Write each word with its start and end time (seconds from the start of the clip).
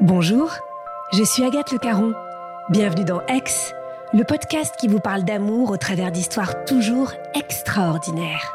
Bonjour, 0.00 0.50
je 1.12 1.22
suis 1.22 1.44
Agathe 1.44 1.70
Le 1.70 1.78
Caron. 1.78 2.12
Bienvenue 2.68 3.04
dans 3.04 3.24
Ex, 3.26 3.72
le 4.12 4.24
podcast 4.24 4.74
qui 4.78 4.88
vous 4.88 4.98
parle 4.98 5.22
d'amour 5.24 5.70
au 5.70 5.76
travers 5.76 6.10
d'histoires 6.10 6.64
toujours 6.64 7.12
extraordinaires. 7.34 8.52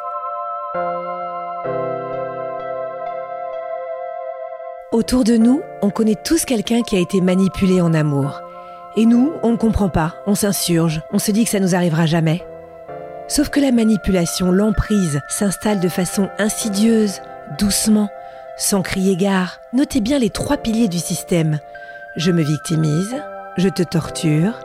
Autour 4.91 5.23
de 5.23 5.37
nous, 5.37 5.61
on 5.81 5.89
connaît 5.89 6.15
tous 6.21 6.43
quelqu'un 6.45 6.81
qui 6.81 6.95
a 6.97 6.99
été 6.99 7.21
manipulé 7.21 7.81
en 7.81 7.93
amour. 7.93 8.41
Et 8.97 9.05
nous, 9.05 9.31
on 9.41 9.51
ne 9.51 9.57
comprend 9.57 9.89
pas, 9.89 10.15
on 10.27 10.35
s'insurge, 10.35 11.01
on 11.11 11.19
se 11.19 11.31
dit 11.31 11.45
que 11.45 11.49
ça 11.49 11.59
nous 11.59 11.75
arrivera 11.75 12.05
jamais. 12.05 12.45
Sauf 13.27 13.49
que 13.49 13.59
la 13.59 13.71
manipulation, 13.71 14.51
l'emprise, 14.51 15.21
s'installe 15.29 15.79
de 15.79 15.89
façon 15.89 16.29
insidieuse, 16.37 17.21
doucement, 17.57 18.09
sans 18.57 18.81
crier 18.81 19.15
gare. 19.15 19.59
Notez 19.71 20.01
bien 20.01 20.19
les 20.19 20.29
trois 20.29 20.57
piliers 20.57 20.87
du 20.87 20.99
système. 20.99 21.59
Je 22.15 22.31
me 22.31 22.43
victimise, 22.43 23.15
je 23.57 23.69
te 23.69 23.83
torture 23.83 24.59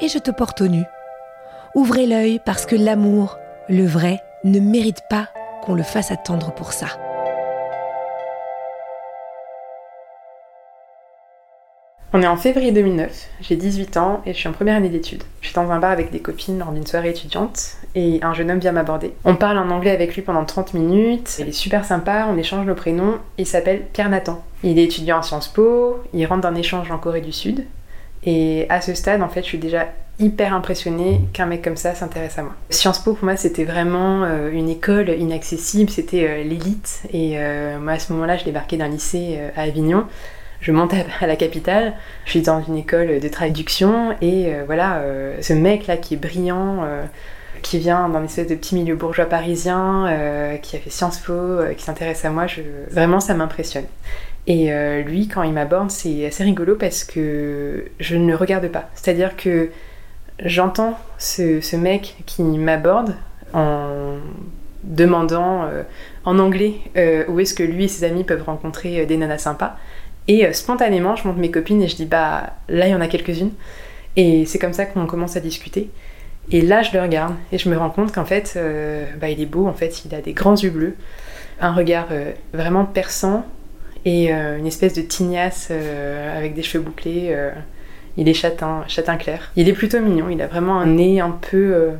et 0.00 0.08
je 0.08 0.18
te 0.18 0.30
porte 0.30 0.60
au 0.60 0.68
nu. 0.68 0.84
Ouvrez 1.74 2.06
l'œil 2.06 2.40
parce 2.44 2.66
que 2.66 2.74
l'amour, 2.74 3.38
le 3.68 3.86
vrai, 3.86 4.22
ne 4.44 4.58
mérite 4.58 5.02
pas 5.08 5.28
qu'on 5.62 5.74
le 5.74 5.82
fasse 5.82 6.10
attendre 6.10 6.52
pour 6.54 6.72
ça. 6.72 6.88
On 12.12 12.22
est 12.22 12.26
en 12.26 12.36
février 12.36 12.72
2009, 12.72 13.28
j'ai 13.40 13.54
18 13.54 13.96
ans 13.96 14.20
et 14.26 14.32
je 14.32 14.38
suis 14.38 14.48
en 14.48 14.52
première 14.52 14.74
année 14.74 14.88
d'études. 14.88 15.22
Je 15.42 15.46
suis 15.46 15.54
dans 15.54 15.70
un 15.70 15.78
bar 15.78 15.92
avec 15.92 16.10
des 16.10 16.18
copines 16.18 16.58
lors 16.58 16.72
d'une 16.72 16.84
soirée 16.84 17.10
étudiante 17.10 17.76
et 17.94 18.18
un 18.22 18.34
jeune 18.34 18.50
homme 18.50 18.58
vient 18.58 18.72
m'aborder. 18.72 19.14
On 19.24 19.36
parle 19.36 19.58
en 19.58 19.70
anglais 19.70 19.92
avec 19.92 20.16
lui 20.16 20.22
pendant 20.22 20.44
30 20.44 20.74
minutes, 20.74 21.36
il 21.38 21.48
est 21.48 21.52
super 21.52 21.84
sympa, 21.84 22.26
on 22.28 22.36
échange 22.36 22.66
nos 22.66 22.74
prénoms, 22.74 23.18
il 23.38 23.46
s'appelle 23.46 23.82
Pierre 23.92 24.08
Nathan. 24.08 24.42
Il 24.64 24.80
est 24.80 24.84
étudiant 24.84 25.20
à 25.20 25.22
Sciences 25.22 25.46
Po, 25.46 26.00
il 26.12 26.26
rentre 26.26 26.40
d'un 26.40 26.56
échange 26.56 26.90
en 26.90 26.98
Corée 26.98 27.20
du 27.20 27.30
Sud 27.30 27.64
et 28.24 28.66
à 28.70 28.80
ce 28.80 28.92
stade 28.94 29.22
en 29.22 29.28
fait 29.28 29.42
je 29.42 29.46
suis 29.46 29.58
déjà 29.58 29.86
hyper 30.18 30.52
impressionnée 30.52 31.20
qu'un 31.32 31.46
mec 31.46 31.62
comme 31.62 31.76
ça 31.76 31.94
s'intéresse 31.94 32.36
à 32.40 32.42
moi. 32.42 32.56
Sciences 32.70 32.98
Po 32.98 33.14
pour 33.14 33.24
moi 33.24 33.36
c'était 33.36 33.64
vraiment 33.64 34.24
euh, 34.24 34.50
une 34.50 34.68
école 34.68 35.10
inaccessible, 35.10 35.88
c'était 35.90 36.26
euh, 36.28 36.42
l'élite 36.42 37.02
et 37.12 37.34
euh, 37.38 37.78
moi 37.78 37.92
à 37.92 37.98
ce 38.00 38.12
moment-là 38.14 38.36
je 38.36 38.44
débarquais 38.44 38.78
d'un 38.78 38.88
lycée 38.88 39.38
à 39.54 39.62
Avignon 39.62 40.06
je 40.60 40.72
monte 40.72 40.92
à 41.20 41.26
la 41.26 41.36
capitale, 41.36 41.94
je 42.24 42.30
suis 42.30 42.42
dans 42.42 42.62
une 42.62 42.76
école 42.76 43.20
de 43.20 43.28
traduction 43.28 44.12
et 44.20 44.54
euh, 44.54 44.64
voilà, 44.66 44.98
euh, 44.98 45.36
ce 45.40 45.52
mec 45.52 45.86
là 45.86 45.96
qui 45.96 46.14
est 46.14 46.16
brillant, 46.18 46.80
euh, 46.84 47.04
qui 47.62 47.78
vient 47.78 48.08
d'un 48.08 48.24
espèce 48.24 48.46
de 48.46 48.54
petit 48.54 48.74
milieu 48.74 48.94
bourgeois 48.94 49.26
parisien, 49.26 50.06
qui 50.62 50.76
a 50.76 50.78
fait 50.78 50.88
Sciences 50.88 51.18
Po, 51.18 51.58
qui 51.76 51.84
s'intéresse 51.84 52.24
à 52.24 52.30
moi, 52.30 52.46
je... 52.46 52.62
vraiment 52.90 53.20
ça 53.20 53.34
m'impressionne. 53.34 53.84
Et 54.46 54.70
lui, 55.02 55.28
quand 55.28 55.42
il 55.42 55.52
m'aborde, 55.52 55.90
c'est 55.90 56.24
assez 56.24 56.42
rigolo 56.42 56.74
parce 56.74 57.04
que 57.04 57.84
je 58.00 58.16
ne 58.16 58.30
le 58.30 58.34
regarde 58.34 58.66
pas. 58.68 58.88
C'est-à-dire 58.94 59.36
que 59.36 59.68
j'entends 60.42 60.98
ce, 61.18 61.60
ce, 61.60 61.76
mec 61.76 62.16
qui 62.24 62.42
m'aborde 62.42 63.14
en 63.52 64.16
demandant 64.82 65.68
en 66.24 66.38
anglais 66.38 66.76
où 67.28 67.40
est-ce 67.40 67.52
que 67.52 67.62
lui 67.62 67.84
et 67.84 67.88
ses 67.88 68.04
amis 68.04 68.24
peuvent 68.24 68.44
rencontrer 68.44 69.04
des 69.04 69.18
nanas 69.18 69.36
sympas. 69.36 69.76
Et 70.30 70.46
euh, 70.46 70.52
spontanément, 70.52 71.16
je 71.16 71.26
monte 71.26 71.38
mes 71.38 71.50
copines 71.50 71.82
et 71.82 71.88
je 71.88 71.96
dis 71.96 72.04
bah 72.04 72.52
là 72.68 72.86
il 72.86 72.92
y 72.92 72.94
en 72.94 73.00
a 73.00 73.08
quelques-unes. 73.08 73.50
Et 74.14 74.46
c'est 74.46 74.60
comme 74.60 74.72
ça 74.72 74.86
qu'on 74.86 75.04
commence 75.06 75.36
à 75.36 75.40
discuter. 75.40 75.90
Et 76.52 76.60
là 76.60 76.82
je 76.82 76.92
le 76.92 77.02
regarde 77.02 77.34
et 77.50 77.58
je 77.58 77.68
me 77.68 77.76
rends 77.76 77.90
compte 77.90 78.12
qu'en 78.12 78.24
fait 78.24 78.54
euh, 78.56 79.04
bah, 79.20 79.28
il 79.28 79.40
est 79.40 79.46
beau, 79.46 79.66
en 79.66 79.72
fait 79.72 80.04
il 80.04 80.14
a 80.14 80.20
des 80.20 80.32
grands 80.32 80.54
yeux 80.54 80.70
bleus, 80.70 80.94
un 81.60 81.72
regard 81.72 82.06
euh, 82.12 82.30
vraiment 82.54 82.84
perçant 82.84 83.44
et 84.04 84.30
une 84.30 84.66
espèce 84.66 84.94
de 84.94 85.02
tignasse 85.02 85.70
avec 85.70 86.54
des 86.54 86.62
cheveux 86.62 86.82
bouclés. 86.82 87.36
il 88.16 88.28
est 88.30 88.34
châtain, 88.34 88.82
châtain 88.88 89.18
clair. 89.18 89.52
Il 89.56 89.68
est 89.68 89.74
plutôt 89.74 90.00
mignon, 90.00 90.30
il 90.30 90.40
a 90.40 90.46
vraiment 90.46 90.80
un 90.80 90.86
nez 90.86 91.20
un 91.20 91.32
peu 91.32 91.90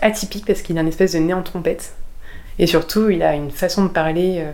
atypique 0.00 0.46
parce 0.46 0.62
qu'il 0.62 0.76
a 0.78 0.80
une 0.80 0.88
espèce 0.88 1.12
de 1.12 1.20
nez 1.20 1.32
en 1.32 1.42
trompette. 1.42 1.94
Et 2.58 2.66
surtout 2.66 3.08
il 3.08 3.22
a 3.22 3.36
une 3.36 3.52
façon 3.52 3.84
de 3.84 3.90
parler, 3.90 4.44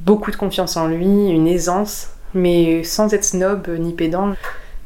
beaucoup 0.00 0.32
de 0.32 0.36
confiance 0.36 0.76
en 0.76 0.88
lui, 0.88 1.28
une 1.28 1.46
aisance 1.46 2.17
mais 2.34 2.84
sans 2.84 3.12
être 3.14 3.24
snob 3.24 3.68
ni 3.68 3.92
pédant, 3.92 4.34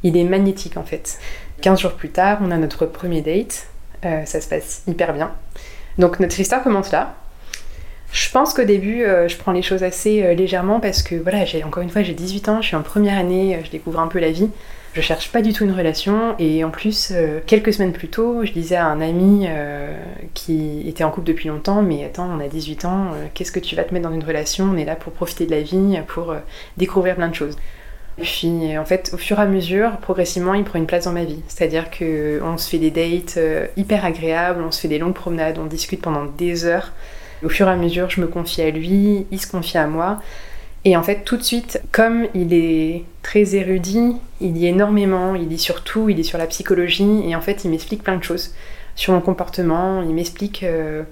il 0.02 0.16
est 0.16 0.24
magnétique 0.24 0.76
en 0.76 0.84
fait. 0.84 1.18
15 1.60 1.80
jours 1.80 1.92
plus 1.92 2.10
tard, 2.10 2.38
on 2.42 2.50
a 2.50 2.56
notre 2.56 2.86
premier 2.86 3.22
date, 3.22 3.68
euh, 4.04 4.24
ça 4.24 4.40
se 4.40 4.48
passe 4.48 4.82
hyper 4.86 5.12
bien. 5.12 5.32
Donc 5.98 6.20
notre 6.20 6.38
histoire 6.38 6.62
commence 6.62 6.90
là. 6.90 7.14
Je 8.12 8.30
pense 8.30 8.52
qu'au 8.52 8.64
début, 8.64 9.04
euh, 9.04 9.26
je 9.28 9.36
prends 9.36 9.52
les 9.52 9.62
choses 9.62 9.82
assez 9.82 10.22
euh, 10.22 10.34
légèrement 10.34 10.80
parce 10.80 11.02
que 11.02 11.14
voilà, 11.14 11.44
j'ai 11.44 11.64
encore 11.64 11.82
une 11.82 11.88
fois, 11.88 12.02
j'ai 12.02 12.12
18 12.12 12.48
ans, 12.48 12.60
je 12.60 12.66
suis 12.66 12.76
en 12.76 12.82
première 12.82 13.18
année, 13.18 13.60
je 13.64 13.70
découvre 13.70 14.00
un 14.00 14.08
peu 14.08 14.18
la 14.18 14.30
vie. 14.30 14.50
Je 14.94 15.00
cherche 15.00 15.32
pas 15.32 15.40
du 15.40 15.54
tout 15.54 15.64
une 15.64 15.72
relation 15.72 16.34
et 16.38 16.64
en 16.64 16.70
plus, 16.70 17.14
quelques 17.46 17.72
semaines 17.72 17.92
plus 17.92 18.08
tôt, 18.08 18.44
je 18.44 18.52
disais 18.52 18.76
à 18.76 18.86
un 18.86 19.00
ami 19.00 19.46
qui 20.34 20.86
était 20.86 21.02
en 21.02 21.10
couple 21.10 21.28
depuis 21.28 21.48
longtemps, 21.48 21.80
mais 21.80 22.04
attends, 22.04 22.28
on 22.30 22.40
a 22.40 22.48
18 22.48 22.84
ans, 22.84 23.06
qu'est-ce 23.32 23.52
que 23.52 23.60
tu 23.60 23.74
vas 23.74 23.84
te 23.84 23.94
mettre 23.94 24.06
dans 24.06 24.14
une 24.14 24.22
relation? 24.22 24.66
On 24.66 24.76
est 24.76 24.84
là 24.84 24.94
pour 24.94 25.14
profiter 25.14 25.46
de 25.46 25.50
la 25.50 25.62
vie, 25.62 25.98
pour 26.08 26.34
découvrir 26.76 27.16
plein 27.16 27.28
de 27.28 27.34
choses. 27.34 27.56
Puis 28.20 28.76
en 28.76 28.84
fait, 28.84 29.10
au 29.14 29.16
fur 29.16 29.38
et 29.38 29.42
à 29.42 29.46
mesure, 29.46 29.96
progressivement, 29.96 30.52
il 30.52 30.64
prend 30.64 30.78
une 30.78 30.84
place 30.84 31.04
dans 31.04 31.12
ma 31.12 31.24
vie. 31.24 31.40
C'est-à-dire 31.48 31.86
qu'on 31.90 32.58
se 32.58 32.68
fait 32.68 32.78
des 32.78 32.90
dates 32.90 33.38
hyper 33.78 34.04
agréables, 34.04 34.62
on 34.62 34.70
se 34.70 34.78
fait 34.78 34.88
des 34.88 34.98
longues 34.98 35.14
promenades, 35.14 35.58
on 35.58 35.64
discute 35.64 36.02
pendant 36.02 36.26
des 36.26 36.66
heures. 36.66 36.92
Au 37.42 37.48
fur 37.48 37.66
et 37.66 37.70
à 37.70 37.76
mesure, 37.76 38.10
je 38.10 38.20
me 38.20 38.26
confie 38.26 38.60
à 38.60 38.70
lui, 38.70 39.26
il 39.30 39.40
se 39.40 39.46
confie 39.50 39.78
à 39.78 39.86
moi. 39.86 40.20
Et 40.84 40.96
en 40.96 41.02
fait, 41.02 41.22
tout 41.24 41.36
de 41.36 41.42
suite, 41.42 41.80
comme 41.92 42.26
il 42.34 42.52
est 42.52 43.04
très 43.22 43.54
érudit, 43.54 44.16
il 44.40 44.54
lit 44.54 44.66
énormément, 44.66 45.36
il 45.36 45.48
lit 45.48 45.58
sur 45.58 45.84
tout, 45.84 46.08
il 46.08 46.16
lit 46.16 46.24
sur 46.24 46.38
la 46.38 46.46
psychologie, 46.46 47.22
et 47.24 47.36
en 47.36 47.40
fait, 47.40 47.64
il 47.64 47.70
m'explique 47.70 48.02
plein 48.02 48.16
de 48.16 48.24
choses 48.24 48.52
sur 48.94 49.12
mon 49.12 49.20
comportement, 49.20 50.02
il 50.02 50.14
m'explique 50.14 50.62
euh, 50.62 51.02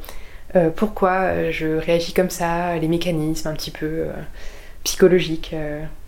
euh, 0.57 0.71
pourquoi 0.75 1.51
je 1.51 1.77
réagis 1.79 2.13
comme 2.13 2.31
ça, 2.31 2.77
les 2.77 2.89
mécanismes 2.89 3.49
un 3.49 3.55
petit 3.55 3.71
peu 3.71 3.87
euh, 3.87 4.13
psychologiques, 4.85 5.55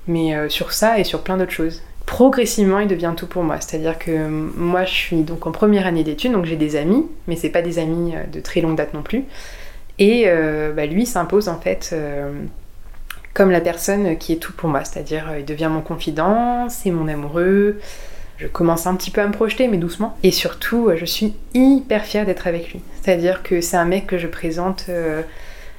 mais 0.07 0.49
sur 0.49 0.73
ça 0.73 0.99
et 0.99 1.05
sur 1.05 1.23
plein 1.23 1.37
d'autres 1.37 1.53
choses. 1.53 1.83
progressivement, 2.07 2.81
il 2.81 2.89
devient 2.89 3.13
tout 3.17 3.27
pour 3.27 3.45
moi. 3.45 3.61
C'est-à-dire 3.61 3.99
que 3.99 4.27
moi, 4.27 4.85
je 4.85 4.93
suis 4.93 5.23
donc 5.23 5.47
en 5.47 5.53
première 5.53 5.87
année 5.87 6.03
d'études, 6.03 6.33
donc 6.33 6.47
j'ai 6.47 6.57
des 6.57 6.75
amis, 6.75 7.07
mais 7.29 7.37
c'est 7.37 7.51
pas 7.51 7.63
des 7.63 7.79
amis 7.79 8.15
de 8.33 8.41
très 8.41 8.61
longue 8.61 8.77
date 8.77 8.93
non 8.93 9.03
plus. 9.03 9.25
Et 9.99 10.27
bah, 10.75 10.87
lui 10.87 11.07
s'impose 11.07 11.49
en 11.49 11.61
fait 11.61 11.95
comme 13.35 13.51
la 13.51 13.61
personne 13.61 14.17
qui 14.19 14.33
est 14.33 14.37
tout 14.37 14.53
pour 14.53 14.69
moi. 14.69 14.85
C'est-à-dire, 14.85 15.33
il 15.39 15.45
devient 15.45 15.69
mon 15.71 15.81
confident, 15.81 16.69
c'est 16.69 16.91
mon 16.91 17.09
amoureux. 17.09 17.79
Je 18.39 18.47
commence 18.47 18.87
un 18.87 18.95
petit 18.95 19.11
peu 19.11 19.21
à 19.21 19.27
me 19.27 19.33
projeter, 19.33 19.69
mais 19.69 19.77
doucement. 19.77 20.17
Et 20.23 20.31
surtout, 20.31 20.91
je 20.97 21.05
suis 21.05 21.35
hyper 21.55 22.05
fière 22.05 22.27
d'être 22.27 22.47
avec 22.47 22.73
lui. 22.73 22.81
C'est-à-dire 23.01 23.43
que 23.43 23.61
c'est 23.61 23.77
un 23.77 23.85
mec 23.85 24.07
que 24.07 24.19
je 24.19 24.27
présente 24.27 24.91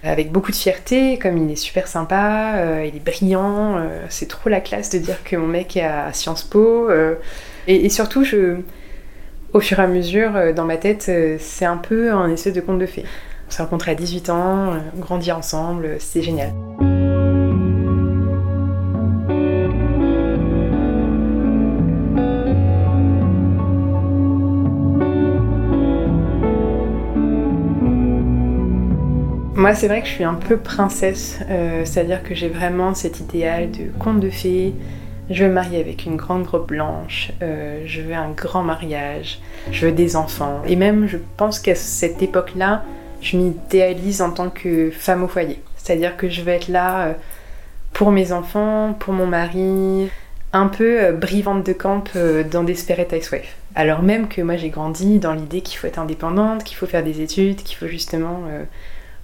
avec 0.04 0.32
beaucoup 0.32 0.52
de 0.52 0.56
fierté, 0.56 1.18
comme 1.18 1.38
il 1.38 1.52
est 1.52 1.56
super 1.56 1.88
sympa, 1.88 2.56
euh, 2.58 2.86
il 2.86 2.96
est 2.96 3.04
brillant, 3.04 3.78
euh, 3.78 4.06
c'est 4.10 4.28
trop 4.28 4.50
la 4.50 4.60
classe 4.60 4.90
de 4.90 5.00
dire 5.00 5.24
que 5.24 5.38
mon 5.38 5.48
mec 5.48 5.78
est 5.78 5.84
à 5.84 6.12
Sciences 6.12 6.44
Po. 6.44 6.90
Euh, 6.90 7.16
et, 7.68 7.90
surtout, 7.90 8.26
je, 8.26 8.58
au 9.54 9.62
fur 9.62 9.80
et 9.80 9.84
à 9.84 9.88
mesure, 9.88 10.54
dans 10.54 10.66
ma 10.66 10.76
tête, 10.76 11.10
c'est 11.40 11.66
un 11.66 11.78
peu 11.78 12.12
un 12.12 12.30
essai 12.30 12.52
de 12.52 12.60
conte 12.60 12.80
de 12.80 12.86
fées. 12.86 13.06
On 13.48 13.52
s'est 13.52 13.64
rencontrés 13.64 13.92
à 13.92 13.96
18 13.96 14.30
ans, 14.30 14.74
grandi 14.98 15.32
ensemble, 15.32 15.96
c'est 16.00 16.22
génial. 16.22 16.52
Moi, 29.56 29.76
c'est 29.76 29.88
vrai 29.88 30.02
que 30.02 30.08
je 30.08 30.14
suis 30.14 30.24
un 30.24 30.34
peu 30.34 30.58
princesse, 30.58 31.38
euh, 31.48 31.86
c'est-à-dire 31.86 32.24
que 32.24 32.34
j'ai 32.34 32.50
vraiment 32.50 32.96
cet 32.96 33.20
idéal 33.20 33.70
de 33.70 33.86
conte 34.00 34.20
de 34.20 34.32
fées. 34.32 34.74
Je 35.30 35.46
veux 35.46 35.52
marier 35.52 35.80
avec 35.80 36.06
une 36.06 36.16
grande 36.16 36.48
robe 36.48 36.66
blanche, 36.66 37.32
euh, 37.44 37.84
je 37.86 38.02
veux 38.02 38.16
un 38.16 38.32
grand 38.32 38.64
mariage, 38.64 39.40
je 39.72 39.86
veux 39.86 39.92
des 39.92 40.16
enfants. 40.16 40.64
Et 40.66 40.76
même, 40.76 41.08
je 41.08 41.18
pense 41.38 41.60
qu'à 41.60 41.76
cette 41.76 42.24
époque-là, 42.24 42.84
je 43.22 43.38
m'idéalise 43.38 44.24
en 44.24 44.32
tant 44.32 44.50
que 44.50 44.90
femme 44.90 45.24
au 45.24 45.28
foyer. 45.28 45.62
C'est-à-dire 45.78 46.18
que 46.18 46.30
je 46.30 46.42
veux 46.42 46.52
être 46.52 46.68
là 46.68 47.06
euh, 47.06 47.14
pour 47.94 48.10
mes 48.10 48.32
enfants, 48.32 48.96
pour 49.00 49.14
mon 49.14 49.28
mari, 49.28 50.10
un 50.52 50.68
peu 50.68 51.12
brivante 51.12 51.64
de 51.64 51.74
camp 51.74 52.04
dans 52.52 52.64
Desperate 52.64 53.14
Housewives. 53.14 53.54
Alors 53.76 54.02
même 54.02 54.28
que 54.28 54.42
moi 54.42 54.56
j'ai 54.56 54.70
grandi 54.70 55.20
dans 55.20 55.34
l'idée 55.34 55.62
qu'il 55.62 55.78
faut 55.78 55.88
être 55.88 56.00
indépendante, 56.00 56.64
qu'il 56.64 56.76
faut 56.76 56.86
faire 56.86 57.04
des 57.04 57.22
études, 57.22 57.58
qu'il 57.58 57.78
faut 57.78 57.88
justement 57.88 58.42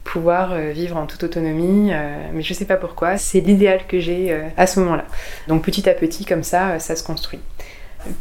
pouvoir 0.09 0.53
euh, 0.53 0.71
vivre 0.71 0.97
en 0.97 1.06
toute 1.06 1.23
autonomie, 1.23 1.91
euh, 1.94 2.17
mais 2.33 2.41
je 2.41 2.53
sais 2.56 2.65
pas 2.65 2.77
pourquoi, 2.77 3.17
c'est 3.17 3.41
l'idéal 3.41 3.85
que 3.88 4.00
j'ai 4.00 4.31
euh, 4.31 4.41
à 4.57 4.65
ce 4.65 4.79
moment-là. 4.79 5.06
Donc 5.47 5.63
petit 5.63 5.88
à 5.88 5.94
petit, 5.94 6.25
comme 6.25 6.41
ça, 6.41 6.79
ça 6.79 6.95
se 6.95 7.03
construit. 7.03 7.39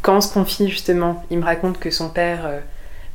Quand 0.03 0.17
on 0.17 0.21
se 0.21 0.31
confie 0.31 0.69
justement, 0.69 1.23
il 1.31 1.39
me 1.39 1.43
raconte 1.43 1.79
que 1.79 1.89
son 1.89 2.09
père 2.09 2.51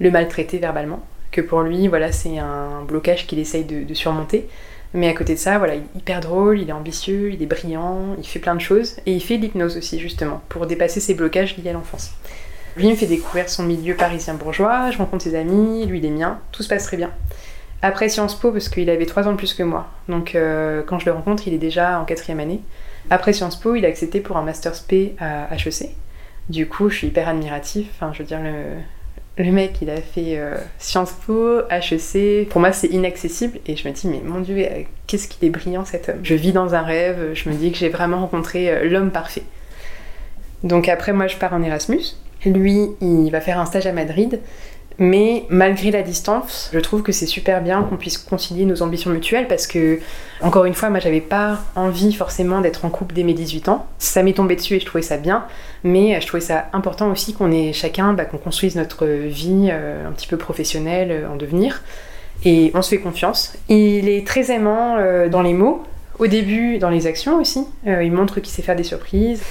le 0.01 0.11
maltraitait 0.11 0.59
verbalement, 0.59 1.05
que 1.31 1.41
pour 1.41 1.61
lui, 1.61 1.89
voilà, 1.89 2.11
c'est 2.11 2.39
un 2.39 2.83
blocage 2.83 3.27
qu'il 3.27 3.39
essaye 3.39 3.65
de, 3.65 3.95
surmonter. 3.95 4.49
Mais 4.95 5.09
à 5.09 5.13
côté 5.13 5.35
de 5.35 5.39
ça, 5.39 5.59
voilà, 5.59 5.75
il 5.75 5.83
est 5.83 5.99
hyper 5.99 6.21
drôle, 6.21 6.59
il 6.59 6.71
est 6.71 6.73
ambitieux, 6.73 7.33
il 7.33 7.43
est 7.43 7.47
brillant, 7.47 8.17
il 8.19 8.27
fait 8.27 8.39
plein 8.39 8.55
de 8.55 8.61
choses, 8.61 8.97
et 9.07 9.13
il 9.13 9.21
fait 9.21 9.37
de 9.37 9.43
l'hypnose 9.43 9.77
aussi, 9.77 9.99
justement, 9.99 10.41
pour 10.49 10.67
dépasser 10.67 11.01
ses 11.01 11.15
blocages 11.15 11.57
liés 11.59 11.71
à 11.71 11.75
l'enfance. 11.75 12.13
Lui 12.77 12.89
me 12.89 12.97
fait 12.97 13.07
découvrir 13.07 13.49
son 13.49 13.65
milieu 13.65 13.95
parisien 13.95 14.35
bourgeois, 14.35 14.91
je 14.91 14.99
rencontre 14.99 15.25
ses 15.25 15.35
amis, 15.35 15.85
lui 15.87 16.01
les 16.01 16.11
miens, 16.11 16.41
tout 16.51 16.63
se 16.63 16.69
passe 16.69 16.85
très 16.85 16.97
bien. 16.97 17.11
Après 17.85 18.09
Sciences 18.09 18.35
Po, 18.35 18.51
parce 18.51 18.71
qu'il 18.71 18.89
avait 18.89 19.05
3 19.05 19.29
ans 19.29 19.33
de 19.33 19.37
plus 19.37 19.53
que 19.53 19.63
moi. 19.63 19.89
Donc 20.09 20.35
euh, 20.35 20.83
quand 20.87 20.99
je 20.99 21.05
le 21.05 21.13
rencontre, 21.13 21.47
il 21.47 21.53
est 21.53 21.59
déjà 21.59 22.01
en 22.01 22.07
quatrième 22.07 22.41
année. 22.41 22.63
Après 23.11 23.35
Sciences 23.35 23.61
Po, 23.61 23.75
il 23.75 23.85
a 23.85 23.89
accepté 23.89 24.21
pour 24.21 24.39
un 24.39 24.43
Master's 24.43 24.81
P 24.81 25.15
à 25.21 25.55
HEC. 25.55 25.91
Du 26.49 26.67
coup, 26.67 26.89
je 26.89 26.97
suis 26.97 27.07
hyper 27.09 27.29
admiratif. 27.29 27.89
Enfin, 27.95 28.11
je 28.15 28.21
veux 28.21 28.25
dire, 28.25 28.41
le, 29.37 29.53
mec, 29.53 29.83
il 29.83 29.91
a 29.91 29.97
fait 29.97 30.39
euh, 30.39 30.55
Sciences 30.79 31.13
Po, 31.13 31.59
HEC. 31.71 32.49
Pour 32.49 32.63
moi, 32.63 32.73
c'est 32.73 32.87
inaccessible. 32.87 33.59
Et 33.67 33.77
je 33.77 33.87
me 33.87 33.93
dis, 33.93 34.09
mais 34.09 34.23
mon 34.25 34.41
Dieu, 34.41 34.57
euh, 34.57 34.85
qu'est-ce 35.07 35.29
qu'il 35.29 35.47
est 35.47 35.51
brillant 35.51 35.85
cet 35.85 36.09
homme. 36.09 36.21
Je 36.23 36.35
vis 36.35 36.53
dans 36.53 36.75
un 36.75 36.83
rêve. 36.83 37.35
Je 37.35 37.51
me 37.51 37.55
dis 37.55 37.71
que 37.71 37.77
j'ai 37.77 37.91
vraiment 37.91 38.21
rencontré 38.21 38.89
l'homme 38.89 39.11
parfait. 39.11 39.43
Donc 40.63 40.89
après, 40.89 41.13
moi, 41.13 41.27
je 41.27 41.37
pars 41.37 41.53
en 41.53 41.63
Erasmus. 41.63 42.17
Lui, 42.47 42.89
il 43.03 43.29
va 43.31 43.43
faire 43.43 43.59
un 43.59 43.67
stage 43.67 43.87
à 43.87 43.93
Madrid. 43.93 44.41
Mais 44.99 45.45
malgré 45.49 45.91
la 45.91 46.03
distance, 46.03 46.71
je 46.73 46.79
trouve 46.79 47.03
que 47.03 47.11
c'est 47.11 47.27
super 47.27 47.61
bien 47.61 47.83
qu'on 47.83 47.97
puisse 47.97 48.17
concilier 48.17 48.65
nos 48.65 48.81
ambitions 48.83 49.11
mutuelles 49.11 49.49
parce 49.49 49.67
que, 49.67 49.99
encore 50.41 50.67
une 50.67 50.75
fois, 50.75 50.89
moi 50.89 51.01
j'avais 51.01 51.21
pas 51.21 51.59
envie 51.75 52.13
forcément 52.13 52.61
d'être 52.61 52.85
en 52.85 52.91
couple 52.91 53.15
dès 53.15 53.25
mes 53.25 53.35
18 53.35 53.69
ans. 53.69 53.87
Ça 53.99 54.23
m'est 54.23 54.35
tombé 54.35 54.55
dessus 54.55 54.75
et 54.75 54.81
je 54.81 54.87
trouvais 54.87 55.03
ça 55.03 55.17
bien, 55.17 55.47
mais 55.83 56.21
je 56.21 56.27
trouvais 56.27 56.41
ça 56.41 56.67
important 56.73 57.11
aussi 57.11 57.35
qu'on 57.35 57.51
ait 57.51 57.73
chacun, 57.73 58.13
bah, 58.13 58.25
qu'on 58.25 58.39
construise 58.39 58.77
notre 58.77 59.07
vie 59.07 59.69
euh, 59.73 60.09
un 60.09 60.13
petit 60.13 60.29
peu 60.29 60.37
professionnelle 60.37 61.11
euh, 61.11 61.29
en 61.29 61.35
devenir. 61.35 61.83
Et 62.45 62.71
on 62.75 62.83
se 62.83 62.91
fait 62.91 62.99
confiance. 62.99 63.55
Il 63.69 64.09
est 64.09 64.27
très 64.27 64.53
aimant 64.53 64.97
euh, 64.99 65.29
dans 65.29 65.43
les 65.43 65.55
mots, 65.55 65.83
au 66.21 66.29
début 66.29 66.79
dans 66.79 66.91
les 66.91 67.09
actions 67.09 67.41
aussi. 67.41 67.67
il 67.85 68.13
montre 68.13 68.39
qu'il 68.39 68.53
sait 68.53 68.63
faire 68.63 68.77
des 68.77 68.85
surprises 68.85 69.43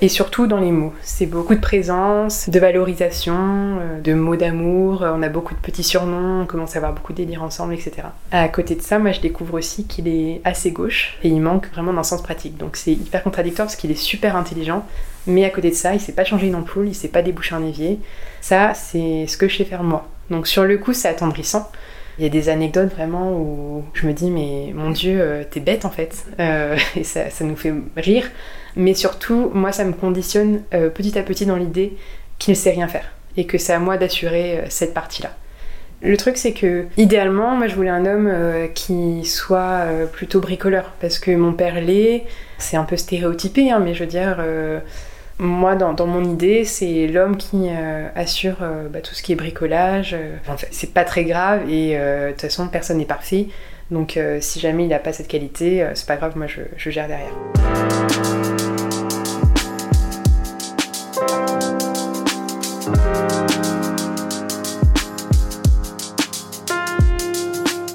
et 0.00 0.08
surtout 0.08 0.46
dans 0.46 0.60
les 0.60 0.70
mots. 0.70 0.92
C'est 1.02 1.26
beaucoup 1.26 1.54
de 1.54 1.60
présence, 1.60 2.48
de 2.48 2.58
valorisation, 2.60 3.34
euh, 3.36 4.00
de 4.00 4.14
mots 4.14 4.36
d'amour, 4.36 5.04
on 5.04 5.22
a 5.22 5.28
beaucoup 5.28 5.54
de 5.54 5.60
petits 5.60 5.82
surnoms, 5.82 6.42
on 6.42 6.46
commence 6.46 6.76
à 6.76 6.78
avoir 6.78 6.92
beaucoup 6.92 7.12
de 7.12 7.18
délire 7.18 7.42
ensemble, 7.42 7.74
etc. 7.74 8.08
À 8.30 8.48
côté 8.48 8.74
de 8.74 8.82
ça, 8.82 8.98
moi 8.98 9.12
je 9.12 9.20
découvre 9.20 9.54
aussi 9.54 9.86
qu'il 9.86 10.08
est 10.08 10.40
assez 10.44 10.70
gauche 10.70 11.18
et 11.22 11.28
il 11.28 11.40
manque 11.40 11.68
vraiment 11.72 11.92
d'un 11.92 12.02
sens 12.02 12.22
pratique. 12.22 12.56
Donc 12.56 12.76
c'est 12.76 12.92
hyper 12.92 13.22
contradictoire 13.22 13.66
parce 13.66 13.76
qu'il 13.76 13.90
est 13.90 13.96
super 13.96 14.36
intelligent, 14.36 14.86
mais 15.26 15.44
à 15.44 15.50
côté 15.50 15.70
de 15.70 15.74
ça, 15.74 15.94
il 15.94 16.00
sait 16.00 16.12
pas 16.12 16.24
changer 16.24 16.46
une 16.46 16.54
ampoule, 16.54 16.88
il 16.88 16.94
sait 16.94 17.08
pas 17.08 17.22
déboucher 17.22 17.54
un 17.54 17.64
évier. 17.64 17.98
Ça, 18.40 18.74
c'est 18.74 19.26
ce 19.26 19.36
que 19.36 19.48
je 19.48 19.58
sais 19.58 19.64
faire 19.64 19.82
moi. 19.82 20.08
Donc 20.30 20.46
sur 20.46 20.64
le 20.64 20.78
coup, 20.78 20.92
c'est 20.92 21.08
attendrissant. 21.08 21.70
Il 22.18 22.24
y 22.24 22.26
a 22.26 22.30
des 22.30 22.48
anecdotes 22.48 22.92
vraiment 22.92 23.32
où 23.32 23.84
je 23.94 24.04
me 24.06 24.12
dis 24.12 24.30
mais 24.30 24.72
mon 24.74 24.90
dieu 24.90 25.20
euh, 25.20 25.44
t'es 25.48 25.60
bête 25.60 25.84
en 25.84 25.90
fait 25.90 26.26
euh, 26.40 26.76
et 26.96 27.04
ça, 27.04 27.30
ça, 27.30 27.44
nous 27.44 27.54
fait 27.54 27.72
rire 27.96 28.28
mais 28.78 28.94
surtout, 28.94 29.50
moi, 29.52 29.72
ça 29.72 29.84
me 29.84 29.92
conditionne 29.92 30.62
euh, 30.72 30.88
petit 30.88 31.18
à 31.18 31.22
petit 31.22 31.44
dans 31.44 31.56
l'idée 31.56 31.96
qu'il 32.38 32.52
ne 32.52 32.56
sait 32.56 32.70
rien 32.70 32.86
faire 32.86 33.10
et 33.36 33.44
que 33.44 33.58
c'est 33.58 33.72
à 33.72 33.80
moi 33.80 33.98
d'assurer 33.98 34.58
euh, 34.58 34.62
cette 34.68 34.94
partie-là. 34.94 35.30
Le 36.00 36.16
truc, 36.16 36.36
c'est 36.36 36.52
que, 36.52 36.86
idéalement, 36.96 37.56
moi, 37.56 37.66
je 37.66 37.74
voulais 37.74 37.90
un 37.90 38.06
homme 38.06 38.28
euh, 38.32 38.68
qui 38.68 39.24
soit 39.24 39.84
plutôt 40.12 40.40
bricoleur, 40.40 40.92
parce 41.00 41.18
que 41.18 41.32
mon 41.32 41.52
père 41.52 41.80
l'est, 41.80 42.24
c'est 42.58 42.76
un 42.76 42.84
peu 42.84 42.96
stéréotypé, 42.96 43.72
hein, 43.72 43.80
mais 43.80 43.94
je 43.94 44.04
veux 44.04 44.08
dire, 44.08 44.40
moi, 45.40 45.74
dans, 45.74 46.06
mon 46.06 46.22
idée, 46.22 46.64
c'est 46.64 47.08
l'homme 47.08 47.36
qui 47.36 47.68
assure 48.14 48.58
bah, 48.92 49.00
tout 49.00 49.12
ce 49.16 49.24
qui 49.24 49.32
est 49.32 49.36
bricolage. 49.36 50.14
En 50.46 50.56
fait, 50.56 50.68
c'est 50.70 50.94
pas 50.94 51.02
très 51.02 51.24
grave, 51.24 51.68
et 51.68 51.96
de 51.96 52.30
toute 52.30 52.42
façon, 52.42 52.68
personne 52.68 52.98
n'est 52.98 53.04
parfait. 53.04 53.48
Donc, 53.90 54.20
si 54.38 54.60
jamais 54.60 54.84
il 54.84 54.88
n'a 54.88 55.00
pas 55.00 55.12
cette 55.12 55.26
qualité, 55.26 55.84
c'est 55.94 56.06
pas 56.06 56.16
grave, 56.16 56.36
moi, 56.36 56.46
je 56.46 56.90
gère 56.90 57.08
derrière. 57.08 57.34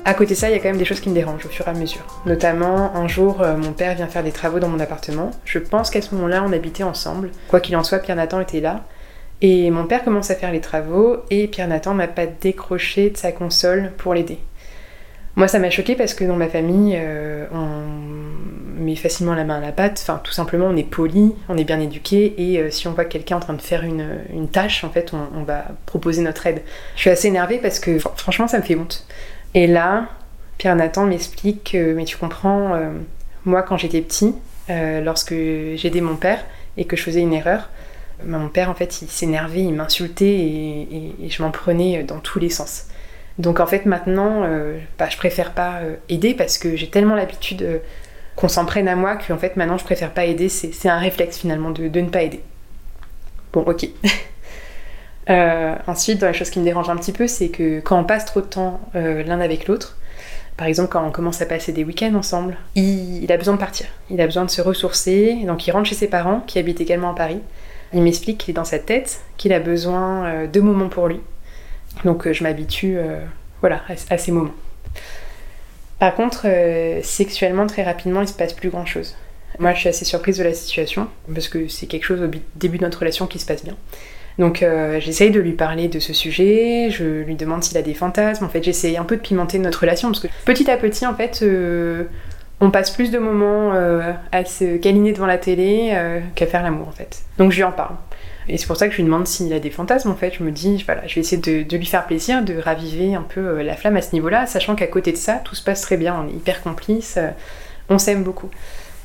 À 0.05 0.13
côté 0.13 0.33
de 0.33 0.39
ça, 0.39 0.49
il 0.49 0.53
y 0.53 0.55
a 0.55 0.59
quand 0.59 0.67
même 0.67 0.77
des 0.77 0.85
choses 0.85 0.99
qui 0.99 1.09
me 1.09 1.13
dérangent 1.13 1.45
au 1.45 1.49
fur 1.49 1.65
et 1.67 1.71
à 1.71 1.73
mesure. 1.73 2.03
Notamment, 2.25 2.93
un 2.93 3.07
jour, 3.07 3.41
euh, 3.41 3.55
mon 3.55 3.71
père 3.71 3.95
vient 3.95 4.07
faire 4.07 4.23
des 4.23 4.33
travaux 4.33 4.59
dans 4.59 4.67
mon 4.67 4.79
appartement. 4.79 5.31
Je 5.45 5.59
pense 5.59 5.89
qu'à 5.89 6.01
ce 6.01 6.13
moment-là, 6.15 6.43
on 6.45 6.51
habitait 6.51 6.83
ensemble. 6.83 7.31
Quoi 7.47 7.61
qu'il 7.61 7.75
en 7.77 7.83
soit, 7.83 7.99
Pierre 7.99 8.17
Nathan 8.17 8.41
était 8.41 8.59
là. 8.59 8.83
Et 9.41 9.71
mon 9.71 9.85
père 9.85 10.03
commence 10.03 10.29
à 10.29 10.35
faire 10.35 10.51
les 10.51 10.61
travaux 10.61 11.17
et 11.29 11.47
Pierre 11.47 11.67
Nathan 11.67 11.93
m'a 11.93 12.07
pas 12.07 12.25
décroché 12.25 13.09
de 13.09 13.17
sa 13.17 13.31
console 13.31 13.91
pour 13.97 14.13
l'aider. 14.13 14.39
Moi, 15.35 15.47
ça 15.47 15.57
m'a 15.57 15.69
choqué 15.69 15.95
parce 15.95 16.13
que 16.13 16.23
dans 16.23 16.35
ma 16.35 16.47
famille, 16.47 16.95
euh, 16.97 17.45
on 17.51 18.81
met 18.81 18.95
facilement 18.95 19.33
la 19.33 19.43
main 19.43 19.57
à 19.57 19.61
la 19.61 19.71
pâte. 19.71 19.99
Enfin, 20.01 20.21
tout 20.23 20.31
simplement, 20.31 20.67
on 20.67 20.77
est 20.77 20.87
poli, 20.89 21.33
on 21.49 21.57
est 21.57 21.63
bien 21.63 21.79
éduqué, 21.79 22.35
et 22.37 22.59
euh, 22.59 22.69
si 22.69 22.87
on 22.87 22.93
voit 22.93 23.05
quelqu'un 23.05 23.37
en 23.37 23.39
train 23.39 23.53
de 23.53 23.61
faire 23.61 23.83
une, 23.83 24.19
une 24.31 24.47
tâche, 24.47 24.83
en 24.83 24.89
fait, 24.91 25.11
on, 25.13 25.39
on, 25.39 25.43
va 25.43 25.65
proposer 25.87 26.21
notre 26.21 26.45
aide. 26.45 26.61
Je 26.95 27.01
suis 27.01 27.09
assez 27.09 27.27
énervée 27.29 27.57
parce 27.57 27.79
que, 27.79 27.97
franchement, 27.97 28.47
ça 28.47 28.59
me 28.59 28.63
fait 28.63 28.75
honte. 28.75 29.07
Et 29.53 29.67
là, 29.67 30.07
Pierre 30.57 30.75
Nathan 30.75 31.05
m'explique 31.05 31.71
que, 31.73 31.93
mais 31.93 32.05
tu 32.05 32.17
comprends, 32.17 32.73
euh, 32.73 32.91
moi 33.45 33.63
quand 33.63 33.77
j'étais 33.77 34.01
petit, 34.01 34.35
euh, 34.69 35.01
lorsque 35.01 35.33
j'aidais 35.33 36.01
mon 36.01 36.15
père 36.15 36.43
et 36.77 36.85
que 36.85 36.95
je 36.95 37.03
faisais 37.03 37.21
une 37.21 37.33
erreur, 37.33 37.69
bah, 38.23 38.37
mon 38.37 38.49
père 38.49 38.69
en 38.69 38.75
fait 38.75 39.01
il 39.01 39.09
s'énervait, 39.09 39.61
il 39.61 39.73
m'insultait 39.73 40.25
et, 40.25 41.29
je 41.29 41.41
m'en 41.43 41.51
prenais 41.51 42.03
dans 42.03 42.19
tous 42.19 42.39
les 42.39 42.49
sens. 42.49 42.85
Donc 43.39 43.59
en 43.59 43.65
fait 43.65 43.85
maintenant, 43.85 44.43
euh, 44.43 44.77
bah, 44.97 45.09
je 45.09 45.17
préfère 45.17 45.51
pas 45.51 45.81
aider 46.09 46.33
parce 46.33 46.57
que 46.57 46.75
j'ai 46.75 46.89
tellement 46.89 47.15
l'habitude 47.15 47.81
qu'on 48.35 48.47
s'en 48.47 48.65
prenne 48.65 48.87
à 48.87 48.95
moi 48.95 49.15
qu'en 49.15 49.37
fait 49.37 49.55
maintenant 49.55 49.77
je 49.77 49.83
préfère 49.83 50.11
pas 50.11 50.25
aider, 50.25 50.49
c'est 50.49 50.89
un 50.89 50.97
réflexe 50.97 51.37
finalement 51.37 51.71
de, 51.71 51.87
de 51.87 51.99
ne 52.01 52.09
pas 52.09 52.23
aider. 52.23 52.41
Bon 53.51 53.61
ok. 53.61 53.87
Euh, 55.29 55.75
ensuite, 55.87 56.19
dans 56.19 56.27
les 56.27 56.33
choses 56.33 56.49
qui 56.49 56.59
me 56.59 56.65
dérangent 56.65 56.89
un 56.89 56.97
petit 56.97 57.11
peu, 57.11 57.27
c'est 57.27 57.49
que 57.49 57.79
quand 57.79 57.99
on 57.99 58.03
passe 58.03 58.25
trop 58.25 58.41
de 58.41 58.45
temps 58.45 58.81
euh, 58.95 59.23
l'un 59.23 59.39
avec 59.39 59.67
l'autre, 59.67 59.97
par 60.57 60.67
exemple 60.67 60.89
quand 60.91 61.05
on 61.05 61.11
commence 61.11 61.41
à 61.41 61.45
passer 61.45 61.71
des 61.71 61.83
week-ends 61.83 62.13
ensemble, 62.15 62.57
il, 62.75 63.31
a 63.31 63.37
besoin 63.37 63.53
de 63.53 63.59
partir, 63.59 63.87
il 64.09 64.19
a 64.21 64.25
besoin 64.25 64.45
de 64.45 64.49
se 64.49 64.61
ressourcer, 64.61 65.35
donc 65.45 65.65
il 65.65 65.71
rentre 65.71 65.87
chez 65.87 65.95
ses 65.95 66.07
parents 66.07 66.41
qui 66.45 66.59
habitent 66.59 66.81
également 66.81 67.11
à 67.11 67.15
Paris. 67.15 67.39
Il 67.93 68.01
m'explique 68.01 68.39
qu'il 68.39 68.51
est 68.51 68.55
dans 68.55 68.65
sa 68.65 68.79
tête, 68.79 69.21
qu'il 69.37 69.53
a 69.53 69.59
besoin 69.59 70.25
euh, 70.25 70.47
de 70.47 70.59
moments 70.59 70.89
pour 70.89 71.07
lui. 71.07 71.19
Donc 72.03 72.29
je 72.31 72.43
m'habitue 72.43 72.97
voilà, 73.61 73.81
à, 74.09 74.17
ces 74.17 74.31
moments. 74.31 74.53
Par 75.99 76.15
contre, 76.15 76.47
sexuellement, 77.03 77.67
très 77.67 77.83
rapidement, 77.83 78.21
il 78.21 78.27
se 78.27 78.33
passe 78.33 78.51
plus 78.51 78.69
grand 78.69 78.87
chose. 78.87 79.15
Moi, 79.59 79.75
je 79.75 79.81
suis 79.81 79.89
assez 79.89 80.05
surprise 80.05 80.39
de 80.39 80.43
la 80.43 80.55
situation, 80.55 81.07
parce 81.31 81.47
que 81.47 81.67
c'est 81.67 81.85
quelque 81.85 82.05
chose 82.05 82.19
au 82.19 82.31
début 82.55 82.79
de 82.79 82.83
notre 82.83 82.99
relation 82.99 83.27
qui 83.27 83.37
se 83.37 83.45
passe 83.45 83.63
bien. 83.63 83.75
Donc 84.39 84.63
euh, 84.63 84.99
j'essaye 84.99 85.31
de 85.31 85.39
lui 85.39 85.53
parler 85.53 85.87
de 85.87 85.99
ce 85.99 86.13
sujet, 86.13 86.89
je 86.89 87.21
lui 87.21 87.35
demande 87.35 87.63
s'il 87.63 87.77
a 87.77 87.81
des 87.81 87.93
fantasmes, 87.93 88.45
en 88.45 88.49
fait 88.49 88.63
j'essaye 88.63 88.97
un 88.97 89.03
peu 89.03 89.15
de 89.15 89.21
pimenter 89.21 89.59
notre 89.59 89.81
relation, 89.81 90.09
parce 90.09 90.19
que 90.21 90.27
petit 90.45 90.69
à 90.71 90.77
petit 90.77 91.05
en 91.05 91.13
fait 91.13 91.41
euh, 91.43 92.05
on 92.59 92.71
passe 92.71 92.91
plus 92.91 93.11
de 93.11 93.19
moments 93.19 93.73
euh, 93.73 94.11
à 94.31 94.45
se 94.45 94.77
câliner 94.77 95.13
devant 95.13 95.27
la 95.27 95.37
télé 95.37 95.95
qu'à 96.35 96.47
faire 96.47 96.63
l'amour 96.63 96.87
en 96.87 96.91
fait. 96.91 97.19
Donc 97.37 97.51
je 97.51 97.57
lui 97.57 97.63
en 97.63 97.71
parle. 97.71 97.95
Et 98.49 98.57
c'est 98.57 98.67
pour 98.67 98.75
ça 98.75 98.87
que 98.87 98.91
je 98.91 98.97
lui 98.97 99.05
demande 99.05 99.25
s'il 99.25 99.53
a 99.53 99.59
des 99.59 99.69
fantasmes 99.69 100.09
en 100.09 100.15
fait, 100.15 100.33
je 100.37 100.43
me 100.43 100.51
dis 100.51 100.83
voilà, 100.85 101.05
je 101.07 101.15
vais 101.15 101.21
essayer 101.21 101.41
de, 101.41 101.67
de 101.67 101.77
lui 101.77 101.85
faire 101.85 102.05
plaisir, 102.05 102.43
de 102.43 102.57
raviver 102.57 103.15
un 103.15 103.21
peu 103.21 103.61
la 103.61 103.75
flamme 103.75 103.97
à 103.97 104.01
ce 104.01 104.13
niveau-là, 104.13 104.47
sachant 104.47 104.75
qu'à 104.75 104.87
côté 104.87 105.11
de 105.11 105.17
ça 105.17 105.35
tout 105.43 105.55
se 105.55 105.63
passe 105.63 105.81
très 105.81 105.95
bien, 105.95 106.15
on 106.19 106.27
est 106.27 106.33
hyper 106.33 106.61
complices, 106.61 107.19
on 107.89 107.99
s'aime 107.99 108.23
beaucoup. 108.23 108.49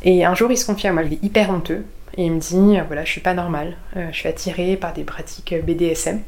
Et 0.03 0.25
un 0.25 0.35
jour, 0.35 0.51
il 0.51 0.57
se 0.57 0.67
confie 0.67 0.87
à 0.87 0.93
moi, 0.93 1.03
il 1.03 1.15
est 1.15 1.25
hyper 1.25 1.51
honteux. 1.51 1.85
Et 2.19 2.25
il 2.25 2.33
me 2.33 2.41
dit, 2.41 2.77
euh, 2.77 2.83
voilà, 2.87 3.05
je 3.05 3.11
suis 3.11 3.21
pas 3.21 3.33
normale, 3.33 3.77
euh, 3.97 4.09
je 4.11 4.19
suis 4.19 4.29
attirée 4.29 4.77
par 4.77 4.93
des 4.93 5.05
pratiques 5.05 5.55
BDSM. 5.65 6.21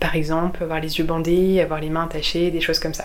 Par 0.00 0.16
exemple, 0.16 0.62
avoir 0.62 0.80
les 0.80 0.98
yeux 0.98 1.04
bandés, 1.04 1.60
avoir 1.60 1.80
les 1.80 1.90
mains 1.90 2.04
attachées, 2.04 2.50
des 2.50 2.62
choses 2.62 2.78
comme 2.78 2.94
ça. 2.94 3.04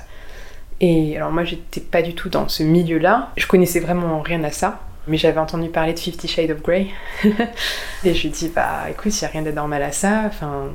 Et 0.80 1.18
alors 1.18 1.32
moi, 1.32 1.44
j'étais 1.44 1.82
pas 1.82 2.02
du 2.02 2.16
tout 2.16 2.30
dans 2.30 2.48
ce 2.48 2.64
milieu-là. 2.64 3.34
Je 3.36 3.46
connaissais 3.46 3.82
vraiment 3.82 4.22
rien 4.22 4.42
à 4.46 4.52
ça. 4.52 4.80
Mais 5.08 5.18
j'avais 5.18 5.40
entendu 5.40 5.70
parler 5.70 5.94
de 5.94 6.00
Fifty 6.00 6.28
Shades 6.28 6.52
of 6.52 6.62
Grey. 6.62 6.88
et 7.24 8.14
je 8.14 8.22
lui 8.22 8.30
dis, 8.30 8.50
bah 8.50 8.86
écoute, 8.90 9.14
il 9.14 9.24
n'y 9.24 9.28
a 9.28 9.32
rien 9.32 9.42
d'anormal 9.42 9.84
à 9.84 9.92
ça. 9.92 10.24
Enfin, 10.26 10.72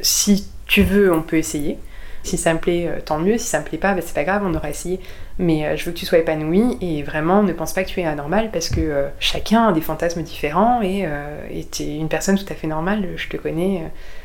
si 0.00 0.48
tu 0.66 0.82
veux, 0.82 1.12
on 1.12 1.22
peut 1.22 1.36
essayer. 1.36 1.78
Si 2.26 2.36
ça 2.36 2.52
me 2.52 2.58
plaît, 2.58 2.88
euh, 2.88 3.00
tant 3.04 3.18
mieux. 3.18 3.38
Si 3.38 3.46
ça 3.46 3.60
me 3.60 3.64
plaît 3.64 3.78
pas, 3.78 3.94
bah, 3.94 4.00
c'est 4.04 4.14
pas 4.14 4.24
grave, 4.24 4.42
on 4.44 4.52
aura 4.54 4.68
essayé. 4.68 4.98
Mais 5.38 5.64
euh, 5.64 5.76
je 5.76 5.84
veux 5.84 5.92
que 5.92 5.96
tu 5.98 6.06
sois 6.06 6.18
épanoui 6.18 6.76
et 6.80 7.04
vraiment 7.04 7.42
ne 7.44 7.52
pense 7.52 7.72
pas 7.72 7.84
que 7.84 7.88
tu 7.88 8.00
es 8.00 8.04
anormal 8.04 8.50
parce 8.50 8.68
que 8.68 8.80
euh, 8.80 9.08
chacun 9.20 9.68
a 9.68 9.72
des 9.72 9.80
fantasmes 9.80 10.22
différents 10.22 10.82
et 10.82 11.06
tu 11.70 11.82
es 11.84 11.96
une 11.96 12.08
personne 12.08 12.36
tout 12.36 12.50
à 12.50 12.54
fait 12.54 12.66
normale. 12.66 13.10
Je 13.16 13.28
te 13.28 13.36
connais, 13.36 13.82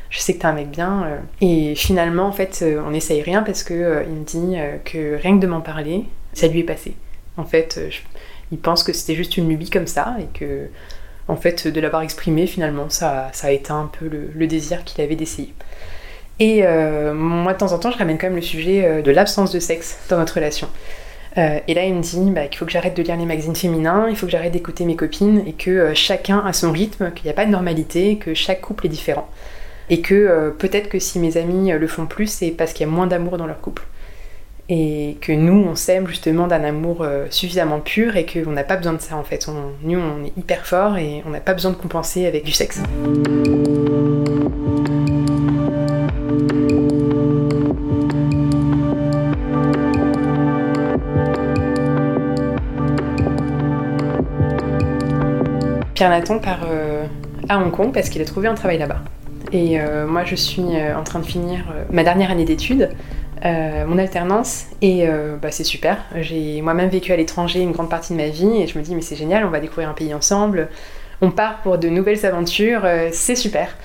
je 0.10 0.20
sais 0.20 0.34
que 0.34 0.40
tu 0.40 0.46
es 0.46 0.50
un 0.50 0.54
mec 0.54 0.70
bien. 0.70 1.06
Et 1.42 1.76
finalement, 1.76 2.26
en 2.26 2.32
fait, 2.32 2.66
on 2.86 2.92
n'essaye 2.92 3.22
rien 3.22 3.44
parce 3.44 3.64
que 3.64 4.04
il 4.08 4.14
me 4.14 4.24
dit 4.24 4.58
que 4.84 5.16
rien 5.16 5.36
que 5.38 5.42
de 5.42 5.48
m'en 5.48 5.62
parler, 5.62 6.06
ça 6.34 6.48
lui 6.48 6.62
est 6.62 6.64
passé. 6.64 6.96
En 7.38 7.46
fait, 7.46 7.80
il 8.52 8.58
pense 8.58 8.84
que 8.84 8.94
c'était 8.94 9.16
juste 9.16 9.38
une 9.38 9.48
lubie 9.48 9.70
comme 9.70 9.88
ça 9.88 10.16
et 10.20 10.38
que 10.38 10.68
en 11.28 11.36
fait, 11.36 11.68
de 11.68 11.80
l'avoir 11.80 12.02
exprimé, 12.02 12.48
finalement, 12.48 12.90
ça 12.90 13.32
a 13.44 13.52
éteint 13.52 13.80
un 13.80 13.92
peu 14.00 14.10
le 14.10 14.48
désir 14.48 14.84
qu'il 14.84 15.04
avait 15.04 15.16
d'essayer. 15.16 15.54
Et 16.42 16.66
euh, 16.66 17.14
moi, 17.14 17.54
de 17.54 17.60
temps 17.60 17.72
en 17.72 17.78
temps, 17.78 17.92
je 17.92 18.00
ramène 18.00 18.18
quand 18.18 18.26
même 18.26 18.36
le 18.36 18.42
sujet 18.42 18.84
euh, 18.84 19.02
de 19.04 19.12
l'absence 19.12 19.52
de 19.52 19.60
sexe 19.60 20.00
dans 20.10 20.18
notre 20.18 20.34
relation. 20.34 20.68
Euh, 21.38 21.60
et 21.68 21.76
là, 21.76 21.86
il 21.86 21.94
me 21.94 22.02
dit 22.02 22.32
bah, 22.32 22.48
qu'il 22.48 22.58
faut 22.58 22.66
que 22.66 22.72
j'arrête 22.72 22.98
de 22.98 23.04
lire 23.04 23.16
les 23.16 23.28
magazines 23.28 23.56
féminins, 23.56 24.08
il 24.10 24.16
faut 24.16 24.26
que 24.26 24.32
j'arrête 24.32 24.52
d'écouter 24.52 24.86
mes 24.86 24.96
copines, 24.96 25.44
et 25.46 25.54
que 25.54 25.94
chacun 25.94 26.40
a 26.40 26.52
son 26.52 26.72
rythme, 26.72 27.12
qu'il 27.12 27.26
n'y 27.26 27.30
a 27.30 27.36
pas 27.36 27.46
de 27.46 27.52
normalité, 27.52 28.18
que 28.18 28.34
chaque 28.34 28.60
couple 28.60 28.88
est 28.88 28.90
différent. 28.90 29.30
Et 29.92 30.02
que 30.02 30.56
peut-être 30.58 30.90
que 30.90 30.98
si 30.98 31.20
mes 31.20 31.38
amis 31.38 31.72
le 31.72 31.88
font 31.88 32.06
plus, 32.06 32.28
c'est 32.28 32.52
parce 32.52 32.74
qu'il 32.74 32.88
y 32.88 32.90
a 32.90 32.92
moins 32.92 33.08
d'amour 33.08 33.38
dans 33.38 33.46
leur 33.46 33.60
couple. 33.60 33.84
Et 34.70 35.18
que 35.20 35.34
nous, 35.34 35.66
on 35.70 35.76
s'aime 35.76 36.08
justement 36.08 36.48
d'un 36.48 36.64
amour 36.64 37.06
suffisamment 37.30 37.82
pur 37.82 38.16
et 38.16 38.26
qu'on 38.26 38.52
n'a 38.52 38.64
pas 38.64 38.78
besoin 38.78 38.94
de 38.94 39.02
ça 39.02 39.18
en 39.18 39.24
fait. 39.24 39.48
nous, 39.84 40.00
on 40.00 40.24
est 40.24 40.34
hyper 40.38 40.66
fort 40.66 40.98
et 40.98 41.22
on 41.28 41.30
n'a 41.32 41.42
pas 41.42 41.54
besoin 41.54 41.72
de 41.72 41.76
compenser 41.76 42.26
avec 42.26 42.46
du 42.46 42.54
sexe. 42.54 42.82
Nathan 56.10 56.40
part 56.40 56.66
euh, 56.70 57.06
à 57.50 57.60
Hong 57.60 57.72
Kong 57.72 57.92
parce 57.94 58.10
qu'il 58.10 58.22
a 58.22 58.26
trouvé 58.26 58.48
un 58.48 58.56
travail 58.56 58.78
là-bas. 58.78 59.00
Et 59.52 59.80
euh, 59.80 60.08
moi, 60.08 60.24
je 60.24 60.36
suis 60.36 60.62
euh, 60.62 60.98
en 60.98 61.04
train 61.04 61.20
de 61.20 61.26
finir 61.26 61.66
ma 61.90 62.04
dernière 62.04 62.32
année 62.32 62.46
d'études, 62.46 62.90
mon 63.44 63.98
alternance, 63.98 64.68
et 64.84 65.08
bah, 65.42 65.50
c'est 65.50 65.64
super. 65.64 65.98
J'ai 66.16 66.62
moi-même 66.62 66.90
vécu 66.90 67.12
à 67.12 67.16
l'étranger 67.16 67.62
une 67.62 67.72
grande 67.72 67.90
partie 67.90 68.14
de 68.14 68.18
ma 68.18 68.28
vie, 68.28 68.62
et 68.62 68.68
je 68.68 68.78
me 68.78 68.84
dis, 68.84 68.94
mais 68.94 69.02
c'est 69.02 69.16
génial, 69.16 69.44
on 69.46 69.50
va 69.50 69.60
découvrir 69.60 69.90
un 69.90 69.94
pays 69.94 70.14
ensemble, 70.14 70.70
on 71.22 71.32
part 71.32 71.58
pour 71.64 71.80
de 71.80 71.90
nouvelles 71.90 72.24
aventures, 72.24 72.84
c'est 73.12 73.36
super. 73.36 73.76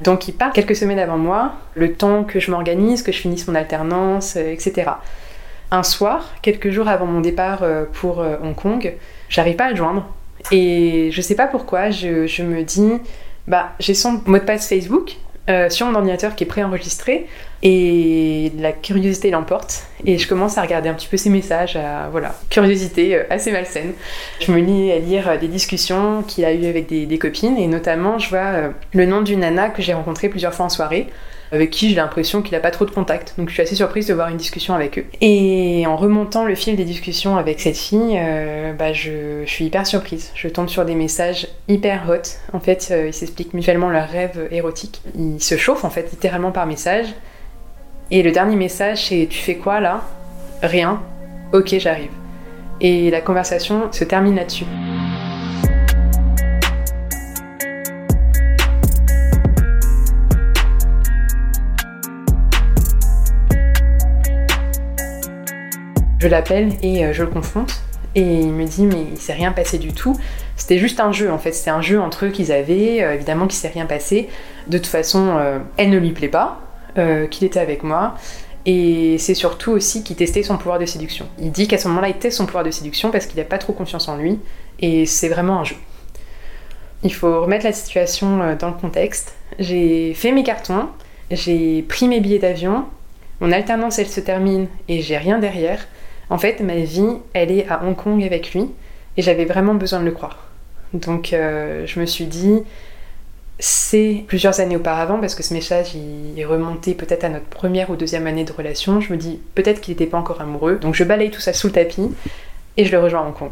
Donc 0.00 0.26
il 0.26 0.32
part 0.32 0.52
quelques 0.52 0.74
semaines 0.74 0.98
avant 0.98 1.16
moi, 1.16 1.52
le 1.76 1.92
temps 1.92 2.24
que 2.24 2.40
je 2.40 2.50
m'organise, 2.50 3.04
que 3.04 3.12
je 3.12 3.18
finisse 3.18 3.46
mon 3.46 3.54
alternance, 3.54 4.34
etc. 4.34 4.90
Un 5.70 5.84
soir, 5.84 6.34
quelques 6.42 6.70
jours 6.70 6.88
avant 6.88 7.06
mon 7.06 7.20
départ 7.20 7.64
pour 7.92 8.18
Hong 8.18 8.56
Kong, 8.56 8.94
j'arrive 9.28 9.54
pas 9.54 9.66
à 9.66 9.70
le 9.70 9.76
joindre. 9.76 10.08
Et 10.52 11.10
je 11.12 11.20
sais 11.20 11.34
pas 11.34 11.46
pourquoi, 11.46 11.90
je, 11.90 12.42
me 12.42 12.62
dis, 12.62 12.92
bah, 13.46 13.72
j'ai 13.80 13.94
son 13.94 14.20
mot 14.26 14.38
de 14.38 14.44
passe 14.44 14.68
Facebook 14.68 15.16
euh, 15.50 15.68
sur 15.68 15.86
mon 15.86 15.94
ordinateur 15.94 16.34
qui 16.34 16.44
est 16.44 16.46
préenregistré 16.46 17.26
et 17.62 18.50
la 18.58 18.72
curiosité 18.72 19.30
l'emporte 19.30 19.84
et 20.06 20.16
je 20.16 20.26
commence 20.26 20.56
à 20.56 20.62
regarder 20.62 20.88
un 20.88 20.94
petit 20.94 21.08
peu 21.08 21.18
ses 21.18 21.28
messages, 21.28 21.76
à, 21.76 22.08
voilà, 22.10 22.34
curiosité 22.48 23.14
euh, 23.14 23.24
assez 23.28 23.52
malsaine. 23.52 23.92
Je 24.40 24.52
me 24.52 24.58
lis 24.58 24.90
à 24.90 24.98
lire 24.98 25.38
des 25.38 25.48
discussions 25.48 26.22
qu'il 26.22 26.46
a 26.46 26.52
eues 26.52 26.66
avec 26.66 26.86
des, 26.86 27.04
des, 27.04 27.18
copines 27.18 27.58
et 27.58 27.66
notamment 27.66 28.18
je 28.18 28.30
vois 28.30 28.38
euh, 28.38 28.70
le 28.92 29.04
nom 29.04 29.20
d'une 29.20 29.40
nana 29.40 29.68
que 29.68 29.82
j'ai 29.82 29.92
rencontrée 29.92 30.30
plusieurs 30.30 30.54
fois 30.54 30.66
en 30.66 30.70
soirée 30.70 31.08
avec 31.52 31.70
qui 31.70 31.88
j'ai 31.90 31.96
l'impression 31.96 32.42
qu'il 32.42 32.52
n'a 32.52 32.60
pas 32.60 32.70
trop 32.70 32.84
de 32.84 32.90
contact. 32.90 33.34
Donc 33.38 33.48
je 33.48 33.54
suis 33.54 33.62
assez 33.62 33.74
surprise 33.74 34.06
de 34.06 34.14
voir 34.14 34.28
une 34.28 34.36
discussion 34.36 34.74
avec 34.74 34.98
eux. 34.98 35.04
Et 35.20 35.84
en 35.86 35.96
remontant 35.96 36.44
le 36.44 36.54
fil 36.54 36.76
des 36.76 36.84
discussions 36.84 37.36
avec 37.36 37.60
cette 37.60 37.76
fille, 37.76 38.18
euh, 38.18 38.72
bah 38.72 38.92
je, 38.92 39.44
suis 39.46 39.66
hyper 39.66 39.86
surprise. 39.86 40.30
Je 40.34 40.48
tombe 40.48 40.68
sur 40.68 40.84
des 40.84 40.94
messages 40.94 41.48
hyper 41.68 42.08
hot. 42.08 42.56
En 42.56 42.60
fait, 42.60 42.88
euh, 42.90 43.08
ils 43.08 43.14
s'expliquent 43.14 43.54
mutuellement 43.54 43.90
leurs 43.90 44.08
rêves 44.08 44.48
érotiques. 44.50 45.02
Ils 45.16 45.42
se 45.42 45.56
chauffent 45.56 45.84
en 45.84 45.90
fait 45.90 46.10
littéralement 46.10 46.52
par 46.52 46.66
message. 46.66 47.06
Et 48.10 48.22
le 48.22 48.32
dernier 48.32 48.56
message 48.56 49.06
c'est 49.06 49.26
Tu 49.30 49.38
fais 49.38 49.56
quoi 49.56 49.80
là? 49.80 50.02
Rien. 50.62 51.00
Ok, 51.52 51.74
j'arrive. 51.78 52.10
Et 52.80 53.10
la 53.10 53.20
conversation 53.20 53.92
se 53.92 54.04
termine 54.04 54.36
là-dessus. 54.36 54.64
Je 66.24 66.30
l'appelle 66.30 66.72
et 66.80 67.04
euh, 67.04 67.12
je 67.12 67.22
le 67.22 67.28
confronte. 67.28 67.82
Et 68.14 68.22
il 68.22 68.50
me 68.50 68.64
dit 68.64 68.86
mais 68.86 69.04
il 69.12 69.18
s'est 69.18 69.34
rien 69.34 69.52
passé 69.52 69.76
du 69.76 69.92
tout. 69.92 70.18
C'était 70.56 70.78
juste 70.78 70.98
un 70.98 71.12
jeu 71.12 71.30
en 71.30 71.36
fait. 71.36 71.52
C'était 71.52 71.70
un 71.70 71.82
jeu 71.82 72.00
entre 72.00 72.24
eux 72.24 72.30
qu'ils 72.30 72.50
avaient. 72.50 73.02
Euh, 73.02 73.12
évidemment 73.12 73.46
qu'il 73.46 73.58
s'est 73.58 73.68
rien 73.68 73.84
passé. 73.84 74.30
De 74.66 74.78
toute 74.78 74.86
façon, 74.86 75.36
euh, 75.36 75.58
elle 75.76 75.90
ne 75.90 75.98
lui 75.98 76.12
plaît 76.12 76.28
pas. 76.28 76.62
qu'il 77.30 77.44
était 77.44 77.60
avec 77.60 77.82
moi. 77.82 78.14
Et 78.64 79.18
c'est 79.18 79.34
surtout 79.34 79.72
aussi 79.72 80.02
qu'il 80.02 80.16
testait 80.16 80.42
son 80.42 80.56
pouvoir 80.56 80.78
de 80.78 80.86
séduction. 80.86 81.26
Il 81.38 81.52
dit 81.52 81.68
qu'à 81.68 81.76
ce 81.76 81.88
moment-là, 81.88 82.08
il 82.08 82.14
teste 82.14 82.38
son 82.38 82.46
pouvoir 82.46 82.64
de 82.64 82.70
séduction 82.70 83.10
parce 83.10 83.26
qu'il 83.26 83.38
n'a 83.38 83.44
pas 83.44 83.58
trop 83.58 83.74
confiance 83.74 84.08
en 84.08 84.16
lui. 84.16 84.40
Et 84.78 85.04
c'est 85.04 85.28
vraiment 85.28 85.60
un 85.60 85.64
jeu. 85.64 85.76
Il 87.02 87.12
faut 87.12 87.42
remettre 87.42 87.66
la 87.66 87.74
situation 87.74 88.56
dans 88.58 88.68
le 88.68 88.80
contexte. 88.80 89.34
J'ai 89.58 90.14
fait 90.14 90.32
mes 90.32 90.42
cartons. 90.42 90.88
J'ai 91.30 91.82
pris 91.82 92.08
mes 92.08 92.20
billets 92.20 92.38
d'avion. 92.38 92.86
Mon 93.40 93.52
alternance, 93.52 93.98
elle 93.98 94.08
se 94.08 94.20
termine 94.20 94.68
et 94.88 95.02
j'ai 95.02 95.18
rien 95.18 95.38
derrière. 95.38 95.86
En 96.30 96.38
fait, 96.38 96.60
ma 96.60 96.76
vie, 96.76 97.18
elle 97.32 97.50
est 97.50 97.68
à 97.68 97.84
Hong 97.84 97.96
Kong 97.96 98.22
avec 98.22 98.52
lui, 98.54 98.70
et 99.16 99.22
j'avais 99.22 99.44
vraiment 99.44 99.74
besoin 99.74 100.00
de 100.00 100.04
le 100.04 100.12
croire. 100.12 100.38
Donc 100.92 101.32
euh, 101.32 101.86
je 101.86 102.00
me 102.00 102.06
suis 102.06 102.26
dit, 102.26 102.62
c'est 103.58 104.24
plusieurs 104.26 104.60
années 104.60 104.76
auparavant, 104.76 105.18
parce 105.18 105.34
que 105.34 105.42
ce 105.42 105.54
message 105.54 105.94
il 105.94 106.38
est 106.38 106.44
remonté 106.44 106.94
peut-être 106.94 107.24
à 107.24 107.28
notre 107.28 107.46
première 107.46 107.90
ou 107.90 107.96
deuxième 107.96 108.26
année 108.26 108.44
de 108.44 108.52
relation, 108.52 109.00
je 109.00 109.12
me 109.12 109.18
dis 109.18 109.40
peut-être 109.54 109.80
qu'il 109.80 109.92
n'était 109.92 110.06
pas 110.06 110.18
encore 110.18 110.40
amoureux, 110.40 110.76
donc 110.76 110.94
je 110.94 111.04
balaye 111.04 111.30
tout 111.30 111.40
ça 111.40 111.52
sous 111.52 111.68
le 111.68 111.72
tapis, 111.72 112.10
et 112.76 112.84
je 112.84 112.92
le 112.92 112.98
rejoins 112.98 113.20
à 113.20 113.24
Hong 113.24 113.34
Kong. 113.34 113.50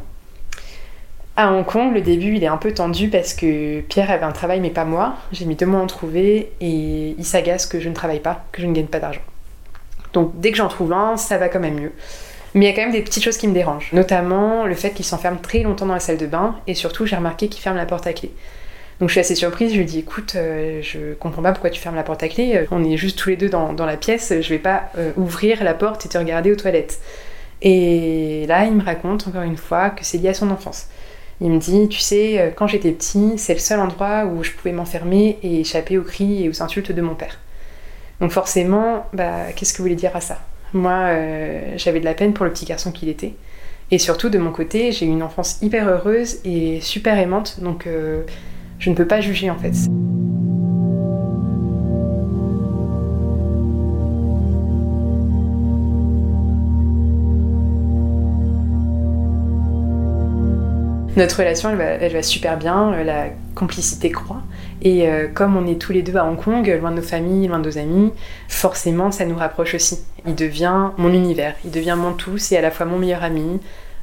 À 1.35 1.51
Hong 1.51 1.65
Kong, 1.65 1.95
le 1.95 2.03
début 2.03 2.37
il 2.37 2.45
est 2.45 2.49
un 2.49 2.59
peu 2.59 2.75
tendu 2.75 3.09
parce 3.09 3.33
que 3.33 3.81
Pierre 3.81 4.11
avait 4.11 4.25
un 4.25 4.33
travail 4.33 4.61
mais 4.61 4.69
pas 4.69 4.85
moi. 4.85 5.17
J'ai 5.33 5.47
mis 5.47 5.55
deux 5.55 5.65
mois 5.65 5.81
à 5.81 5.83
en 5.83 5.87
trouver 5.87 6.53
et 6.61 7.15
il 7.17 7.25
s'agace 7.25 7.65
que 7.65 7.81
je 7.81 7.89
ne 7.89 7.95
travaille 7.95 8.21
pas, 8.21 8.45
que 8.53 8.61
je 8.61 8.67
ne 8.67 8.75
gagne 8.75 8.87
pas 8.87 8.99
d'argent. 8.99 9.23
Donc 10.13 10.39
dès 10.39 10.51
que 10.51 10.59
j'en 10.59 10.69
trouve 10.69 10.93
un, 10.93 11.17
ça 11.17 11.39
va 11.39 11.49
quand 11.49 11.59
même 11.59 11.81
mieux. 11.81 11.93
Mais 12.55 12.67
il 12.67 12.69
y 12.69 12.73
a 12.73 12.75
quand 12.75 12.83
même 12.83 12.93
des 12.93 13.03
petites 13.03 13.25
choses 13.25 13.39
qui 13.39 13.49
me 13.49 13.55
dérangent, 13.55 13.93
notamment 13.93 14.67
le 14.67 14.75
fait 14.75 14.91
qu'il 14.91 15.07
s'enferme 15.07 15.41
très 15.41 15.61
longtemps 15.61 15.87
dans 15.87 15.95
la 15.95 16.01
salle 16.01 16.19
de 16.19 16.27
bain, 16.27 16.57
et 16.67 16.75
surtout 16.75 17.07
j'ai 17.07 17.17
remarqué 17.17 17.49
qu'il 17.49 17.63
ferme 17.63 17.77
la 17.77 17.87
porte 17.87 18.07
à 18.07 18.13
clé. 18.13 18.31
Donc 19.01 19.09
je 19.09 19.15
suis 19.15 19.21
assez 19.21 19.35
surprise, 19.35 19.73
je 19.73 19.79
lui 19.79 19.87
dis 19.87 20.01
écoute, 20.01 20.35
euh, 20.37 20.81
je 20.83 21.15
comprends 21.15 21.43
pas 21.43 21.53
pourquoi 21.53 21.71
tu 21.71 21.81
fermes 21.81 21.97
la 21.97 22.03
porte 22.03 22.23
à 22.23 22.29
clé, 22.29 22.57
euh, 22.57 22.67
on 22.71 22.85
est 22.85 22.97
juste 22.97 23.19
tous 23.19 23.31
les 23.31 23.37
deux 23.37 23.49
dans, 23.49 23.75
la 23.75 23.97
pièce, 23.97 24.35
je 24.41 24.49
vais 24.49 24.59
pas 24.59 24.91
euh, 24.99 25.13
ouvrir 25.17 25.65
la 25.65 25.75
porte 25.75 26.05
et 26.07 26.09
te 26.09 26.19
regarder 26.19 26.53
aux 26.53 26.57
toilettes. 26.57 27.01
Et 27.63 28.45
là 28.49 28.65
il 28.67 28.75
me 28.75 28.85
raconte 28.85 29.27
encore 29.27 29.43
une 29.43 29.57
fois 29.57 29.91
que 29.91 30.05
c'est 30.05 30.19
lié 30.19 30.29
à 30.29 30.35
son 30.35 30.51
enfance. 30.51 30.89
Il 31.41 31.51
me 31.51 31.59
dit, 31.59 31.89
tu 31.89 31.99
sais, 31.99 32.53
quand 32.55 32.69
j'étais 32.69 32.93
petit, 32.93 33.33
c'est 33.37 33.55
le 33.55 33.59
seul 33.59 33.81
endroit 33.81 34.27
où 34.27 34.45
je 34.45 34.53
pouvais 34.53 34.71
m'enfermer 34.71 35.41
et 35.43 35.61
échapper 35.61 35.99
aux 35.99 36.05
cris 36.05 36.45
et 36.45 36.49
aux 36.49 36.63
insultes 36.63 36.93
de 36.93 37.03
mon 37.03 37.17
père. 37.17 37.41
Donc 38.21 38.31
forcément, 38.31 39.07
bah, 39.13 39.53
qu'est-ce 39.57 39.73
que 39.73 39.79
vous 39.79 39.85
voulez 39.85 39.97
dire 39.97 40.15
à 40.15 40.21
ça? 40.21 40.39
Moi, 40.75 40.93
euh, 40.93 41.75
j'avais 41.77 42.01
de 42.01 42.05
la 42.05 42.15
peine 42.15 42.33
pour 42.33 42.45
le 42.45 42.53
petit 42.53 42.65
garçon 42.65 42.93
qu'il 42.93 43.09
était. 43.09 43.35
Et 43.91 43.99
surtout, 43.99 44.31
de 44.31 44.39
mon 44.39 44.53
côté, 44.53 44.91
j'ai 44.91 45.05
eu 45.05 45.11
une 45.11 45.23
enfance 45.23 45.59
hyper 45.61 45.87
heureuse 45.87 46.39
et 46.45 46.81
super 46.81 47.19
aimante, 47.19 47.61
donc 47.61 47.87
euh, 47.87 48.23
je 48.79 48.89
ne 48.89 48.95
peux 48.95 49.07
pas 49.07 49.21
juger 49.21 49.51
en 49.51 49.59
fait. 49.59 49.75
Notre 61.15 61.41
relation, 61.41 61.69
elle 61.79 62.13
va, 62.13 62.23
super 62.23 62.57
bien, 62.57 62.95
euh, 62.95 63.05
la 63.05 63.27
complicité 63.55 64.11
croît. 64.11 64.43
Et 64.85 65.09
euh, 65.09 65.29
comme 65.33 65.57
on 65.57 65.67
est 65.67 65.81
tous 65.81 65.93
les 65.93 66.03
deux 66.03 66.17
à 66.17 66.25
Hong 66.25 66.37
Kong, 66.37 66.67
loin 66.81 66.91
de 66.91 66.97
nos 66.97 67.03
familles, 67.03 67.47
loin 67.47 67.61
de 67.61 67.67
nos 67.67 67.79
amis, 67.79 68.13
forcément, 68.49 69.13
ça 69.13 69.25
nous 69.25 69.37
rapproche 69.37 69.75
aussi. 69.75 70.01
Il 70.27 70.35
devient 70.35 70.91
mon 70.99 71.13
univers, 71.13 71.55
il 71.65 71.71
devient 71.71 71.97
mon 71.97 72.13
tout, 72.13 72.37
c'est 72.37 72.57
à 72.57 72.61
la 72.61 72.73
fois 72.73 72.85
mon 72.85 72.99
meilleur 72.99 73.23
ami, 73.23 73.61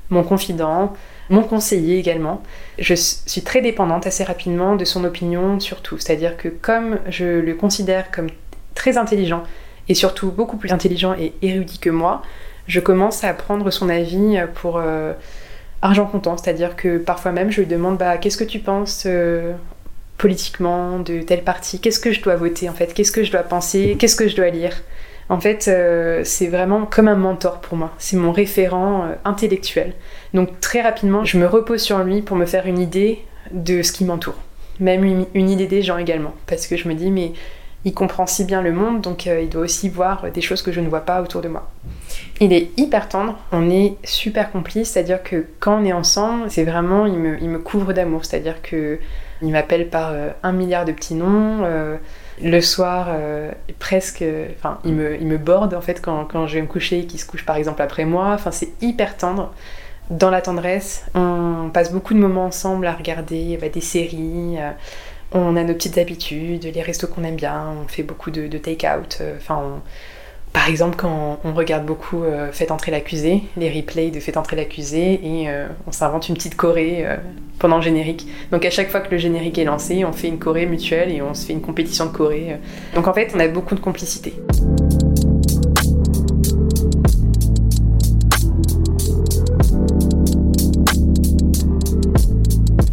mon 0.09 0.24
confident, 0.24 0.93
mon 1.29 1.43
conseiller 1.43 2.00
également. 2.00 2.41
Je 2.77 2.93
suis 2.95 3.41
très 3.41 3.62
dépendante 3.62 4.07
assez 4.07 4.24
rapidement 4.24 4.77
de 4.77 4.86
son 4.86 5.03
opinion 5.03 5.59
sur 5.59 5.81
tout. 5.81 5.98
C'est-à-dire 5.98 6.38
que 6.38 6.48
comme 6.48 7.00
je 7.09 7.25
le 7.25 7.53
considère 7.55 8.09
comme 8.09 8.29
très 8.74 8.98
intelligent, 8.98 9.43
et 9.89 9.95
surtout 9.95 10.31
beaucoup 10.31 10.55
plus 10.55 10.71
intelligent 10.71 11.13
et 11.19 11.33
érudit 11.41 11.79
que 11.79 11.89
moi, 11.89 12.21
je 12.67 12.79
commence 12.79 13.25
à 13.25 13.33
prendre 13.33 13.69
son 13.69 13.89
avis 13.89 14.39
pour... 14.55 14.77
Euh, 14.77 15.13
argent 15.81 16.05
comptant, 16.05 16.38
c'est-à-dire 16.38 16.75
que 16.75 16.98
parfois 16.98 17.31
même 17.31 17.51
je 17.51 17.62
lui 17.62 17.67
demande 17.67 17.98
bah, 17.98 18.17
qu'est-ce 18.17 18.38
que 18.38 18.43
tu 18.43 18.59
penses 18.59 19.03
euh, 19.05 19.53
politiquement 20.19 20.99
de 20.99 21.21
tel 21.21 21.43
parti, 21.43 21.79
qu'est-ce 21.79 21.99
que 21.99 22.11
je 22.11 22.21
dois 22.21 22.35
voter 22.35 22.69
en 22.69 22.73
fait, 22.73 22.93
qu'est-ce 22.93 23.11
que 23.11 23.23
je 23.23 23.31
dois 23.31 23.41
penser, 23.41 23.95
qu'est-ce 23.97 24.15
que 24.15 24.27
je 24.27 24.35
dois 24.35 24.49
lire. 24.49 24.73
En 25.29 25.39
fait, 25.39 25.67
euh, 25.67 26.21
c'est 26.23 26.47
vraiment 26.47 26.85
comme 26.85 27.07
un 27.07 27.15
mentor 27.15 27.61
pour 27.61 27.77
moi, 27.77 27.93
c'est 27.97 28.17
mon 28.17 28.31
référent 28.31 29.05
euh, 29.05 29.15
intellectuel. 29.25 29.93
Donc 30.33 30.59
très 30.59 30.81
rapidement, 30.81 31.23
je 31.23 31.38
me 31.38 31.47
repose 31.47 31.81
sur 31.81 31.99
lui 31.99 32.21
pour 32.21 32.35
me 32.35 32.45
faire 32.45 32.67
une 32.67 32.79
idée 32.79 33.19
de 33.51 33.81
ce 33.81 33.91
qui 33.91 34.03
m'entoure, 34.03 34.38
même 34.79 35.25
une, 35.33 35.49
idée 35.49 35.67
des 35.67 35.81
gens 35.81 35.97
également, 35.97 36.33
parce 36.47 36.67
que 36.67 36.75
je 36.75 36.88
me 36.89 36.93
dis 36.93 37.11
mais 37.11 37.31
il 37.85 37.93
comprend 37.93 38.27
si 38.27 38.43
bien 38.43 38.61
le 38.61 38.73
monde, 38.73 38.99
donc 38.99 39.25
il 39.25 39.47
doit 39.47 39.61
aussi 39.61 39.88
voir 39.88 40.29
des 40.33 40.41
choses 40.41 40.61
que 40.61 40.73
je 40.73 40.81
ne 40.81 40.89
vois 40.89 41.05
pas 41.05 41.21
autour 41.21 41.41
de 41.41 41.47
moi. 41.47 41.71
Il 42.41 42.51
est 42.51 42.71
hyper 42.75 43.07
tendre, 43.07 43.38
on 43.53 43.69
est 43.69 43.95
super 44.03 44.51
complices, 44.51 44.89
c'est-à-dire 44.89 45.23
que 45.23 45.45
quand 45.61 45.81
on 45.81 45.85
est 45.85 45.93
ensemble, 45.93 46.51
c'est 46.51 46.65
vraiment, 46.65 47.05
il 47.05 47.17
me, 47.17 47.59
couvre 47.59 47.93
d'amour, 47.93 48.25
c'est-à-dire 48.25 48.61
que 48.61 48.99
il 49.41 49.51
m'appelle 49.51 49.89
par 49.89 50.12
euh, 50.12 50.29
un 50.43 50.51
milliard 50.51 50.86
de 50.86 50.91
petits 50.91 51.15
noms. 51.15 51.63
Euh, 51.63 51.98
le 52.41 52.62
soir, 52.62 53.08
euh, 53.10 53.51
presque, 53.79 54.24
enfin, 54.58 54.79
il 54.86 54.93
me, 54.93 55.15
il 55.15 55.27
me 55.27 55.38
borde 55.38 55.74
en 55.74 55.81
fait 55.81 56.01
quand, 56.01 56.25
quand 56.25 56.48
je 56.48 56.55
vais 56.55 56.62
me 56.62 56.67
coucher, 56.67 57.05
qu'il 57.05 57.19
se 57.19 57.25
couche 57.25 57.46
par 57.46 57.55
exemple 57.58 57.81
après 57.81 58.05
moi. 58.05 58.31
Enfin, 58.34 58.51
c'est 58.51 58.69
hyper 58.81 59.17
tendre. 59.17 59.53
Dans 60.10 60.31
la 60.31 60.41
tendresse, 60.41 61.05
on 61.13 61.69
passe 61.72 61.91
beaucoup 61.91 62.15
de 62.15 62.19
moments 62.19 62.46
ensemble 62.46 62.88
à 62.88 62.93
regarder 62.93 63.60
bah, 63.62 63.69
des 63.69 63.81
séries. 63.81 64.58
on 65.34 65.55
a 65.55 65.63
nos 65.63 65.75
petites 65.75 66.00
habitudes, 66.00 66.63
les 66.63 66.81
restos 66.81 67.08
qu'on 67.08 67.24
aime 67.24 67.36
bien. 67.36 67.75
On 67.84 67.88
fait 67.88 68.01
beaucoup 68.01 68.31
de, 68.31 68.48
de 68.48 68.58
take-out. 68.58 69.22
Enfin, 69.38 69.81
par 70.53 70.68
exemple, 70.68 70.96
quand 70.98 71.39
on 71.44 71.53
regarde 71.53 71.86
beaucoup 71.86 72.24
euh, 72.24 72.51
Faites 72.51 72.72
entrer 72.72 72.91
l'accusé, 72.91 73.44
les 73.56 73.70
replays 73.70 74.10
de 74.10 74.20
Faites 74.20 74.38
entrer 74.38 74.56
l'accusé, 74.56 75.20
et 75.24 75.50
euh, 75.50 75.68
on 75.88 75.91
s'invente 75.91 76.27
une 76.27 76.36
petite 76.36 76.56
choré 76.56 77.06
euh, 77.06 77.18
pendant 77.60 77.77
le 77.77 77.84
générique. 77.84 78.27
Donc 78.51 78.65
à 78.65 78.70
chaque 78.70 78.89
fois 78.89 79.00
que 79.01 79.12
le 79.12 79.18
générique 79.18 79.58
est 79.60 79.63
lancé, 79.63 80.03
on 80.06 80.12
fait 80.12 80.27
une 80.27 80.39
choré 80.39 80.65
mutuelle 80.65 81.12
et 81.12 81.22
on 81.22 81.34
se 81.34 81.46
fait 81.46 81.53
une 81.53 81.62
compétition 81.62 82.08
de 82.08 82.12
choré. 82.12 82.58
Donc 82.96 83.08
en 83.08 83.13
fait, 83.13 83.32
on 83.36 83.39
a 83.39 83.48
beaucoup 83.48 83.75
de 83.75 83.79
complicité. 83.79 84.34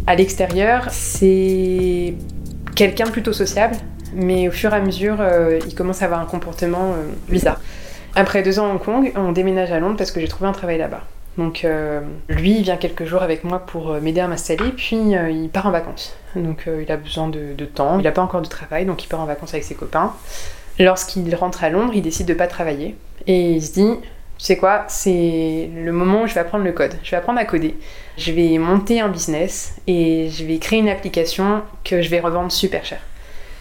À 0.05 0.15
l'extérieur, 0.15 0.87
c'est 0.91 2.13
quelqu'un 2.75 3.07
plutôt 3.07 3.33
sociable, 3.33 3.75
mais 4.17 4.47
au 4.47 4.51
fur 4.51 4.73
et 4.73 4.77
à 4.77 4.81
mesure, 4.81 5.17
euh, 5.19 5.59
il 5.65 5.75
commence 5.75 6.01
à 6.01 6.05
avoir 6.05 6.19
un 6.19 6.25
comportement 6.25 6.93
euh, 6.93 7.03
bizarre. 7.29 7.61
Après 8.15 8.41
deux 8.41 8.59
ans 8.59 8.65
à 8.65 8.73
Hong 8.73 8.83
Kong, 8.83 9.11
on 9.15 9.31
déménage 9.31 9.71
à 9.71 9.79
Londres 9.79 9.95
parce 9.95 10.11
que 10.11 10.19
j'ai 10.19 10.27
trouvé 10.27 10.49
un 10.49 10.53
travail 10.53 10.79
là-bas. 10.79 11.03
Donc 11.37 11.63
euh, 11.63 12.01
lui, 12.27 12.57
il 12.57 12.63
vient 12.63 12.77
quelques 12.77 13.05
jours 13.05 13.21
avec 13.21 13.43
moi 13.43 13.59
pour 13.59 13.93
m'aider 14.01 14.19
à 14.21 14.27
m'installer, 14.27 14.71
puis 14.75 14.97
il 14.97 15.49
part 15.53 15.67
en 15.67 15.71
vacances. 15.71 16.17
Donc 16.35 16.67
il 16.67 16.91
a 16.91 16.97
besoin 16.97 17.27
de, 17.29 17.53
temps, 17.65 17.99
il 17.99 18.03
n'a 18.03 18.11
pas 18.11 18.23
encore 18.23 18.41
de 18.41 18.47
travail, 18.47 18.85
donc 18.85 19.03
il 19.03 19.07
part 19.07 19.19
en 19.19 19.25
vacances 19.25 19.53
avec 19.53 19.63
ses 19.63 19.75
copains. 19.75 20.13
Lorsqu'il 20.79 21.33
rentre 21.35 21.63
à 21.63 21.69
Londres, 21.69 21.93
il 21.93 22.01
décide 22.01 22.27
de 22.27 22.33
pas 22.33 22.47
travailler 22.47 22.95
et 23.27 23.51
il 23.51 23.61
se 23.61 23.73
dit, 23.73 23.93
tu 24.39 24.45
sais 24.45 24.57
quoi, 24.57 24.85
c'est 24.87 25.69
le 25.75 25.91
moment 25.91 26.23
où 26.23 26.27
je 26.27 26.33
vais 26.33 26.39
apprendre 26.39 26.63
le 26.63 26.71
code, 26.71 26.95
je 27.03 27.11
vais 27.11 27.17
apprendre 27.17 27.39
à 27.39 27.45
coder. 27.45 27.75
Je 28.17 28.31
vais 28.31 28.57
monter 28.57 28.99
un 28.99 29.09
business 29.09 29.75
et 29.85 30.29
je 30.31 30.43
vais 30.43 30.57
créer 30.57 30.79
une 30.79 30.89
application 30.89 31.61
que 31.83 32.01
je 32.01 32.09
vais 32.09 32.19
revendre 32.19 32.51
super 32.51 32.83
cher. 32.83 32.99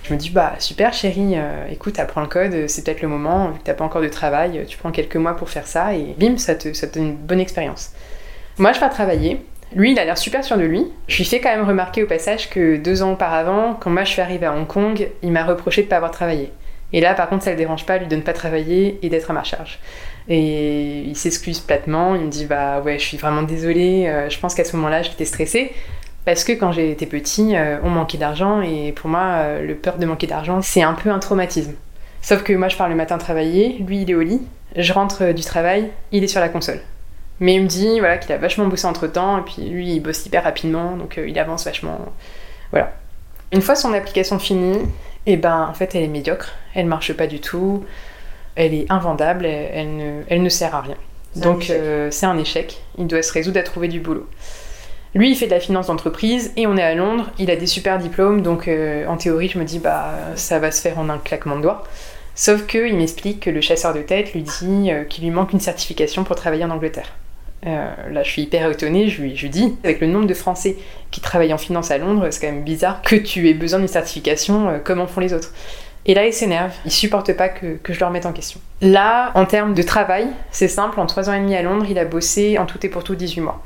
Je 0.06 0.14
me 0.14 0.18
dis, 0.18 0.30
bah 0.30 0.54
super 0.58 0.92
chérie, 0.92 1.34
euh, 1.36 1.66
écoute, 1.70 1.98
apprends 1.98 2.20
le 2.20 2.28
code, 2.28 2.68
c'est 2.68 2.84
peut-être 2.84 3.02
le 3.02 3.08
moment, 3.08 3.50
vu 3.50 3.58
que 3.58 3.64
t'as 3.64 3.74
pas 3.74 3.84
encore 3.84 4.02
de 4.02 4.08
travail, 4.08 4.64
tu 4.68 4.78
prends 4.78 4.92
quelques 4.92 5.16
mois 5.16 5.34
pour 5.34 5.50
faire 5.50 5.66
ça 5.66 5.94
et 5.94 6.14
bim, 6.18 6.36
ça 6.36 6.54
te, 6.54 6.72
ça 6.74 6.86
donne 6.86 7.04
une 7.04 7.16
bonne 7.16 7.40
expérience. 7.40 7.92
Moi, 8.58 8.72
je 8.72 8.80
vais 8.80 8.88
travailler. 8.88 9.44
Lui, 9.74 9.92
il 9.92 9.98
a 9.98 10.04
l'air 10.04 10.16
super 10.16 10.44
sûr 10.44 10.56
de 10.56 10.62
lui. 10.62 10.86
Je 11.08 11.16
lui 11.16 11.24
fais 11.24 11.40
quand 11.40 11.50
même 11.50 11.66
remarquer 11.66 12.04
au 12.04 12.06
passage 12.06 12.48
que 12.50 12.76
deux 12.76 13.02
ans 13.02 13.12
auparavant, 13.12 13.74
quand 13.74 13.90
moi 13.90 14.04
je 14.04 14.10
suis 14.10 14.22
arrivée 14.22 14.46
à 14.46 14.54
Hong 14.54 14.66
Kong, 14.66 15.08
il 15.22 15.32
m'a 15.32 15.44
reproché 15.44 15.82
de 15.82 15.88
pas 15.88 15.96
avoir 15.96 16.12
travaillé. 16.12 16.52
Et 16.92 17.00
là, 17.00 17.14
par 17.14 17.28
contre, 17.28 17.42
ça 17.44 17.50
le 17.50 17.56
dérange 17.56 17.84
pas, 17.84 17.98
lui 17.98 18.06
de 18.06 18.14
ne 18.14 18.22
pas 18.22 18.32
travailler 18.32 19.00
et 19.02 19.08
d'être 19.08 19.30
à 19.30 19.34
ma 19.34 19.42
charge. 19.42 19.80
Et 20.28 21.00
il 21.00 21.16
s'excuse 21.16 21.58
platement, 21.58 22.14
il 22.14 22.22
me 22.22 22.30
dit 22.30 22.46
Bah 22.46 22.80
ouais, 22.80 22.98
je 22.98 23.04
suis 23.04 23.16
vraiment 23.16 23.42
désolée, 23.42 24.06
euh, 24.06 24.30
je 24.30 24.38
pense 24.38 24.54
qu'à 24.54 24.64
ce 24.64 24.76
moment-là, 24.76 25.02
j'étais 25.02 25.24
stressée. 25.24 25.72
Parce 26.26 26.42
que 26.42 26.52
quand 26.52 26.72
j'étais 26.72 27.06
petit, 27.06 27.56
euh, 27.56 27.78
on 27.84 27.88
manquait 27.88 28.18
d'argent 28.18 28.60
et 28.60 28.90
pour 28.90 29.08
moi, 29.08 29.20
euh, 29.36 29.64
le 29.64 29.76
peur 29.76 29.96
de 29.96 30.04
manquer 30.06 30.26
d'argent, 30.26 30.60
c'est 30.60 30.82
un 30.82 30.92
peu 30.92 31.08
un 31.08 31.20
traumatisme. 31.20 31.74
Sauf 32.20 32.42
que 32.42 32.52
moi, 32.52 32.68
je 32.68 32.76
pars 32.76 32.88
le 32.88 32.96
matin 32.96 33.16
travailler, 33.16 33.78
lui, 33.78 34.02
il 34.02 34.10
est 34.10 34.14
au 34.16 34.22
lit, 34.22 34.42
je 34.74 34.92
rentre 34.92 35.22
euh, 35.22 35.32
du 35.32 35.44
travail, 35.44 35.88
il 36.10 36.24
est 36.24 36.28
sur 36.28 36.40
la 36.40 36.48
console. 36.48 36.80
Mais 37.38 37.54
il 37.54 37.62
me 37.62 37.68
dit 37.68 38.00
voilà, 38.00 38.18
qu'il 38.18 38.32
a 38.32 38.38
vachement 38.38 38.66
bossé 38.66 38.88
entre 38.88 39.06
temps, 39.06 39.38
et 39.38 39.42
puis 39.42 39.70
lui, 39.70 39.94
il 39.94 40.00
bosse 40.00 40.26
hyper 40.26 40.42
rapidement, 40.42 40.96
donc 40.96 41.20
il 41.24 41.38
avance 41.38 41.64
vachement. 41.64 42.00
Voilà. 42.72 42.92
Une 43.52 43.62
fois 43.62 43.76
son 43.76 43.92
application 43.92 44.40
finie, 44.40 44.78
et 45.26 45.34
eh 45.34 45.36
ben 45.36 45.68
en 45.70 45.74
fait, 45.74 45.94
elle 45.94 46.02
est 46.02 46.08
médiocre, 46.08 46.54
elle 46.74 46.86
marche 46.86 47.12
pas 47.12 47.28
du 47.28 47.38
tout, 47.38 47.84
elle 48.56 48.74
est 48.74 48.90
invendable, 48.90 49.46
elle, 49.46 49.96
ne, 49.96 50.22
elle 50.28 50.42
ne, 50.42 50.48
sert 50.48 50.74
à 50.74 50.80
rien. 50.80 50.96
Donc 51.36 51.70
c'est 52.10 52.26
un 52.26 52.38
échec, 52.38 52.80
il 52.98 53.06
doit 53.06 53.22
se 53.22 53.32
résoudre 53.32 53.60
à 53.60 53.62
trouver 53.62 53.86
du 53.86 54.00
boulot. 54.00 54.26
Lui, 55.16 55.30
il 55.30 55.34
fait 55.34 55.46
de 55.46 55.52
la 55.52 55.60
finance 55.60 55.86
d'entreprise 55.86 56.52
et 56.58 56.66
on 56.66 56.76
est 56.76 56.82
à 56.82 56.94
Londres. 56.94 57.30
Il 57.38 57.50
a 57.50 57.56
des 57.56 57.66
super 57.66 57.96
diplômes, 57.96 58.42
donc 58.42 58.68
euh, 58.68 59.06
en 59.06 59.16
théorie, 59.16 59.48
je 59.48 59.58
me 59.58 59.64
dis, 59.64 59.78
bah, 59.78 60.12
ça 60.34 60.58
va 60.58 60.70
se 60.70 60.82
faire 60.82 60.98
en 60.98 61.08
un 61.08 61.16
claquement 61.16 61.56
de 61.56 61.62
doigts. 61.62 61.84
Sauf 62.34 62.66
qu'il 62.66 62.94
m'explique 62.94 63.40
que 63.40 63.48
le 63.48 63.62
chasseur 63.62 63.94
de 63.94 64.02
tête 64.02 64.34
lui 64.34 64.42
dit 64.42 64.90
euh, 64.90 65.04
qu'il 65.04 65.24
lui 65.24 65.30
manque 65.30 65.54
une 65.54 65.60
certification 65.60 66.22
pour 66.22 66.36
travailler 66.36 66.66
en 66.66 66.70
Angleterre. 66.70 67.14
Euh, 67.66 67.88
là, 68.10 68.22
je 68.24 68.30
suis 68.30 68.42
hyper 68.42 68.70
étonnée, 68.70 69.08
je 69.08 69.22
lui, 69.22 69.32
dis, 69.48 69.74
avec 69.84 70.02
le 70.02 70.06
nombre 70.06 70.26
de 70.26 70.34
Français 70.34 70.76
qui 71.10 71.22
travaillent 71.22 71.54
en 71.54 71.58
finance 71.58 71.90
à 71.90 71.96
Londres, 71.96 72.28
c'est 72.30 72.46
quand 72.46 72.52
même 72.52 72.62
bizarre 72.62 73.00
que 73.00 73.16
tu 73.16 73.48
aies 73.48 73.54
besoin 73.54 73.78
d'une 73.78 73.88
certification 73.88 74.80
comme 74.84 75.00
en 75.00 75.06
font 75.06 75.22
les 75.22 75.32
autres. 75.32 75.54
Et 76.04 76.12
là, 76.12 76.26
il 76.26 76.34
s'énerve, 76.34 76.74
il 76.84 76.92
supporte 76.92 77.32
pas 77.32 77.48
que, 77.48 77.78
que, 77.82 77.94
je 77.94 78.00
le 78.00 78.04
remette 78.04 78.26
en 78.26 78.32
question. 78.34 78.60
Là, 78.82 79.32
en 79.34 79.46
termes 79.46 79.72
de 79.72 79.82
travail, 79.82 80.28
c'est 80.50 80.68
simple, 80.68 81.00
en 81.00 81.06
3 81.06 81.30
ans 81.30 81.32
et 81.32 81.40
demi 81.40 81.56
à 81.56 81.62
Londres, 81.62 81.86
il 81.88 81.98
a 81.98 82.04
bossé 82.04 82.58
en 82.58 82.66
tout 82.66 82.84
et 82.84 82.90
pour 82.90 83.02
tout 83.02 83.14
18 83.14 83.40
mois. 83.40 83.62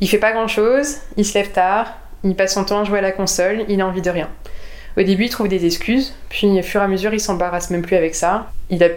Il 0.00 0.08
fait 0.08 0.18
pas 0.18 0.32
grand 0.32 0.48
chose, 0.48 0.96
il 1.16 1.24
se 1.24 1.34
lève 1.34 1.52
tard, 1.52 1.94
il 2.24 2.34
passe 2.34 2.54
son 2.54 2.64
temps 2.64 2.80
à 2.80 2.84
jouer 2.84 2.98
à 2.98 3.02
la 3.02 3.12
console, 3.12 3.64
il 3.68 3.80
a 3.80 3.86
envie 3.86 4.02
de 4.02 4.10
rien. 4.10 4.28
Au 4.96 5.02
début, 5.02 5.24
il 5.24 5.30
trouve 5.30 5.48
des 5.48 5.66
excuses, 5.66 6.14
puis 6.28 6.46
au 6.46 6.62
fur 6.62 6.80
et 6.80 6.84
à 6.84 6.88
mesure, 6.88 7.12
il 7.12 7.20
s'embarrasse 7.20 7.70
même 7.70 7.82
plus 7.82 7.96
avec 7.96 8.14
ça. 8.14 8.50
Il 8.70 8.82
a 8.82 8.88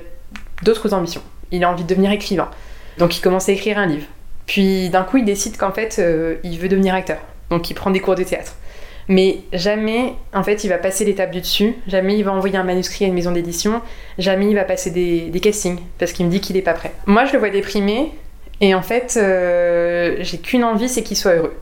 d'autres 0.63 0.93
ambitions. 0.93 1.21
Il 1.51 1.63
a 1.63 1.69
envie 1.69 1.83
de 1.83 1.89
devenir 1.89 2.11
écrivain. 2.11 2.49
Donc 2.97 3.17
il 3.17 3.21
commence 3.21 3.49
à 3.49 3.51
écrire 3.51 3.77
un 3.77 3.85
livre. 3.85 4.07
Puis 4.45 4.89
d'un 4.89 5.03
coup, 5.03 5.17
il 5.17 5.25
décide 5.25 5.57
qu'en 5.57 5.71
fait, 5.71 5.97
euh, 5.99 6.35
il 6.43 6.57
veut 6.57 6.69
devenir 6.69 6.93
acteur. 6.93 7.19
Donc 7.49 7.69
il 7.69 7.73
prend 7.73 7.91
des 7.91 7.99
cours 7.99 8.15
de 8.15 8.23
théâtre. 8.23 8.55
Mais 9.07 9.39
jamais, 9.53 10.13
en 10.33 10.43
fait, 10.43 10.63
il 10.63 10.69
va 10.69 10.77
passer 10.77 11.03
l'étape 11.03 11.31
du 11.31 11.41
dessus. 11.41 11.75
Jamais 11.87 12.17
il 12.17 12.23
va 12.23 12.31
envoyer 12.31 12.57
un 12.57 12.63
manuscrit 12.63 13.05
à 13.05 13.07
une 13.07 13.15
maison 13.15 13.31
d'édition. 13.31 13.81
Jamais 14.19 14.49
il 14.49 14.55
va 14.55 14.63
passer 14.63 14.91
des, 14.91 15.29
des 15.29 15.39
castings 15.39 15.79
parce 15.97 16.13
qu'il 16.13 16.27
me 16.27 16.31
dit 16.31 16.41
qu'il 16.41 16.55
n'est 16.55 16.61
pas 16.61 16.73
prêt. 16.73 16.93
Moi, 17.07 17.25
je 17.25 17.33
le 17.33 17.39
vois 17.39 17.49
déprimé 17.49 18.11
et 18.61 18.75
en 18.75 18.81
fait, 18.81 19.17
euh, 19.17 20.17
j'ai 20.19 20.37
qu'une 20.37 20.63
envie, 20.63 20.89
c'est 20.89 21.03
qu'il 21.03 21.17
soit 21.17 21.33
heureux. 21.33 21.55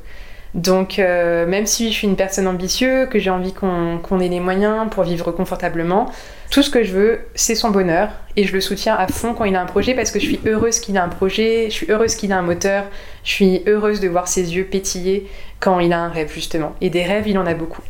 Donc, 0.53 0.97
euh, 0.97 1.45
même 1.45 1.65
si 1.65 1.91
je 1.91 1.97
suis 1.97 2.07
une 2.07 2.15
personne 2.15 2.47
ambitieuse, 2.47 3.07
que 3.10 3.19
j'ai 3.19 3.29
envie 3.29 3.53
qu'on 3.53 4.19
ait 4.19 4.27
les 4.27 4.39
moyens 4.39 4.89
pour 4.89 5.03
vivre 5.03 5.31
confortablement, 5.31 6.10
tout 6.49 6.63
ce 6.63 6.69
que 6.69 6.83
je 6.83 6.93
veux, 6.93 7.19
c'est 7.36 7.53
son 7.53 7.69
bonheur. 7.69 8.10
Et 8.38 8.45
je 8.45 8.53
le 8.53 8.62
soutiens 8.62 8.95
à 8.95 9.07
fond 9.07 9.33
quand 9.33 9.43
il 9.43 9.55
a 9.55 9.62
un 9.62 9.65
projet 9.65 9.93
parce 9.93 10.10
que 10.10 10.19
je 10.19 10.25
suis 10.25 10.39
heureuse 10.45 10.79
qu'il 10.79 10.97
a 10.97 11.03
un 11.03 11.10
projet, 11.10 11.65
je 11.69 11.73
suis 11.73 11.91
heureuse 11.91 12.15
qu'il 12.15 12.31
a 12.31 12.39
un 12.39 12.41
moteur, 12.41 12.86
je 13.23 13.31
suis 13.31 13.62
heureuse 13.67 13.99
de 13.99 14.07
voir 14.07 14.27
ses 14.27 14.55
yeux 14.55 14.63
pétiller 14.63 15.27
quand 15.60 15.79
il 15.79 15.93
a 15.93 15.99
un 15.99 16.10
rêve, 16.10 16.31
justement. 16.33 16.73
Et 16.81 16.89
des 16.89 17.03
rêves, 17.03 17.27
il 17.27 17.38
en 17.38 17.45
a 17.45 17.53
beaucoup. 17.53 17.81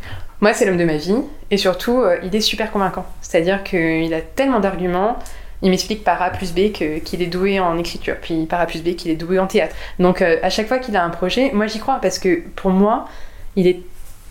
Moi, 0.42 0.54
c'est 0.54 0.66
l'homme 0.66 0.78
de 0.78 0.86
ma 0.86 0.98
vie. 0.98 1.16
Et 1.52 1.58
surtout, 1.58 2.02
euh, 2.02 2.18
il 2.24 2.36
est 2.36 2.42
super 2.42 2.72
convaincant. 2.72 3.06
C'est-à-dire 3.22 3.64
qu'il 3.64 4.14
a 4.14 4.22
tellement 4.22 4.60
d'arguments. 4.60 5.18
Il 5.62 5.72
m'explique 5.72 6.04
par 6.04 6.22
A 6.22 6.30
plus 6.30 6.54
B 6.54 6.72
qu'il 6.72 7.22
est 7.22 7.28
doué 7.28 7.60
en 7.60 7.78
écriture, 7.78 8.16
puis 8.22 8.46
par 8.46 8.62
A 8.62 8.66
plus 8.68 8.84
B 8.84 8.96
qu'il 8.96 9.12
est 9.12 9.16
doué 9.16 9.40
en 9.40 9.48
théâtre. 9.48 9.76
Donc 10.00 10.22
euh, 10.22 10.38
à 10.44 10.50
chaque 10.50 10.68
fois 10.68 10.78
qu'il 10.78 10.96
a 10.96 11.04
un 11.04 11.10
projet, 11.10 11.52
moi 11.54 11.68
j'y 11.68 11.80
crois 11.80 12.00
parce 12.02 12.20
que 12.20 12.42
pour 12.56 12.72
moi, 12.72 13.08
il 13.56 13.68
est 13.68 13.82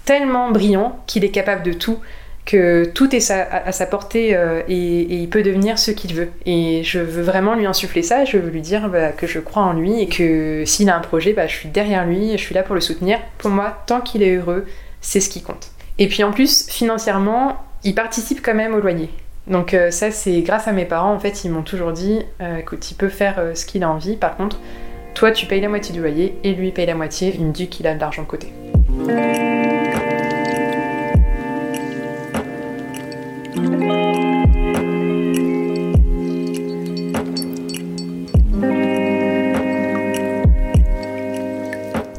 tellement 0.05 0.51
brillant 0.51 1.01
qu'il 1.07 1.25
est 1.25 1.31
capable 1.31 1.65
de 1.65 1.73
tout, 1.73 1.99
que 2.45 2.85
tout 2.85 3.15
est 3.15 3.31
à, 3.33 3.73
sa 3.73 3.87
portée 3.87 4.37
euh, 4.37 4.63
et, 4.69 5.03
il 5.21 5.29
peut 5.29 5.43
devenir 5.43 5.79
ce 5.79 5.91
qu'il 5.91 6.15
veut. 6.15 6.29
Et 6.47 6.83
je 6.85 7.01
veux 7.01 7.23
vraiment 7.23 7.57
lui 7.57 7.67
insuffler 7.67 8.03
ça, 8.03 8.25
je 8.25 8.39
veux 8.39 8.51
lui 8.51 8.63
dire 8.63 8.89
bah, 8.89 9.11
que 9.11 9.27
je 9.27 9.41
crois 9.41 9.65
en 9.65 9.73
lui 9.73 10.01
et 10.01 10.09
que 10.09 10.63
s'il 10.65 10.89
a 10.89 10.97
un 10.97 11.01
projet, 11.01 11.33
bah, 11.33 11.49
je 11.49 11.57
suis 11.57 11.69
derrière 11.69 12.07
lui, 12.07 12.33
je 12.33 12.43
suis 12.43 12.55
là 12.55 12.63
pour 12.63 12.77
le 12.77 12.81
soutenir. 12.81 13.19
Pour 13.39 13.51
moi, 13.51 13.83
tant 13.87 14.01
qu'il 14.01 14.23
est 14.23 14.37
heureux, 14.37 14.65
c'est 15.01 15.21
ce 15.21 15.29
qui 15.29 15.43
compte. 15.43 15.73
Et 15.99 16.07
puis 16.07 16.23
en 16.23 16.31
plus, 16.31 16.69
financièrement, 16.69 17.57
il 17.83 17.95
participe 17.95 18.41
quand 18.43 18.55
même 18.55 18.75
au 18.75 18.81
loyer. 18.81 19.11
Donc 19.47 19.75
euh, 19.75 19.93
ça, 19.93 20.11
c'est 20.11 20.43
grâce 20.43 20.67
à 20.67 20.73
mes 20.73 20.85
parents, 20.85 21.13
en 21.13 21.21
fait, 21.21 21.45
ils 21.45 21.51
m'ont 21.51 21.63
toujours 21.63 21.93
dit, 21.93 22.23
euh, 22.41 22.57
écoute, 22.57 22.91
il 22.91 22.95
peut 22.95 23.09
faire 23.09 23.37
euh, 23.39 23.55
ce 23.55 23.65
qu'il 23.65 23.85
a 23.85 23.91
envie. 23.91 24.17
Par 24.17 24.37
contre, 24.37 24.59
toi, 25.15 25.31
tu 25.31 25.47
payes 25.47 25.61
la 25.61 25.69
moitié 25.69 25.95
du 25.95 26.01
loyer 26.01 26.37
et 26.43 26.53
lui 26.53 26.73
paye 26.73 26.87
la 26.87 26.97
moitié. 26.97 27.33
Il 27.39 27.47
me 27.47 27.53
dit 27.53 27.69
qu'il 27.69 27.87
a 27.87 27.95
de 27.95 28.01
l'argent 28.01 28.23
de 28.23 28.27
côté. 28.27 28.53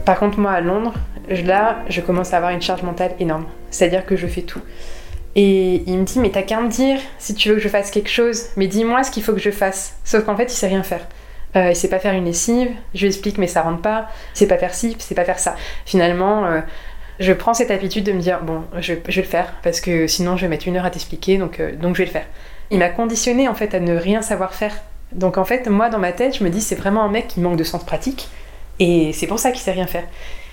Par 0.05 0.19
contre, 0.19 0.39
moi, 0.39 0.51
à 0.51 0.61
Londres, 0.61 0.93
là, 1.29 1.79
je 1.89 1.99
commence 1.99 2.33
à 2.33 2.37
avoir 2.37 2.53
une 2.53 2.61
charge 2.61 2.83
mentale 2.83 3.11
énorme. 3.19 3.45
C'est-à-dire 3.69 4.05
que 4.05 4.15
je 4.15 4.25
fais 4.25 4.43
tout. 4.43 4.61
Et 5.37 5.83
il 5.85 5.99
me 5.99 6.03
dit, 6.03 6.19
mais 6.19 6.31
t'as 6.31 6.41
qu'à 6.41 6.59
me 6.59 6.67
dire 6.67 6.99
si 7.19 7.35
tu 7.35 7.49
veux 7.49 7.55
que 7.55 7.61
je 7.61 7.69
fasse 7.69 7.91
quelque 7.91 8.09
chose, 8.09 8.47
mais 8.57 8.65
dis-moi 8.65 9.03
ce 9.03 9.11
qu'il 9.11 9.21
faut 9.21 9.33
que 9.33 9.39
je 9.39 9.51
fasse. 9.51 9.95
Sauf 10.03 10.25
qu'en 10.25 10.35
fait, 10.35 10.45
il 10.45 10.55
sait 10.55 10.67
rien 10.67 10.81
faire. 10.81 11.07
Euh, 11.55 11.69
il 11.69 11.75
sait 11.75 11.89
pas 11.89 11.99
faire 11.99 12.15
une 12.15 12.25
lessive, 12.25 12.69
je 12.95 13.01
lui 13.01 13.07
explique, 13.07 13.37
mais 13.37 13.45
ça 13.45 13.61
rentre 13.61 13.83
pas. 13.83 14.07
Il 14.33 14.39
sait 14.39 14.47
pas 14.47 14.57
faire 14.57 14.73
ci, 14.73 14.95
il 14.97 15.01
sait 15.01 15.13
pas 15.13 15.25
faire 15.25 15.37
ça. 15.37 15.55
Finalement, 15.85 16.45
euh, 16.45 16.61
je 17.19 17.33
prends 17.33 17.53
cette 17.53 17.69
habitude 17.69 18.03
de 18.03 18.13
me 18.13 18.19
dire, 18.19 18.41
bon, 18.41 18.63
je, 18.79 18.93
vais 18.93 19.01
le 19.05 19.21
faire, 19.23 19.53
parce 19.61 19.79
que 19.79 20.07
sinon 20.07 20.37
je 20.37 20.41
vais 20.41 20.47
mettre 20.47 20.67
une 20.67 20.75
heure 20.75 20.85
à 20.85 20.89
t'expliquer, 20.89 21.37
donc, 21.37 21.59
euh, 21.59 21.75
donc 21.75 21.93
je 21.93 21.99
vais 21.99 22.05
le 22.05 22.11
faire. 22.11 22.25
Il 22.71 22.79
m'a 22.79 22.89
conditionné 22.89 23.47
en 23.47 23.53
fait 23.53 23.75
à 23.75 23.79
ne 23.79 23.95
rien 23.95 24.23
savoir 24.23 24.55
faire. 24.55 24.73
Donc 25.11 25.37
en 25.37 25.45
fait, 25.45 25.67
moi 25.69 25.89
dans 25.89 25.99
ma 25.99 26.13
tête, 26.13 26.35
je 26.37 26.43
me 26.43 26.49
dis, 26.49 26.61
c'est 26.61 26.75
vraiment 26.75 27.03
un 27.03 27.09
mec 27.09 27.27
qui 27.27 27.41
manque 27.41 27.57
de 27.57 27.63
sens 27.63 27.83
pratique, 27.83 28.27
et 28.79 29.13
c'est 29.13 29.27
pour 29.27 29.37
ça 29.37 29.51
qu'il 29.51 29.61
sait 29.61 29.71
rien 29.71 29.87
faire. 29.87 30.03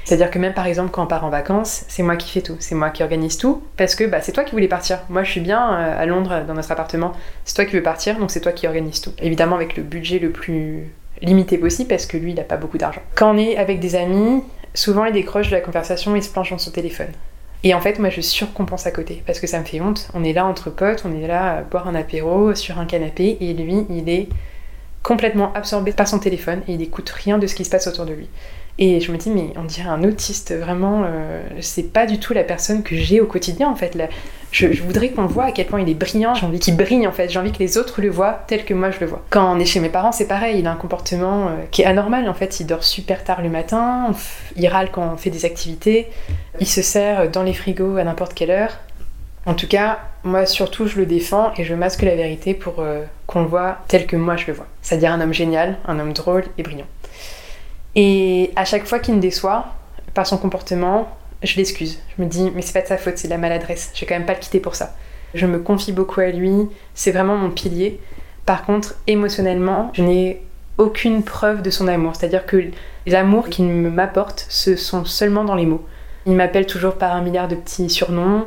C'est-à-dire 0.04 0.30
que 0.30 0.38
même 0.38 0.54
par 0.54 0.66
exemple 0.66 0.90
quand 0.90 1.02
on 1.02 1.06
part 1.06 1.24
en 1.24 1.30
vacances, 1.30 1.84
c'est 1.88 2.02
moi 2.02 2.16
qui 2.16 2.30
fais 2.30 2.42
tout, 2.42 2.56
c'est 2.60 2.74
moi 2.74 2.90
qui 2.90 3.02
organise 3.02 3.38
tout, 3.38 3.62
parce 3.76 3.94
que 3.94 4.04
bah, 4.04 4.20
c'est 4.20 4.32
toi 4.32 4.44
qui 4.44 4.52
voulais 4.52 4.68
partir. 4.68 5.00
Moi 5.08 5.24
je 5.24 5.30
suis 5.30 5.40
bien 5.40 5.74
euh, 5.74 6.02
à 6.02 6.06
Londres 6.06 6.44
dans 6.46 6.54
notre 6.54 6.70
appartement, 6.70 7.12
c'est 7.44 7.54
toi 7.54 7.64
qui 7.64 7.74
veux 7.74 7.82
partir, 7.82 8.18
donc 8.18 8.30
c'est 8.30 8.40
toi 8.40 8.52
qui 8.52 8.66
organise 8.66 9.00
tout. 9.00 9.12
Évidemment 9.20 9.56
avec 9.56 9.76
le 9.76 9.82
budget 9.82 10.18
le 10.18 10.30
plus 10.30 10.90
limité 11.22 11.58
possible, 11.58 11.88
parce 11.88 12.06
que 12.06 12.16
lui 12.16 12.32
il 12.32 12.36
n'a 12.36 12.42
pas 12.42 12.56
beaucoup 12.56 12.78
d'argent. 12.78 13.02
Quand 13.14 13.34
on 13.34 13.38
est 13.38 13.56
avec 13.56 13.80
des 13.80 13.96
amis, 13.96 14.42
souvent 14.74 15.04
il 15.06 15.12
décroche 15.12 15.48
de 15.48 15.54
la 15.54 15.60
conversation, 15.60 16.14
il 16.16 16.22
se 16.22 16.30
planche 16.30 16.50
dans 16.50 16.58
son 16.58 16.70
téléphone. 16.70 17.12
Et 17.64 17.72
en 17.72 17.80
fait, 17.80 17.98
moi, 17.98 18.10
je 18.10 18.20
surcompense 18.20 18.86
à 18.86 18.90
côté 18.90 19.22
parce 19.26 19.40
que 19.40 19.46
ça 19.46 19.58
me 19.58 19.64
fait 19.64 19.80
honte. 19.80 20.10
On 20.12 20.22
est 20.22 20.34
là 20.34 20.44
entre 20.44 20.68
potes, 20.68 21.02
on 21.06 21.18
est 21.18 21.26
là 21.26 21.56
à 21.56 21.62
boire 21.62 21.88
un 21.88 21.94
apéro 21.94 22.54
sur 22.54 22.78
un 22.78 22.84
canapé 22.84 23.38
et 23.40 23.54
lui, 23.54 23.86
il 23.88 24.10
est 24.10 24.28
complètement 25.02 25.52
absorbé 25.54 25.92
par 25.92 26.06
son 26.06 26.18
téléphone 26.18 26.62
et 26.68 26.74
il 26.74 26.82
écoute 26.82 27.08
rien 27.08 27.38
de 27.38 27.46
ce 27.46 27.54
qui 27.54 27.64
se 27.64 27.70
passe 27.70 27.86
autour 27.86 28.04
de 28.04 28.12
lui. 28.12 28.28
Et 28.78 29.00
je 29.00 29.12
me 29.12 29.16
dis, 29.16 29.30
mais 29.30 29.52
on 29.56 29.62
dirait 29.62 29.88
un 29.88 30.02
autiste, 30.02 30.52
vraiment, 30.52 31.04
euh, 31.06 31.42
c'est 31.60 31.92
pas 31.92 32.06
du 32.06 32.18
tout 32.18 32.34
la 32.34 32.42
personne 32.42 32.82
que 32.82 32.96
j'ai 32.96 33.20
au 33.20 33.26
quotidien 33.26 33.68
en 33.68 33.76
fait. 33.76 33.94
Là, 33.94 34.08
je, 34.50 34.66
voudrais 34.82 35.10
qu'on 35.10 35.26
voit 35.26 35.44
à 35.44 35.52
quel 35.52 35.66
point 35.66 35.80
il 35.80 35.88
est 35.88 35.94
brillant, 35.94 36.34
j'ai 36.34 36.44
envie 36.44 36.58
qu'il 36.58 36.76
brille 36.76 37.06
en 37.06 37.12
fait, 37.12 37.28
j'ai 37.28 37.38
envie 37.38 37.52
que 37.52 37.60
les 37.60 37.78
autres 37.78 38.00
le 38.00 38.10
voient 38.10 38.42
tel 38.48 38.64
que 38.64 38.74
moi 38.74 38.90
je 38.90 38.98
le 38.98 39.06
vois. 39.06 39.22
Quand 39.30 39.54
on 39.54 39.60
est 39.60 39.64
chez 39.64 39.78
mes 39.78 39.90
parents, 39.90 40.10
c'est 40.10 40.26
pareil, 40.26 40.58
il 40.58 40.66
a 40.66 40.72
un 40.72 40.76
comportement 40.76 41.46
euh, 41.46 41.50
qui 41.70 41.82
est 41.82 41.84
anormal 41.84 42.28
en 42.28 42.34
fait, 42.34 42.58
il 42.58 42.66
dort 42.66 42.82
super 42.82 43.22
tard 43.22 43.42
le 43.42 43.48
matin, 43.48 44.12
il 44.56 44.66
râle 44.66 44.90
quand 44.90 45.12
on 45.12 45.16
fait 45.16 45.30
des 45.30 45.44
activités, 45.44 46.08
il 46.58 46.66
se 46.66 46.82
sert 46.82 47.30
dans 47.30 47.44
les 47.44 47.54
frigos 47.54 47.96
à 47.96 48.02
n'importe 48.02 48.34
quelle 48.34 48.50
heure. 48.50 48.78
En 49.46 49.54
tout 49.54 49.68
cas, 49.68 50.00
moi 50.24 50.46
surtout 50.46 50.88
je 50.88 50.98
le 50.98 51.06
défends 51.06 51.52
et 51.56 51.64
je 51.64 51.74
masque 51.74 52.02
la 52.02 52.16
vérité 52.16 52.54
pour 52.54 52.80
euh, 52.80 53.04
qu'on 53.28 53.42
le 53.42 53.48
voit 53.48 53.78
tel 53.86 54.06
que 54.06 54.16
moi 54.16 54.36
je 54.36 54.46
le 54.48 54.52
vois. 54.52 54.66
C'est-à-dire 54.82 55.12
un 55.12 55.20
homme 55.20 55.34
génial, 55.34 55.78
un 55.86 56.00
homme 56.00 56.12
drôle 56.12 56.44
et 56.58 56.64
brillant. 56.64 56.86
Et 57.96 58.52
à 58.56 58.64
chaque 58.64 58.86
fois 58.86 58.98
qu'il 58.98 59.14
me 59.14 59.20
déçoit 59.20 59.66
par 60.14 60.26
son 60.26 60.38
comportement, 60.38 61.08
je 61.42 61.56
l'excuse. 61.56 61.98
Je 62.16 62.22
me 62.22 62.28
dis, 62.28 62.50
mais 62.54 62.62
c'est 62.62 62.72
pas 62.72 62.82
de 62.82 62.86
sa 62.86 62.96
faute, 62.96 63.18
c'est 63.18 63.28
de 63.28 63.32
la 63.32 63.38
maladresse. 63.38 63.90
Je 63.94 64.00
vais 64.00 64.06
quand 64.06 64.14
même 64.14 64.26
pas 64.26 64.34
le 64.34 64.40
quitter 64.40 64.60
pour 64.60 64.74
ça. 64.74 64.94
Je 65.34 65.46
me 65.46 65.58
confie 65.58 65.92
beaucoup 65.92 66.20
à 66.20 66.30
lui, 66.30 66.68
c'est 66.94 67.10
vraiment 67.10 67.36
mon 67.36 67.50
pilier. 67.50 68.00
Par 68.46 68.64
contre, 68.64 68.94
émotionnellement, 69.06 69.90
je 69.94 70.02
n'ai 70.02 70.42
aucune 70.78 71.22
preuve 71.22 71.62
de 71.62 71.70
son 71.70 71.88
amour. 71.88 72.14
C'est-à-dire 72.14 72.46
que 72.46 72.70
l'amour 73.06 73.48
qu'il 73.48 73.66
m'apporte, 73.66 74.46
ce 74.48 74.76
sont 74.76 75.04
seulement 75.04 75.44
dans 75.44 75.54
les 75.54 75.66
mots. 75.66 75.84
Il 76.26 76.34
m'appelle 76.34 76.66
toujours 76.66 76.94
par 76.94 77.14
un 77.14 77.22
milliard 77.22 77.48
de 77.48 77.54
petits 77.54 77.90
surnoms. 77.90 78.46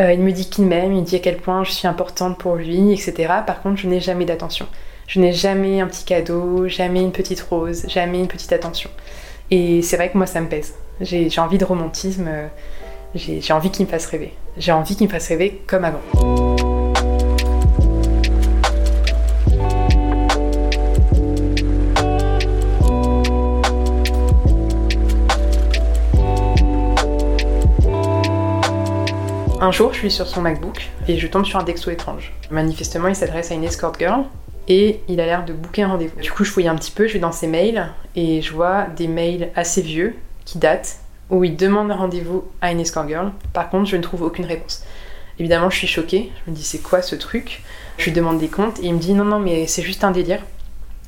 Euh, 0.00 0.12
il 0.12 0.20
me 0.20 0.32
dit 0.32 0.50
qu'il 0.50 0.66
m'aime, 0.66 0.92
il 0.92 1.04
dit 1.04 1.16
à 1.16 1.20
quel 1.20 1.36
point 1.36 1.62
je 1.64 1.70
suis 1.70 1.86
importante 1.86 2.38
pour 2.38 2.56
lui, 2.56 2.92
etc. 2.92 3.32
Par 3.46 3.62
contre, 3.62 3.76
je 3.80 3.86
n'ai 3.86 4.00
jamais 4.00 4.24
d'attention. 4.24 4.66
Je 5.06 5.20
n'ai 5.20 5.32
jamais 5.32 5.80
un 5.80 5.86
petit 5.86 6.04
cadeau, 6.04 6.66
jamais 6.66 7.02
une 7.02 7.12
petite 7.12 7.40
rose, 7.42 7.84
jamais 7.88 8.20
une 8.20 8.28
petite 8.28 8.52
attention. 8.52 8.90
Et 9.50 9.82
c'est 9.82 9.96
vrai 9.96 10.10
que 10.10 10.16
moi, 10.16 10.26
ça 10.26 10.40
me 10.40 10.48
pèse. 10.48 10.74
J'ai 11.00 11.38
envie 11.38 11.58
de 11.58 11.64
romantisme, 11.64 12.26
euh, 12.28 12.46
j'ai 13.14 13.52
envie 13.52 13.70
qu'il 13.70 13.84
me 13.84 13.90
fasse 13.90 14.06
rêver. 14.06 14.32
J'ai 14.56 14.72
envie 14.72 14.96
qu'il 14.96 15.06
me 15.06 15.12
fasse 15.12 15.28
rêver 15.28 15.62
comme 15.66 15.84
avant. 15.84 16.00
Un 29.60 29.72
jour, 29.72 29.92
je 29.92 29.98
suis 29.98 30.10
sur 30.10 30.26
son 30.26 30.42
MacBook 30.42 30.90
et 31.08 31.18
je 31.18 31.26
tombe 31.26 31.44
sur 31.44 31.58
un 31.58 31.64
texto 31.64 31.90
étrange. 31.90 32.32
Manifestement, 32.50 33.08
il 33.08 33.16
s'adresse 33.16 33.50
à 33.50 33.54
une 33.54 33.64
escort 33.64 33.94
girl 33.98 34.24
et 34.68 35.00
il 35.08 35.20
a 35.20 35.26
l'air 35.26 35.44
de 35.44 35.52
booker 35.52 35.82
un 35.82 35.88
rendez-vous. 35.88 36.20
Du 36.20 36.30
coup, 36.30 36.44
je 36.44 36.50
fouille 36.50 36.68
un 36.68 36.76
petit 36.76 36.90
peu, 36.90 37.06
je 37.06 37.14
vais 37.14 37.18
dans 37.18 37.32
ses 37.32 37.46
mails 37.46 37.88
et 38.16 38.42
je 38.42 38.52
vois 38.52 38.84
des 38.96 39.08
mails 39.08 39.50
assez 39.54 39.82
vieux 39.82 40.14
qui 40.44 40.58
datent 40.58 40.98
où 41.30 41.44
il 41.44 41.56
demande 41.56 41.90
un 41.90 41.96
rendez-vous 41.96 42.44
à 42.60 42.70
une 42.70 42.80
escort. 42.80 43.06
Par 43.52 43.70
contre, 43.70 43.88
je 43.88 43.96
ne 43.96 44.02
trouve 44.02 44.22
aucune 44.22 44.44
réponse. 44.44 44.84
Évidemment, 45.38 45.70
je 45.70 45.78
suis 45.78 45.86
choquée. 45.86 46.30
Je 46.44 46.50
me 46.50 46.56
dis, 46.56 46.62
c'est 46.62 46.78
quoi 46.82 47.02
ce 47.02 47.16
truc? 47.16 47.62
Je 47.98 48.04
lui 48.04 48.12
demande 48.12 48.38
des 48.38 48.48
comptes 48.48 48.78
et 48.80 48.86
il 48.86 48.94
me 48.94 48.98
dit, 48.98 49.14
non, 49.14 49.24
non, 49.24 49.40
mais 49.40 49.66
c'est 49.66 49.82
juste 49.82 50.04
un 50.04 50.10
délire. 50.10 50.40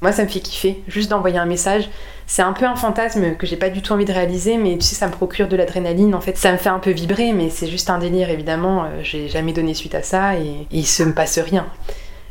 Moi, 0.03 0.13
ça 0.13 0.25
me 0.25 0.29
fait 0.29 0.41
kiffer, 0.41 0.83
juste 0.89 1.11
d'envoyer 1.11 1.39
un 1.39 1.47
message. 1.47 1.89
C'est 2.27 2.43
un 2.43 2.53
peu 2.53 2.67
un 2.67 2.77
fantasme 2.77 3.37
que 3.37 3.47
j'ai 3.47 3.57
pas 3.57 3.71
du 3.71 3.81
tout 3.83 3.93
envie 3.93 4.05
de 4.05 4.13
réaliser, 4.13 4.59
mais 4.59 4.77
tu 4.77 4.83
sais, 4.85 4.95
ça 4.95 5.07
me 5.07 5.13
procure 5.13 5.49
de 5.49 5.57
l'adrénaline. 5.57 6.15
En 6.15 6.21
fait, 6.21 6.37
ça 6.37 6.53
me 6.53 6.59
fait 6.59 6.69
un 6.69 6.81
peu 6.81 6.91
vibrer, 6.91 7.33
mais 7.33 7.51
c'est 7.51 7.67
juste 7.67 7.89
un 7.89 7.99
délire, 7.99 8.29
évidemment. 8.29 8.85
Euh, 8.85 9.03
j'ai 9.03 9.29
jamais 9.29 9.53
donné 9.53 9.75
suite 9.75 9.95
à 9.95 10.03
ça 10.03 10.35
et, 10.37 10.45
et 10.45 10.67
il 10.71 10.87
se 10.87 11.03
me 11.03 11.15
passe 11.15 11.39
rien. 11.39 11.67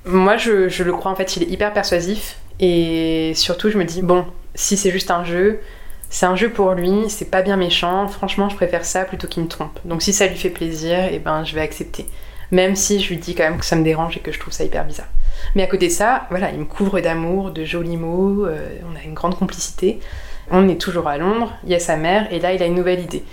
Moi, 0.06 0.38
je, 0.38 0.84
le 0.84 0.92
crois, 0.94 1.12
en 1.12 1.16
fait, 1.16 1.36
il 1.36 1.44
est 1.44 1.48
hyper 1.48 1.74
persuasif. 1.74 2.38
Et 2.60 3.34
surtout, 3.36 3.70
je 3.70 3.78
me 3.78 3.84
dis, 3.84 4.02
bon, 4.02 4.26
si 4.54 4.78
c'est 4.78 4.92
juste 4.92 5.12
un 5.12 5.24
jeu, 5.24 5.60
c'est 6.10 6.26
un 6.26 6.36
jeu 6.36 6.50
pour 6.50 6.74
lui, 6.74 7.10
c'est 7.10 7.30
pas 7.30 7.42
bien 7.42 7.58
méchant. 7.58 8.08
Franchement, 8.08 8.50
je 8.50 8.56
préfère 8.56 8.86
ça 8.86 9.04
plutôt 9.04 9.28
qu'il 9.28 9.44
me 9.44 9.48
trompe. 9.48 9.80
Donc, 9.84 10.02
si 10.02 10.14
ça 10.14 10.28
lui 10.28 10.38
fait 10.38 10.50
plaisir, 10.50 10.98
et 10.98 11.16
eh 11.16 11.20
ben, 11.20 11.44
je 11.44 11.56
vais 11.56 11.62
accepter. 11.62 12.06
Même 12.52 12.76
si 12.76 13.00
je 13.00 13.10
lui 13.10 13.18
dis 13.18 13.34
quand 13.34 13.44
même 13.44 13.58
que 13.58 13.66
ça 13.66 13.76
me 13.76 13.84
dérange 13.84 14.18
et 14.18 14.20
que 14.20 14.32
je 14.32 14.40
trouve 14.40 14.54
ça 14.54 14.64
hyper 14.64 14.86
bizarre. 14.86 15.10
Mais 15.56 15.64
à 15.64 15.68
côté 15.68 15.88
de 15.88 15.92
ça, 15.92 16.28
voilà, 16.30 16.52
il 16.52 16.60
me 16.60 16.66
couvre 16.66 17.00
d'amour, 17.00 17.52
de 17.52 17.66
jolis 17.66 17.98
mots, 17.98 18.46
euh, 18.46 18.78
on 18.90 18.96
a 18.96 19.04
une 19.04 19.16
grande 19.16 19.38
complicité. 19.38 20.00
On 20.52 20.70
est 20.70 20.80
toujours 20.80 21.08
à 21.08 21.18
Londres, 21.18 21.52
il 21.64 21.72
y 21.72 21.76
a 21.76 21.80
sa 21.80 21.98
mère, 21.98 22.32
et 22.32 22.40
là, 22.40 22.54
il 22.54 22.62
a 22.62 22.68
une 22.68 22.76
nouvelle 22.76 23.00
idée. 23.00 23.24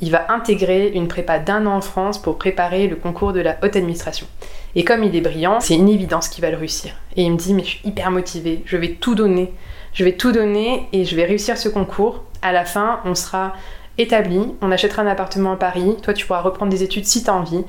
Il 0.00 0.10
va 0.10 0.32
intégrer 0.32 0.88
une 0.88 1.08
prépa 1.08 1.38
d'un 1.38 1.66
an 1.66 1.76
en 1.76 1.80
France 1.80 2.20
pour 2.20 2.38
préparer 2.38 2.86
le 2.88 2.96
concours 2.96 3.32
de 3.32 3.40
la 3.40 3.56
haute 3.62 3.76
administration. 3.76 4.26
Et 4.74 4.84
comme 4.84 5.04
il 5.04 5.14
est 5.14 5.20
brillant, 5.20 5.60
c'est 5.60 5.74
une 5.74 5.88
évidence 5.88 6.28
qu'il 6.28 6.42
va 6.42 6.50
le 6.50 6.56
réussir. 6.56 6.92
Et 7.16 7.22
il 7.22 7.32
me 7.32 7.36
dit, 7.36 7.54
mais 7.54 7.64
je 7.64 7.68
suis 7.68 7.88
hyper 7.88 8.10
motivée, 8.10 8.62
je 8.64 8.76
vais 8.76 8.92
tout 8.92 9.14
donner. 9.14 9.52
Je 9.92 10.04
vais 10.04 10.12
tout 10.12 10.32
donner 10.32 10.88
et 10.92 11.04
je 11.04 11.16
vais 11.16 11.24
réussir 11.24 11.58
ce 11.58 11.68
concours. 11.68 12.22
À 12.42 12.52
la 12.52 12.64
fin, 12.64 13.00
on 13.04 13.14
sera 13.14 13.54
établi, 13.98 14.40
on 14.62 14.70
achètera 14.70 15.02
un 15.02 15.06
appartement 15.06 15.52
à 15.52 15.56
Paris, 15.56 15.96
toi 16.02 16.14
tu 16.14 16.26
pourras 16.26 16.40
reprendre 16.40 16.70
des 16.70 16.82
études 16.82 17.04
si 17.04 17.22
tu 17.22 17.28
as 17.28 17.34
envie, 17.34 17.64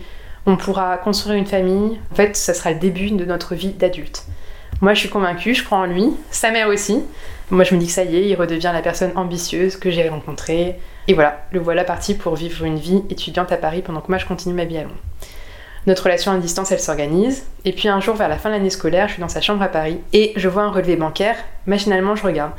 on 0.45 0.55
pourra 0.55 0.97
construire 0.97 1.35
une 1.35 1.45
famille. 1.45 1.99
En 2.11 2.15
fait, 2.15 2.35
ça 2.35 2.53
sera 2.53 2.71
le 2.71 2.79
début 2.79 3.11
de 3.11 3.25
notre 3.25 3.55
vie 3.55 3.73
d'adulte. 3.73 4.23
Moi, 4.81 4.93
je 4.93 5.01
suis 5.01 5.09
convaincue, 5.09 5.53
je 5.53 5.63
crois 5.63 5.79
en 5.79 5.85
lui, 5.85 6.11
sa 6.31 6.49
mère 6.49 6.67
aussi. 6.67 7.03
Moi, 7.51 7.65
je 7.65 7.75
me 7.75 7.79
dis 7.81 7.87
que 7.87 7.91
ça 7.91 8.05
y 8.05 8.15
est, 8.15 8.27
il 8.29 8.35
redevient 8.35 8.71
la 8.73 8.81
personne 8.81 9.11
ambitieuse 9.15 9.75
que 9.75 9.91
j'ai 9.91 10.07
rencontrée. 10.07 10.79
Et 11.09 11.13
voilà, 11.13 11.45
le 11.51 11.59
voilà 11.59 11.83
parti 11.83 12.13
pour 12.13 12.35
vivre 12.35 12.63
une 12.63 12.77
vie 12.77 13.03
étudiante 13.09 13.51
à 13.51 13.57
Paris 13.57 13.81
pendant 13.81 13.99
que 13.99 14.07
moi, 14.07 14.17
je 14.17 14.25
continue 14.25 14.55
ma 14.55 14.63
vie 14.63 14.77
à 14.77 14.83
Londres. 14.83 14.95
Notre 15.85 16.03
relation 16.03 16.31
à 16.31 16.37
distance, 16.37 16.71
elle 16.71 16.79
s'organise. 16.79 17.45
Et 17.65 17.73
puis 17.73 17.89
un 17.89 17.99
jour, 17.99 18.15
vers 18.15 18.29
la 18.29 18.37
fin 18.37 18.49
de 18.49 18.55
l'année 18.55 18.69
scolaire, 18.69 19.09
je 19.09 19.13
suis 19.13 19.21
dans 19.21 19.27
sa 19.27 19.41
chambre 19.41 19.61
à 19.63 19.67
Paris 19.67 19.99
et 20.13 20.31
je 20.37 20.47
vois 20.47 20.63
un 20.63 20.71
relevé 20.71 20.95
bancaire. 20.95 21.35
Machinalement, 21.67 22.15
je 22.15 22.23
regarde. 22.23 22.53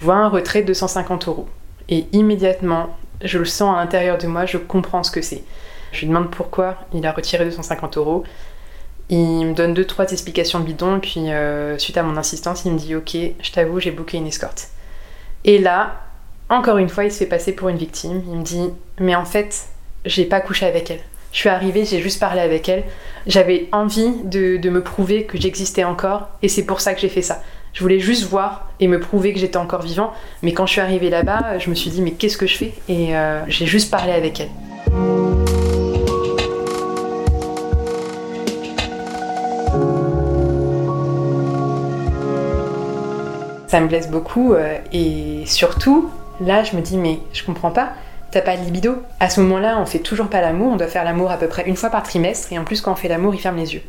Je 0.00 0.06
vois 0.06 0.14
un 0.14 0.28
retrait 0.28 0.62
de 0.62 0.68
250 0.68 1.28
euros. 1.28 1.46
Et 1.90 2.06
immédiatement, 2.12 2.96
je 3.22 3.38
le 3.38 3.44
sens 3.44 3.76
à 3.76 3.80
l'intérieur 3.80 4.16
de 4.16 4.26
moi, 4.26 4.46
je 4.46 4.56
comprends 4.56 5.02
ce 5.02 5.10
que 5.10 5.20
c'est. 5.20 5.44
Je 5.92 6.00
lui 6.00 6.06
demande 6.06 6.30
pourquoi 6.30 6.76
il 6.94 7.04
a 7.04 7.12
retiré 7.12 7.44
250 7.44 7.98
euros. 7.98 8.24
Il 9.10 9.44
me 9.44 9.54
donne 9.54 9.74
deux, 9.74 9.84
trois 9.84 10.10
explications 10.12 10.60
bidons, 10.60 10.98
et 10.98 11.00
puis 11.00 11.32
euh, 11.32 11.76
suite 11.78 11.96
à 11.96 12.04
mon 12.04 12.16
insistance, 12.16 12.64
il 12.64 12.72
me 12.72 12.78
dit 12.78 12.94
Ok, 12.94 13.16
je 13.40 13.50
t'avoue, 13.50 13.80
j'ai 13.80 13.90
booké 13.90 14.18
une 14.18 14.26
escorte. 14.28 14.68
Et 15.44 15.58
là, 15.58 16.00
encore 16.48 16.78
une 16.78 16.88
fois, 16.88 17.04
il 17.04 17.12
se 17.12 17.18
fait 17.18 17.26
passer 17.26 17.52
pour 17.52 17.68
une 17.68 17.76
victime. 17.76 18.22
Il 18.28 18.38
me 18.38 18.44
dit 18.44 18.70
Mais 19.00 19.16
en 19.16 19.24
fait, 19.24 19.66
j'ai 20.04 20.24
pas 20.24 20.40
couché 20.40 20.64
avec 20.64 20.92
elle. 20.92 21.00
Je 21.32 21.38
suis 21.38 21.48
arrivée, 21.48 21.84
j'ai 21.84 22.00
juste 22.00 22.20
parlé 22.20 22.40
avec 22.40 22.68
elle. 22.68 22.84
J'avais 23.26 23.68
envie 23.72 24.12
de, 24.24 24.56
de, 24.56 24.70
me 24.70 24.82
prouver 24.82 25.24
que 25.24 25.38
j'existais 25.38 25.84
encore, 25.84 26.28
et 26.42 26.48
c'est 26.48 26.64
pour 26.64 26.80
ça 26.80 26.94
que 26.94 27.00
j'ai 27.00 27.08
fait 27.08 27.22
ça. 27.22 27.42
Je 27.72 27.80
voulais 27.80 28.00
juste 28.00 28.24
voir 28.24 28.70
et 28.78 28.86
me 28.86 28.98
prouver 29.00 29.32
que 29.32 29.40
j'étais 29.40 29.56
encore 29.56 29.82
vivant. 29.82 30.12
Mais 30.42 30.52
quand 30.52 30.66
je 30.66 30.72
suis 30.72 30.80
arrivée 30.80 31.10
là-bas, 31.10 31.58
je 31.58 31.68
me 31.68 31.74
suis 31.74 31.90
dit 31.90 32.00
Mais 32.00 32.12
qu'est-ce 32.12 32.38
que 32.38 32.46
je 32.46 32.56
fais? 32.56 32.74
Et 32.88 33.16
euh, 33.16 33.42
j'ai 33.48 33.66
juste 33.66 33.90
parlé 33.90 34.12
avec 34.12 34.38
elle. 34.38 34.50
Ça 43.70 43.80
me 43.80 43.86
blesse 43.86 44.10
beaucoup 44.10 44.52
euh, 44.52 44.78
et 44.92 45.44
surtout 45.46 46.10
là 46.40 46.64
je 46.64 46.74
me 46.74 46.82
dis 46.82 46.96
mais 46.96 47.20
je 47.32 47.44
comprends 47.44 47.70
pas 47.70 47.92
t'as 48.32 48.40
pas 48.40 48.56
de 48.56 48.64
libido. 48.64 48.96
À 49.20 49.30
ce 49.30 49.40
moment-là 49.40 49.78
on 49.80 49.86
fait 49.86 50.00
toujours 50.00 50.26
pas 50.26 50.40
l'amour 50.40 50.72
on 50.72 50.76
doit 50.76 50.88
faire 50.88 51.04
l'amour 51.04 51.30
à 51.30 51.36
peu 51.36 51.46
près 51.46 51.68
une 51.68 51.76
fois 51.76 51.88
par 51.88 52.02
trimestre 52.02 52.52
et 52.52 52.58
en 52.58 52.64
plus 52.64 52.80
quand 52.80 52.90
on 52.90 52.96
fait 52.96 53.06
l'amour 53.06 53.32
il 53.32 53.40
ferme 53.40 53.58
les 53.58 53.74
yeux. 53.74 53.82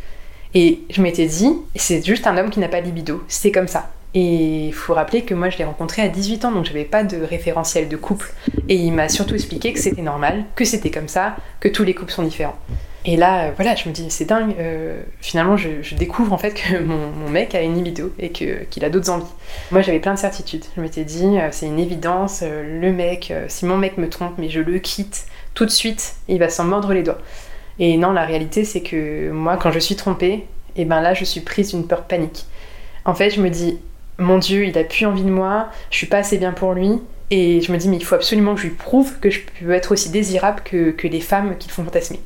Et 0.54 0.82
je 0.91 1.02
m'étais 1.02 1.26
dit 1.26 1.52
c'est 1.76 2.06
juste 2.06 2.28
un 2.28 2.38
homme 2.38 2.52
qui 2.52 2.60
n'a 2.60 2.67
pas 2.67 2.80
de 2.80 2.86
libido 2.86 3.24
c'est 3.28 3.52
comme 3.52 3.67
ça. 3.67 3.89
Et 4.13 4.67
il 4.67 4.74
faut 4.74 4.94
rappeler 4.94 5.24
que 5.24 5.34
moi 5.34 5.50
je 5.50 5.58
l'ai 5.58 5.63
rencontré 5.63 6.04
à 6.04 6.10
18 6.10 6.46
ans 6.46 6.52
donc 6.52 6.65
j'avais 6.65 6.86
pas 6.86 7.04
de 7.04 7.17
référentiel 7.20 7.89
de 7.89 7.98
couple. 7.98 8.32
Et 8.70 8.76
il 8.76 8.91
m'a 8.91 9.10
surtout 9.10 9.34
expliqué 9.34 9.74
que 9.74 9.80
c'était 9.80 10.04
normal 10.04 10.46
que 10.56 10.63
c'était 10.63 10.91
comme 10.91 11.08
ça 11.08 11.36
que 11.60 11.67
tous 11.67 11.84
les 11.84 11.96
couples 11.96 12.12
sont 12.12 12.22
différents 12.22 12.58
et 13.04 13.18
là, 13.18 13.46
euh, 13.46 13.52
voilà, 13.56 13.76
je 13.76 13.90
me 13.90 13.94
dis, 13.94 14.10
c'est 14.10 14.26
dingue. 14.26 14.56
Euh, 14.60 15.02
finalement, 15.22 15.58
je, 15.58 15.96
découvre 15.96 16.34
en 16.34 16.38
fait 16.38 16.54
que 16.54 16.80
mon, 16.84 17.30
mec 17.30 17.56
a 17.56 17.62
une 17.62 17.76
libido 17.76 18.14
et 18.20 18.30
qu'il 18.30 18.86
a 18.86 18.90
d'autres 18.90 19.10
envies. 19.10 19.26
Moi, 19.72 19.82
j'avais 19.82 20.00
plein 20.00 20.14
de 20.14 20.20
certitudes. 20.20 20.66
Je 20.76 20.82
m'étais 20.82 21.04
dit, 21.04 21.38
euh, 21.40 21.50
c'est 21.52 21.66
une 21.66 21.80
évidence, 21.80 22.44
le 22.44 22.92
mec, 22.92 23.34
si 23.48 23.66
mon 23.66 23.78
mec 23.78 23.98
me 23.98 24.10
trompe, 24.10 24.34
mais 24.38 24.50
je 24.50 24.60
le 24.60 24.78
quitte 24.80 25.26
tout 25.54 25.66
de 25.66 25.72
suite, 25.72 26.16
il 26.28 26.40
va 26.40 26.50
s'en 26.50 26.66
mordre 26.66 26.94
les 26.94 27.04
doigts. 27.04 27.20
Et 27.80 27.98
non, 27.98 28.12
la 28.12 28.26
réalité, 28.26 28.64
c'est 28.64 28.82
que 28.82 29.32
moi, 29.32 29.58
quand 29.58 29.72
je 29.72 29.80
suis 29.80 29.96
trompée, 29.96 30.46
et 30.76 30.84
eh 30.84 30.86
ben 30.86 31.02
là, 31.02 31.14
je 31.14 31.26
suis 31.26 31.42
prise 31.42 31.72
d'une 31.72 31.86
peur 31.86 32.04
panique. 32.04 32.46
En 33.04 33.14
fait, 33.14 33.30
je 33.32 33.42
me 33.42 33.50
dis, 33.50 33.80
mon 34.20 34.38
Dieu, 34.38 34.66
il 34.66 34.78
a 34.78 34.84
plus 34.84 35.06
envie 35.06 35.24
de 35.24 35.30
moi, 35.30 35.70
je 35.90 35.98
suis 35.98 36.08
pas 36.08 36.20
assez 36.20 36.38
bien 36.38 36.54
pour 36.54 36.74
lui. 36.74 37.02
Et 37.32 37.62
je 37.62 37.72
me 37.72 37.78
dis, 37.78 37.90
mais 37.90 37.98
il 37.98 38.04
faut 38.04 38.16
absolument 38.16 38.56
que 38.56 38.62
je 38.62 38.68
lui 38.68 38.76
prouve 38.76 39.20
que 39.20 39.30
je 39.30 39.40
peux 39.40 39.72
être 39.72 39.94
aussi 39.94 40.10
désirable 40.10 40.62
que, 40.64 40.92
que 40.92 41.08
les 41.08 41.22
femmes 41.22 41.58
qui 41.58 41.70
le 41.70 41.74
font 41.74 41.84
fantasmer. 41.86 42.20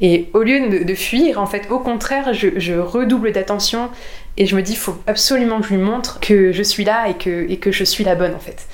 Et 0.00 0.28
au 0.34 0.42
lieu 0.42 0.84
de, 0.84 0.94
fuir, 0.94 1.40
en 1.40 1.46
fait, 1.46 1.70
au 1.70 1.78
contraire, 1.78 2.34
je, 2.34 2.78
redouble 2.78 3.32
d'attention 3.32 3.90
et 4.36 4.46
je 4.46 4.54
me 4.54 4.62
dis, 4.62 4.72
il 4.72 4.78
faut 4.78 4.96
absolument 5.06 5.60
que 5.60 5.66
je 5.68 5.74
lui 5.74 5.82
montre 5.82 6.20
que 6.20 6.52
je 6.52 6.62
suis 6.62 6.84
là 6.84 7.08
et 7.08 7.14
que, 7.14 7.50
et 7.50 7.56
que 7.56 7.72
je 7.72 7.84
suis 7.84 8.04
la 8.04 8.14
bonne, 8.14 8.34
en 8.34 8.38
fait. 8.38 8.66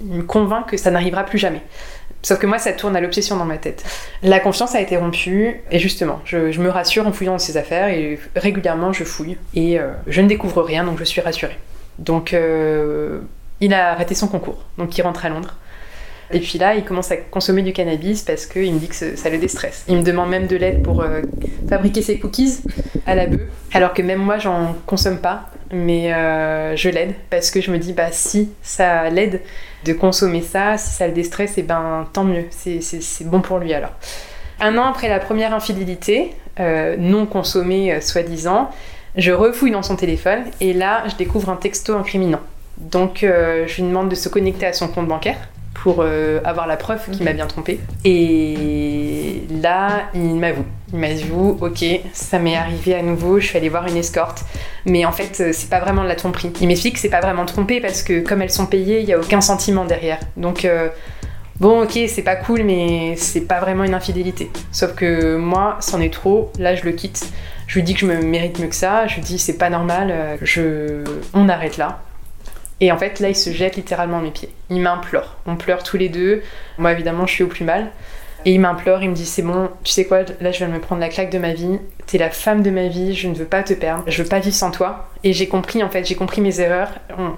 Il 0.00 0.12
me 0.12 0.22
convainc 0.22 0.68
que 0.68 0.76
ça 0.76 0.90
n'arrivera 0.90 1.24
plus 1.24 1.38
jamais. 1.38 1.62
Sauf 2.22 2.38
que 2.38 2.46
moi, 2.46 2.58
ça 2.58 2.72
tourne 2.72 2.94
à 2.94 3.00
l'obsession 3.00 3.36
dans 3.36 3.44
ma 3.44 3.58
tête. 3.58 3.84
La 4.22 4.38
confiance 4.38 4.76
a 4.76 4.80
été 4.80 4.96
rompue, 4.96 5.60
et 5.72 5.78
justement, 5.80 6.20
je, 6.24 6.60
me 6.60 6.68
rassure 6.68 7.06
en 7.06 7.12
fouillant 7.12 7.38
ses 7.38 7.56
affaires, 7.56 7.88
et 7.88 8.20
régulièrement, 8.36 8.92
je 8.92 9.02
fouille, 9.02 9.38
et 9.54 9.80
euh, 9.80 9.90
je 10.06 10.20
ne 10.20 10.28
découvre 10.28 10.62
rien, 10.62 10.84
donc 10.84 10.98
je 11.00 11.04
suis 11.04 11.20
rassurée. 11.20 11.58
Donc, 11.98 12.32
euh, 12.32 13.20
il 13.60 13.74
a 13.74 13.90
arrêté 13.90 14.14
son 14.14 14.28
concours, 14.28 14.64
donc 14.78 14.96
il 14.96 15.02
rentre 15.02 15.26
à 15.26 15.28
Londres. 15.28 15.56
Et 16.32 16.40
puis 16.40 16.58
là, 16.58 16.74
il 16.74 16.84
commence 16.84 17.10
à 17.12 17.16
consommer 17.16 17.62
du 17.62 17.72
cannabis 17.72 18.22
parce 18.22 18.46
qu'il 18.46 18.72
me 18.72 18.78
dit 18.78 18.88
que 18.88 19.16
ça 19.16 19.28
le 19.28 19.38
déstresse. 19.38 19.84
Il 19.88 19.98
me 19.98 20.02
demande 20.02 20.30
même 20.30 20.46
de 20.46 20.56
l'aide 20.56 20.82
pour 20.82 21.02
euh, 21.02 21.20
fabriquer 21.68 22.00
ses 22.00 22.18
cookies 22.18 22.60
à 23.06 23.14
la 23.14 23.26
bœuf, 23.26 23.42
alors 23.72 23.92
que 23.92 24.00
même 24.00 24.20
moi, 24.20 24.38
j'en 24.38 24.74
consomme 24.86 25.18
pas. 25.18 25.50
Mais 25.70 26.12
euh, 26.12 26.76
je 26.76 26.88
l'aide 26.90 27.14
parce 27.30 27.50
que 27.50 27.60
je 27.60 27.70
me 27.70 27.78
dis, 27.78 27.92
bah 27.92 28.08
si 28.10 28.50
ça 28.62 29.08
l'aide 29.08 29.40
de 29.84 29.92
consommer 29.92 30.42
ça, 30.42 30.76
si 30.76 30.90
ça 30.90 31.06
le 31.06 31.12
déstresse, 31.12 31.56
et 31.56 31.60
eh 31.60 31.62
ben 31.62 32.06
tant 32.12 32.24
mieux, 32.24 32.44
c'est 32.50 33.24
bon 33.24 33.40
pour 33.40 33.58
lui 33.58 33.72
alors. 33.72 33.92
Un 34.60 34.76
an 34.76 34.84
après 34.84 35.08
la 35.08 35.18
première 35.18 35.54
infidélité, 35.54 36.34
euh, 36.60 36.96
non 36.98 37.24
consommée 37.24 38.00
soi-disant, 38.02 38.70
je 39.16 39.32
refouille 39.32 39.70
dans 39.70 39.82
son 39.82 39.96
téléphone 39.96 40.44
et 40.60 40.74
là, 40.74 41.04
je 41.08 41.16
découvre 41.16 41.48
un 41.48 41.56
texto 41.56 41.96
incriminant. 41.96 42.40
Donc, 42.76 43.18
je 43.22 43.74
lui 43.76 43.82
demande 43.82 44.08
de 44.08 44.14
se 44.14 44.28
connecter 44.28 44.66
à 44.66 44.72
son 44.72 44.88
compte 44.88 45.08
bancaire 45.08 45.36
pour 45.82 45.96
euh, 45.98 46.38
avoir 46.44 46.68
la 46.68 46.76
preuve 46.76 47.10
qu'il 47.10 47.24
m'a 47.24 47.32
bien 47.32 47.48
trompé. 47.48 47.80
Et 48.04 49.42
là, 49.60 50.04
il 50.14 50.36
m'avoue. 50.36 50.64
Il 50.92 50.98
m'avoue, 51.00 51.58
ok, 51.60 51.84
ça 52.12 52.38
m'est 52.38 52.54
arrivé 52.54 52.94
à 52.94 53.02
nouveau, 53.02 53.40
je 53.40 53.46
suis 53.46 53.58
allée 53.58 53.68
voir 53.68 53.88
une 53.88 53.96
escorte. 53.96 54.44
Mais 54.86 55.04
en 55.04 55.10
fait, 55.10 55.40
euh, 55.40 55.50
c'est 55.52 55.68
pas 55.68 55.80
vraiment 55.80 56.04
de 56.04 56.08
la 56.08 56.14
tromperie. 56.14 56.52
Il 56.60 56.68
m'explique 56.68 56.94
que 56.94 57.00
c'est 57.00 57.08
pas 57.08 57.20
vraiment 57.20 57.44
trompé 57.46 57.80
parce 57.80 58.04
que 58.04 58.20
comme 58.20 58.42
elles 58.42 58.52
sont 58.52 58.66
payées, 58.66 59.00
il 59.00 59.08
y 59.08 59.12
a 59.12 59.18
aucun 59.18 59.40
sentiment 59.40 59.84
derrière. 59.84 60.20
Donc, 60.36 60.64
euh, 60.64 60.88
bon, 61.58 61.82
ok, 61.82 61.98
c'est 62.06 62.22
pas 62.22 62.36
cool, 62.36 62.62
mais 62.62 63.16
c'est 63.16 63.48
pas 63.48 63.58
vraiment 63.58 63.82
une 63.82 63.94
infidélité. 63.94 64.52
Sauf 64.70 64.94
que 64.94 65.34
moi, 65.34 65.78
c'en 65.80 66.00
est 66.00 66.12
trop, 66.12 66.52
là, 66.60 66.76
je 66.76 66.84
le 66.84 66.92
quitte. 66.92 67.28
Je 67.66 67.80
lui 67.80 67.82
dis 67.82 67.94
que 67.94 68.00
je 68.00 68.06
me 68.06 68.22
mérite 68.22 68.60
mieux 68.60 68.68
que 68.68 68.76
ça, 68.76 69.08
je 69.08 69.16
lui 69.16 69.22
dis 69.22 69.38
c'est 69.38 69.58
pas 69.58 69.70
normal, 69.70 70.38
je... 70.42 71.02
on 71.32 71.48
arrête 71.48 71.76
là. 71.76 72.02
Et 72.82 72.90
en 72.90 72.98
fait, 72.98 73.20
là, 73.20 73.28
il 73.28 73.36
se 73.36 73.50
jette 73.50 73.76
littéralement 73.76 74.18
à 74.18 74.22
mes 74.22 74.32
pieds. 74.32 74.48
Il 74.68 74.80
m'implore. 74.80 75.36
On 75.46 75.54
pleure 75.54 75.84
tous 75.84 75.96
les 75.96 76.08
deux. 76.08 76.42
Moi, 76.78 76.90
évidemment, 76.90 77.28
je 77.28 77.32
suis 77.32 77.44
au 77.44 77.46
plus 77.46 77.64
mal. 77.64 77.92
Et 78.44 78.52
il 78.54 78.58
m'implore, 78.58 79.04
il 79.04 79.10
me 79.10 79.14
dit 79.14 79.24
C'est 79.24 79.42
bon, 79.42 79.70
tu 79.84 79.92
sais 79.92 80.04
quoi, 80.04 80.22
là, 80.40 80.50
je 80.50 80.58
viens 80.58 80.66
de 80.66 80.72
me 80.72 80.80
prendre 80.80 81.00
la 81.00 81.08
claque 81.08 81.30
de 81.30 81.38
ma 81.38 81.52
vie. 81.52 81.78
T'es 82.06 82.18
la 82.18 82.28
femme 82.28 82.60
de 82.60 82.70
ma 82.70 82.88
vie, 82.88 83.14
je 83.14 83.28
ne 83.28 83.34
veux 83.34 83.44
pas 83.44 83.62
te 83.62 83.72
perdre. 83.72 84.02
Je 84.08 84.20
veux 84.20 84.28
pas 84.28 84.40
vivre 84.40 84.56
sans 84.56 84.72
toi. 84.72 85.08
Et 85.22 85.32
j'ai 85.32 85.46
compris, 85.46 85.80
en 85.84 85.90
fait, 85.90 86.04
j'ai 86.04 86.16
compris 86.16 86.40
mes 86.40 86.60
erreurs. 86.60 86.90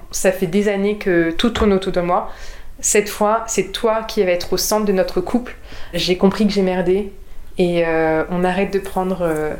ça 0.09 0.31
fait 0.31 0.47
des 0.47 0.67
années 0.67 0.97
que 0.97 1.29
tout 1.29 1.51
tourne 1.51 1.73
autour 1.73 1.91
de 1.91 2.01
moi. 2.01 2.31
Cette 2.79 3.07
fois, 3.07 3.43
c'est 3.45 3.71
toi 3.71 4.01
qui 4.01 4.23
vas 4.23 4.31
être 4.31 4.53
au 4.53 4.57
centre 4.57 4.85
de 4.85 4.93
notre 4.93 5.21
couple. 5.21 5.55
J'ai 5.93 6.17
compris 6.17 6.47
que 6.47 6.53
j'ai 6.53 6.63
merdé. 6.63 7.13
Et 7.59 7.85
euh, 7.85 8.23
on 8.31 8.43
arrête 8.43 8.73
de 8.73 8.79
prendre 8.79 9.19
euh, 9.21 9.53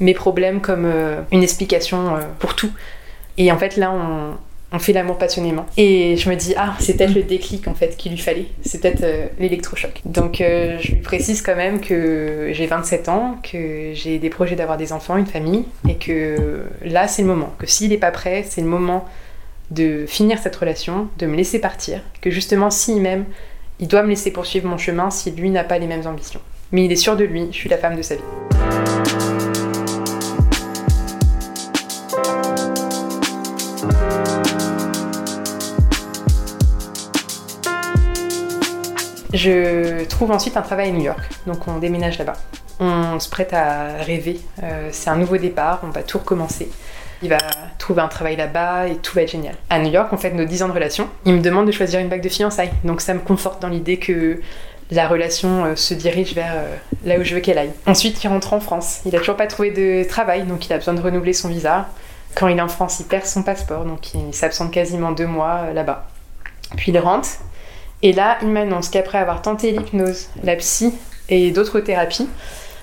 mes 0.00 0.12
problèmes 0.12 0.60
comme 0.60 0.86
euh, 0.86 1.20
une 1.30 1.44
explication 1.44 2.18
pour 2.40 2.56
tout. 2.56 2.72
Et 3.38 3.52
en 3.52 3.58
fait, 3.58 3.76
là, 3.76 3.92
on, 3.92 4.34
on 4.72 4.78
fait 4.78 4.92
l'amour 4.92 5.18
passionnément. 5.18 5.66
Et 5.76 6.16
je 6.16 6.28
me 6.30 6.36
dis, 6.36 6.54
ah, 6.56 6.74
c'est 6.78 6.96
peut-être 6.96 7.14
le 7.14 7.22
déclic 7.22 7.66
en 7.68 7.74
fait 7.74 7.96
qu'il 7.96 8.12
lui 8.12 8.18
fallait, 8.18 8.46
c'est 8.62 8.80
peut-être 8.80 9.02
euh, 9.02 9.26
l'électrochoc. 9.38 10.00
Donc 10.04 10.40
euh, 10.40 10.78
je 10.80 10.92
lui 10.92 11.00
précise 11.00 11.42
quand 11.42 11.56
même 11.56 11.80
que 11.80 12.50
j'ai 12.52 12.66
27 12.66 13.08
ans, 13.08 13.36
que 13.42 13.92
j'ai 13.94 14.18
des 14.18 14.30
projets 14.30 14.56
d'avoir 14.56 14.78
des 14.78 14.92
enfants, 14.92 15.16
une 15.16 15.26
famille, 15.26 15.64
et 15.88 15.96
que 15.96 16.64
là 16.84 17.08
c'est 17.08 17.22
le 17.22 17.28
moment, 17.28 17.52
que 17.58 17.66
s'il 17.66 17.90
n'est 17.90 17.98
pas 17.98 18.12
prêt, 18.12 18.44
c'est 18.48 18.60
le 18.60 18.68
moment 18.68 19.04
de 19.70 20.04
finir 20.06 20.38
cette 20.38 20.56
relation, 20.56 21.08
de 21.18 21.26
me 21.26 21.36
laisser 21.36 21.60
partir, 21.60 22.00
que 22.20 22.30
justement 22.30 22.70
s'il 22.70 23.00
m'aime, 23.00 23.24
il 23.78 23.88
doit 23.88 24.02
me 24.02 24.08
laisser 24.08 24.30
poursuivre 24.30 24.68
mon 24.68 24.78
chemin 24.78 25.10
si 25.10 25.30
lui 25.30 25.50
n'a 25.50 25.64
pas 25.64 25.78
les 25.78 25.86
mêmes 25.86 26.06
ambitions. 26.06 26.40
Mais 26.72 26.84
il 26.84 26.92
est 26.92 26.96
sûr 26.96 27.16
de 27.16 27.24
lui, 27.24 27.48
je 27.50 27.56
suis 27.56 27.68
la 27.68 27.78
femme 27.78 27.96
de 27.96 28.02
sa 28.02 28.16
vie. 28.16 28.22
Je 39.32 40.04
trouve 40.06 40.30
ensuite 40.32 40.56
un 40.56 40.62
travail 40.62 40.88
à 40.88 40.92
New 40.92 41.02
York, 41.02 41.20
donc 41.46 41.66
on 41.68 41.78
déménage 41.78 42.18
là-bas. 42.18 42.36
On 42.80 43.20
se 43.20 43.28
prête 43.28 43.52
à 43.52 43.98
rêver, 43.98 44.40
euh, 44.62 44.88
c'est 44.90 45.10
un 45.10 45.16
nouveau 45.16 45.36
départ, 45.36 45.80
on 45.82 45.90
va 45.90 46.02
tout 46.02 46.18
recommencer. 46.18 46.70
Il 47.22 47.28
va 47.28 47.38
trouver 47.78 48.00
un 48.00 48.08
travail 48.08 48.36
là-bas 48.36 48.88
et 48.88 48.96
tout 48.96 49.14
va 49.14 49.22
être 49.22 49.30
génial. 49.30 49.54
À 49.68 49.78
New 49.78 49.92
York, 49.92 50.08
on 50.12 50.16
fait 50.16 50.30
nos 50.30 50.46
10 50.46 50.62
ans 50.62 50.68
de 50.68 50.72
relation. 50.72 51.08
Il 51.26 51.34
me 51.34 51.40
demande 51.40 51.66
de 51.66 51.72
choisir 51.72 52.00
une 52.00 52.08
bague 52.08 52.22
de 52.22 52.28
fiançailles, 52.28 52.72
donc 52.82 53.02
ça 53.02 53.12
me 53.14 53.20
conforte 53.20 53.60
dans 53.60 53.68
l'idée 53.68 53.98
que 53.98 54.40
la 54.90 55.06
relation 55.06 55.66
euh, 55.66 55.76
se 55.76 55.94
dirige 55.94 56.34
vers 56.34 56.54
euh, 56.54 56.76
là 57.04 57.18
où 57.18 57.22
je 57.22 57.34
veux 57.34 57.40
qu'elle 57.40 57.58
aille. 57.58 57.72
Ensuite, 57.86 58.24
il 58.24 58.28
rentre 58.28 58.52
en 58.54 58.60
France. 58.60 59.02
Il 59.04 59.14
a 59.14 59.18
toujours 59.18 59.36
pas 59.36 59.46
trouvé 59.46 59.70
de 59.70 60.08
travail, 60.08 60.44
donc 60.44 60.66
il 60.66 60.72
a 60.72 60.78
besoin 60.78 60.94
de 60.94 61.00
renouveler 61.00 61.34
son 61.34 61.48
visa. 61.48 61.88
Quand 62.34 62.48
il 62.48 62.58
est 62.58 62.62
en 62.62 62.68
France, 62.68 62.98
il 63.00 63.06
perd 63.06 63.26
son 63.26 63.42
passeport, 63.42 63.84
donc 63.84 64.14
il 64.14 64.34
s'absente 64.34 64.72
quasiment 64.72 65.12
deux 65.12 65.26
mois 65.26 65.72
là-bas. 65.72 66.06
Puis 66.76 66.92
il 66.92 66.98
rentre, 66.98 67.28
et 68.02 68.12
là, 68.12 68.38
il 68.42 68.48
m'annonce 68.48 68.88
qu'après 68.88 69.18
avoir 69.18 69.42
tenté 69.42 69.72
l'hypnose, 69.72 70.28
la 70.42 70.56
psy 70.56 70.92
et 71.28 71.50
d'autres 71.50 71.80
thérapies, 71.80 72.28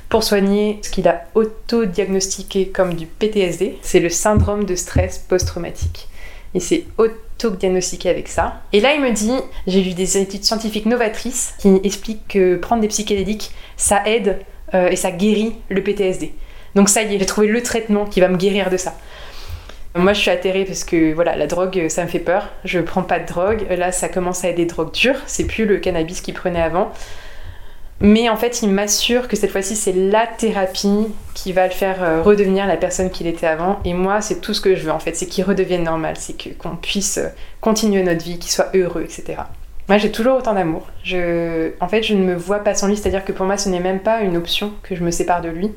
pour 0.10 0.24
soigner 0.24 0.80
ce 0.84 0.90
qu'il 0.90 1.08
a 1.08 1.24
auto-diagnostiqué 1.36 2.70
comme 2.70 2.94
du 2.94 3.08
PTSD. 3.08 3.78
C'est 3.82 4.00
le 4.00 4.10
syndrome 4.10 4.64
de 4.64 4.76
stress 4.76 5.18
post-traumatique. 5.18 6.08
Il 6.54 6.62
s'est 6.62 6.86
auto-diagnostiqué 6.98 8.10
avec 8.10 8.28
ça. 8.30 8.62
Et 8.72 8.80
là, 8.80 8.94
il 8.94 9.02
me 9.02 9.12
dit, 9.12 9.34
j'ai 9.66 9.82
lu 9.82 9.94
des 9.94 10.18
études 10.18 10.46
scientifiques 10.46 10.86
novatrices 10.86 11.56
qui 11.60 11.80
expliquent 11.84 12.28
que 12.30 12.56
prendre 12.56 12.82
des 12.82 12.88
psychédéliques, 12.88 13.52
ça 13.76 14.02
aide 14.06 14.40
euh, 14.74 14.90
et 14.90 14.96
ça 14.96 15.12
guérit 15.12 15.56
le 15.70 15.84
PTSD. 15.84 16.34
Donc 16.76 16.90
ça 16.90 17.02
y 17.02 17.16
est, 17.16 17.20
j'ai 17.20 17.26
trouvé 17.26 17.48
le 17.48 17.62
traitement 17.64 18.06
qui 18.06 18.22
va 18.22 18.28
me 18.28 18.38
guérir 18.38 18.70
de 18.70 18.78
ça. 18.78 18.96
Moi, 19.96 20.14
je 20.14 20.22
suis 20.22 20.30
atterrée 20.30 20.66
parce 20.66 20.84
que 20.84 21.14
voilà, 21.14 21.36
la 21.36 21.48
drogue, 21.48 21.88
ça 21.90 22.04
me 22.04 22.08
fait 22.08 22.20
peur. 22.20 22.50
Je 22.66 22.80
prends 22.80 23.04
pas 23.04 23.20
de 23.20 23.26
drogue. 23.26 23.66
Là, 23.70 23.92
ça 23.92 24.10
commence 24.10 24.44
à 24.44 24.50
être 24.50 24.56
des 24.56 24.66
drogues 24.66 24.94
dures. 24.94 25.20
C'est 25.26 25.46
plus 25.46 25.66
le 25.66 25.78
cannabis 25.78 26.22
qu'il 26.22 26.34
prenait 26.34 26.62
avant. 26.62 26.92
Mais 28.00 28.30
en 28.30 28.38
fait, 28.38 28.62
il 28.62 28.70
m'assure 28.70 29.28
que 29.28 29.36
cette 29.36 29.52
fois-ci, 29.52 29.76
c'est 29.76 29.94
la 29.94 30.28
thérapie 30.28 31.08
qui 31.34 31.52
va 31.52 31.66
le 31.66 31.74
faire 31.74 32.04
euh, 32.04 32.22
redevenir 32.22 32.68
la 32.68 32.78
personne 32.78 33.10
qu'il 33.10 33.26
était 33.26 33.48
avant. 33.48 33.80
Et 33.86 33.94
moi, 33.96 34.22
c'est 34.22 34.40
tout 34.40 34.54
ce 34.54 34.62
que 34.62 34.76
je 34.76 34.84
veux 34.84 34.92
en 34.92 35.00
fait, 35.00 35.16
c'est 35.16 35.26
qu'il 35.26 35.44
redevienne 35.44 35.84
normal, 35.84 36.16
c'est 36.18 36.36
qu'on 36.58 36.76
puisse 36.76 37.18
euh, 37.18 37.30
continuer 37.60 38.04
notre 38.04 38.24
vie, 38.24 38.38
qu'il 38.38 38.52
soit 38.52 38.70
heureux, 38.76 39.02
etc. 39.02 39.40
Moi, 39.90 39.98
j'ai 39.98 40.12
toujours 40.12 40.38
autant 40.38 40.54
d'amour. 40.54 40.86
Je... 41.04 41.72
En 41.80 41.88
fait, 41.88 42.04
je 42.04 42.14
ne 42.14 42.24
me 42.24 42.36
vois 42.36 42.60
pas 42.60 42.76
sans 42.76 42.88
lui, 42.88 42.98
c'est-à-dire 42.98 43.26
que 43.26 43.32
pour 43.32 43.48
moi, 43.48 43.58
ce 43.58 43.70
n'est 43.70 43.80
même 43.80 44.00
pas 44.00 44.22
une 44.22 44.38
option 44.38 44.74
que 44.84 44.96
je 44.96 45.04
me 45.04 45.10
sépare 45.10 45.42
de 45.42 45.50
lui 45.50 45.72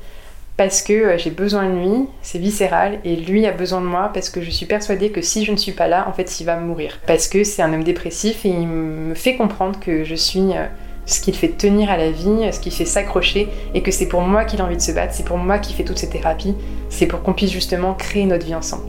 parce 0.57 0.83
que 0.83 0.93
euh, 0.93 1.19
j'ai 1.19 1.31
besoin 1.31 1.69
de 1.69 1.79
lui, 1.79 2.07
c'est 2.23 2.39
viscéral, 2.39 3.01
et 3.05 3.17
lui 3.17 3.47
a 3.47 3.53
besoin 3.53 3.81
de 3.81 3.87
moi 3.87 4.11
parce 4.13 4.31
que 4.31 4.43
je 4.43 4.51
suis 4.51 4.67
persuadée 4.67 5.11
que 5.11 5.23
si 5.23 5.45
je 5.45 5.53
ne 5.53 5.57
suis 5.57 5.73
pas 5.73 5.89
là, 5.89 6.07
en 6.09 6.13
fait, 6.13 6.41
il 6.41 6.45
va 6.45 6.57
mourir. 6.57 6.99
Parce 7.07 7.29
que 7.29 7.45
c'est 7.45 7.63
un 7.63 7.73
homme 7.73 7.85
dépressif 7.85 8.45
et 8.45 8.51
il 8.51 8.67
me 8.67 9.15
fait 9.15 9.37
comprendre 9.37 9.81
que 9.81 10.05
je 10.05 10.15
suis 10.15 10.53
euh, 10.53 10.67
ce 11.07 11.21
qu'il 11.21 11.35
fait 11.35 11.49
tenir 11.49 11.91
à 11.91 11.97
la 11.97 12.11
vie, 12.11 12.51
ce 12.53 12.61
qui 12.61 12.71
fait 12.71 12.85
s'accrocher, 12.85 13.49
et 13.75 13.83
que 13.83 13.91
c'est 13.91 14.07
pour 14.07 14.21
moi 14.21 14.45
qu'il 14.45 14.61
a 14.61 14.65
envie 14.65 14.77
de 14.77 14.83
se 14.83 14.93
battre, 14.93 15.15
c'est 15.15 15.25
pour 15.25 15.39
moi 15.39 15.59
qu'il 15.59 15.75
fait 15.75 15.85
toutes 15.85 15.99
ces 15.99 16.11
thérapies, 16.11 16.55
c'est 16.89 17.07
pour 17.07 17.23
qu'on 17.23 17.33
puisse 17.33 17.51
justement 17.51 17.95
créer 17.95 18.27
notre 18.27 18.47
vie 18.47 18.55
ensemble. 18.55 18.85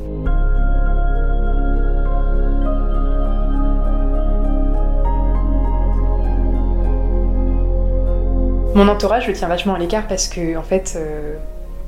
Mon 8.74 8.88
entourage, 8.88 9.26
je 9.26 9.32
le 9.32 9.34
tiens 9.34 9.50
vachement 9.50 9.74
à 9.76 9.80
l'écart 9.80 10.08
parce 10.08 10.30
que, 10.30 10.58
en 10.58 10.64
fait, 10.64 10.94
euh, 10.96 11.36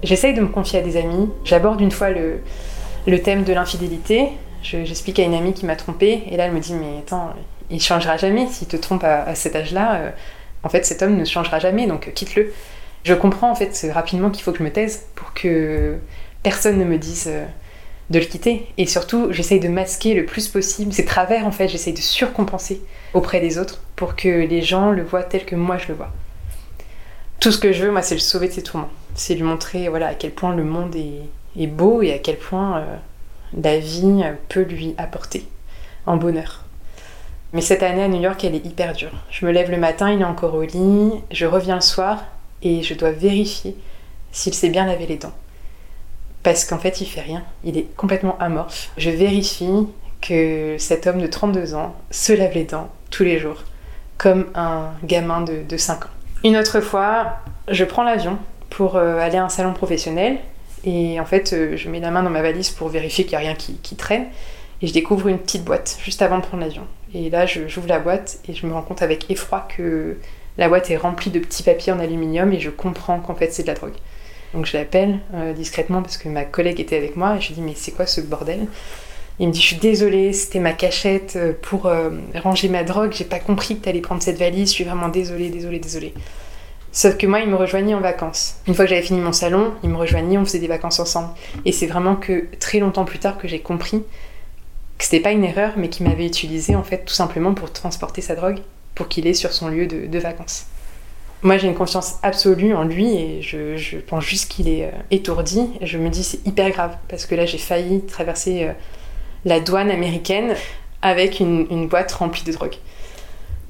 J'essaye 0.04 0.34
de 0.34 0.42
me 0.42 0.48
confier 0.48 0.80
à 0.80 0.82
des 0.82 0.98
amis. 0.98 1.30
J'aborde 1.46 1.80
une 1.80 1.92
fois 1.92 2.10
le, 2.10 3.22
thème 3.22 3.44
de 3.44 3.54
l'infidélité. 3.54 4.30
J'explique 4.62 5.20
à 5.20 5.24
une 5.24 5.34
amie 5.34 5.54
qui 5.54 5.66
m'a 5.66 5.76
trompée, 5.76 6.24
et 6.30 6.38
là 6.38 6.46
elle 6.46 6.52
me 6.52 6.60
dit 6.60 6.74
Mais 6.74 7.00
attends, 7.00 7.34
il 7.70 7.82
changera 7.82 8.18
jamais. 8.18 8.48
S'il 8.48 8.68
te 8.68 8.78
trompe 8.78 9.04
à, 9.04 9.34
cet 9.36 9.56
âge-là, 9.56 9.96
euh, 9.96 10.12
en 10.64 10.70
fait 10.70 10.86
cet 10.86 11.02
homme 11.02 11.18
ne 11.18 11.26
changera 11.26 11.60
jamais, 11.60 11.88
donc 11.88 12.12
quitte-le. 12.14 12.54
Je 13.04 13.14
comprends 13.14 13.52
en 13.52 13.56
fait 13.56 13.86
rapidement 13.92 14.30
qu'il 14.30 14.44
faut 14.44 14.52
que 14.52 14.60
je 14.60 14.64
me 14.64 14.72
taise 14.72 15.06
pour 15.16 15.34
que 15.34 15.98
personne 16.44 16.78
ne 16.78 16.86
me 16.86 16.98
dise 16.98 17.28
euh, 17.28 17.46
de 18.10 18.20
le 18.20 18.26
quitter. 18.26 18.68
Et 18.78 18.86
surtout, 18.86 19.28
j'essaye 19.32 19.60
de 19.60 19.70
masquer 19.70 20.14
le 20.14 20.26
plus 20.26 20.48
possible 20.48 20.94
ces 20.94 21.06
travers 21.06 21.46
en 21.46 21.52
fait, 21.52 21.68
j'essaye 21.68 21.94
de 21.94 22.00
surcompenser 22.00 22.82
auprès 23.14 23.40
des 23.40 23.58
autres 23.58 23.82
pour 23.96 24.16
que 24.16 24.28
les 24.28 24.62
gens 24.62 24.92
le 24.92 25.04
voient 25.04 25.24
tel 25.24 25.46
que 25.46 25.56
moi 25.56 25.78
je 25.78 25.88
le 25.90 25.94
vois. 25.94 26.12
Tout 27.40 27.52
ce 27.52 27.58
que 27.58 27.74
je 27.74 27.84
veux, 27.84 27.92
moi, 27.92 28.02
c'est 28.02 28.16
le 28.16 28.22
sauver 28.22 28.48
de 28.48 28.54
ses 28.54 28.64
tourments 28.64 28.90
c'est 29.16 29.36
lui 29.36 29.44
montrer 29.44 29.90
voilà, 29.90 30.08
à 30.08 30.14
quel 30.14 30.32
point 30.32 30.56
le 30.56 30.64
monde 30.64 30.96
est, 30.96 31.68
beau 31.68 32.02
et 32.02 32.14
à 32.14 32.18
quel 32.18 32.38
point 32.38 32.80
euh, 32.80 32.96
la 33.62 33.78
vie 33.80 34.24
peut 34.50 34.64
lui 34.64 34.96
apporter 34.98 35.48
en 36.06 36.18
bonheur. 36.18 36.64
Mais 37.54 37.62
cette 37.62 37.84
année 37.84 38.04
à 38.04 38.08
New 38.08 38.22
York, 38.22 38.44
elle 38.44 38.56
est 38.56 38.66
hyper 38.66 38.94
dure. 38.94 39.12
Je 39.30 39.46
me 39.46 39.52
lève 39.52 39.70
le 39.70 39.78
matin, 39.78 40.12
il 40.12 40.22
est 40.22 40.26
encore 40.26 40.56
au 40.56 40.64
lit, 40.64 41.12
je 41.32 41.46
reviens 41.46 41.76
le 41.76 41.82
soir 41.82 42.24
et 42.64 42.82
je 42.82 42.96
dois 42.96 43.12
vérifier 43.12 43.76
s'il 44.32 44.56
s'est 44.56 44.70
bien 44.70 44.88
lavé 44.88 45.06
les 45.06 45.18
dents. 45.18 45.34
Parce 46.42 46.66
qu'en 46.66 46.80
fait, 46.80 47.00
il 47.00 47.06
fait 47.06 47.22
rien, 47.22 47.44
il 47.64 47.78
est 47.78 47.96
complètement 47.96 48.38
amorphe. 48.40 48.90
Je 48.98 49.12
vérifie 49.12 49.88
que 50.22 50.76
cet 50.80 51.06
homme 51.06 51.22
de 51.22 51.28
32 51.28 51.76
ans 51.76 51.96
se 52.10 52.34
lave 52.34 52.54
les 52.54 52.64
dents 52.64 52.90
tous 53.12 53.24
les 53.24 53.38
jours, 53.38 53.64
comme 54.18 54.48
un 54.56 54.90
gamin 55.04 55.42
de, 55.42 55.62
de 55.62 55.78
5 55.78 56.06
ans. 56.06 56.10
Une 56.44 56.58
autre 56.58 56.82
fois, 56.82 57.38
je 57.70 57.86
prends 57.86 58.04
l'avion 58.04 58.38
pour 58.74 58.96
euh, 58.96 59.20
aller 59.20 59.38
à 59.38 59.46
un 59.46 59.50
salon 59.50 59.74
professionnel. 59.74 60.38
Et 60.84 61.20
en 61.20 61.26
fait, 61.26 61.54
euh, 61.54 61.78
je 61.78 61.90
mets 61.90 62.00
la 62.00 62.12
main 62.12 62.24
dans 62.24 62.30
ma 62.30 62.42
valise 62.42 62.70
pour 62.70 62.90
vérifier 62.90 63.24
qu'il 63.24 63.38
n'y 63.38 63.46
a 63.46 63.48
rien 63.48 63.56
qui, 63.56 63.96
traîne. 63.96 64.26
Et 64.82 64.88
je 64.88 64.94
découvre 64.94 65.28
une 65.30 65.38
petite 65.38 65.64
boîte 65.64 65.98
juste 66.04 66.22
avant 66.22 66.40
de 66.40 66.44
prendre 66.44 66.64
l'avion. 66.64 66.84
Et 67.14 67.30
là, 67.30 67.46
j'ouvre 67.46 67.88
la 67.88 68.00
boîte 68.00 68.40
et 68.50 68.54
je 68.54 68.66
me 68.66 68.74
rends 68.74 68.82
compte 68.82 69.02
avec 69.02 69.30
effroi 69.32 69.68
que 69.76 70.18
la 70.58 70.68
boîte 70.68 70.90
est 70.90 70.98
remplie 70.98 71.32
de 71.32 71.40
petits 71.40 71.64
papiers 71.64 71.94
en 71.94 72.00
aluminium 72.00 72.52
et 72.52 72.60
je 72.60 72.70
comprends 72.70 73.20
qu'en 73.20 73.36
fait 73.36 73.54
c'est 73.54 73.64
de 73.64 73.68
la 73.68 73.76
drogue. 73.76 73.94
Donc 74.54 74.66
je 74.66 74.76
l'appelle 74.76 75.20
euh, 75.36 75.54
discrètement 75.54 76.02
parce 76.02 76.18
que 76.18 76.28
ma 76.28 76.44
collègue 76.44 76.80
était 76.80 76.98
avec 76.98 77.16
moi 77.16 77.38
et 77.38 77.42
je 77.42 77.50
lui 77.50 77.56
dis 77.56 77.62
mais 77.62 77.74
c'est 77.76 77.92
quoi 77.92 78.08
ce 78.08 78.20
bordel? 78.20 78.68
Il 79.40 79.48
me 79.48 79.54
dit 79.54 79.62
je 79.62 79.68
suis 79.68 79.78
désolée, 79.78 80.34
c'était 80.34 80.60
ma 80.60 80.74
cachette 80.74 81.38
pour 81.62 81.90
ranger 82.36 82.70
ma 82.70 82.84
drogue, 82.84 83.14
j'ai 83.14 83.26
pas 83.26 83.40
compris 83.40 83.78
que 83.78 83.86
t'allais 83.86 84.02
prendre 84.02 84.22
cette 84.22 84.38
valise, 84.38 84.70
je 84.70 84.74
suis 84.74 84.84
vraiment 84.84 85.08
désolée, 85.08 85.50
désolée, 85.50 85.80
désolée. 85.80 86.14
Sauf 86.96 87.18
que 87.18 87.26
moi, 87.26 87.40
il 87.40 87.50
me 87.50 87.56
rejoignait 87.56 87.96
en 87.96 88.02
vacances. 88.02 88.58
Une 88.68 88.76
fois 88.76 88.86
que 88.86 88.90
j'avais 88.90 89.02
fini 89.02 89.20
mon 89.20 89.34
salon, 89.34 89.74
il 89.82 89.90
me 89.90 89.98
rejoignait, 89.98 90.38
on 90.38 90.46
faisait 90.46 90.60
des 90.60 90.68
vacances 90.68 91.00
ensemble. 91.00 91.30
Et 91.66 91.72
c'est 91.72 91.88
vraiment 91.88 92.16
que 92.16 92.46
très 92.60 92.78
longtemps 92.78 93.04
plus 93.04 93.18
tard 93.18 93.40
que 93.40 93.48
j'ai 93.48 93.60
compris 93.60 94.04
que 95.00 95.04
c'était 95.04 95.20
pas 95.20 95.32
une 95.32 95.44
erreur, 95.44 95.74
mais 95.76 95.90
qu'il 95.90 96.08
m'avait 96.08 96.28
utilisé 96.28 96.76
en 96.76 96.84
fait 96.84 97.00
tout 97.00 97.14
simplement 97.16 97.56
pour 97.56 97.74
transporter 97.74 98.22
sa 98.22 98.36
drogue, 98.36 98.60
pour 98.94 99.08
qu'il 99.08 99.26
ait 99.26 99.34
sur 99.34 99.54
son 99.54 99.70
lieu 99.70 99.88
de, 99.88 100.20
vacances. 100.20 100.68
Moi, 101.42 101.58
j'ai 101.58 101.68
une 101.68 101.74
confiance 101.74 102.20
absolue 102.22 102.76
en 102.76 102.84
lui 102.84 103.16
et 103.16 103.42
je, 103.42 103.98
pense 103.98 104.24
juste 104.24 104.52
qu'il 104.52 104.70
est 104.70 104.86
euh, 104.86 104.92
étourdi. 105.10 105.72
Je 105.82 105.98
me 105.98 106.10
dis 106.10 106.24
c'est 106.24 106.46
hyper 106.46 106.70
grave 106.70 106.96
parce 107.10 107.26
que 107.26 107.34
là, 107.34 107.48
j'ai 107.48 107.58
failli 107.58 108.06
traverser 108.06 108.66
euh, 108.66 108.74
la 109.46 109.60
douane 109.60 109.90
américaine 109.90 110.54
avec 111.02 111.40
une, 111.40 111.66
une 111.72 111.88
boîte 111.88 112.12
remplie 112.12 112.44
de 112.44 112.52
drogue. 112.52 112.76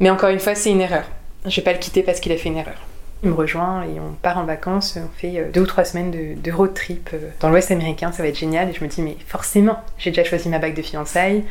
Mais 0.01 0.09
encore 0.09 0.29
une 0.29 0.41
fois, 0.41 0.55
c'est 0.55 0.71
une 0.71 0.81
erreur. 0.81 1.05
Je 1.45 1.55
vais 1.55 1.61
pas 1.61 1.73
le 1.73 1.79
quitter 1.79 2.03
parce 2.03 2.19
qu'il 2.19 2.33
a 2.33 2.37
fait 2.37 2.49
une 2.49 2.57
erreur. 2.57 2.75
Il 3.23 3.29
me 3.29 3.35
rejoint 3.35 3.83
et 3.83 3.99
on 3.99 4.13
part 4.21 4.37
en 4.37 4.43
vacances. 4.43 4.97
On 4.97 5.07
fait 5.17 5.39
euh, 5.39 5.49
deux 5.51 5.61
ou 5.61 5.65
trois 5.65 5.85
semaines 5.85 6.11
de, 6.11 6.51
road 6.51 6.73
trip 6.73 7.09
euh, 7.13 7.29
dans 7.39 7.49
l'Ouest 7.49 7.71
américain. 7.71 8.11
Ça 8.11 8.21
va 8.21 8.29
être 8.29 8.37
génial. 8.37 8.69
Et 8.69 8.73
je 8.73 8.83
me 8.83 8.89
dis, 8.89 9.01
mais 9.01 9.15
forcément, 9.25 9.79
j'ai 9.97 10.11
déjà 10.11 10.23
choisi 10.23 10.49
ma 10.49 10.59
bague 10.59 10.75
de 10.75 10.81
fiançailles. 10.81 11.43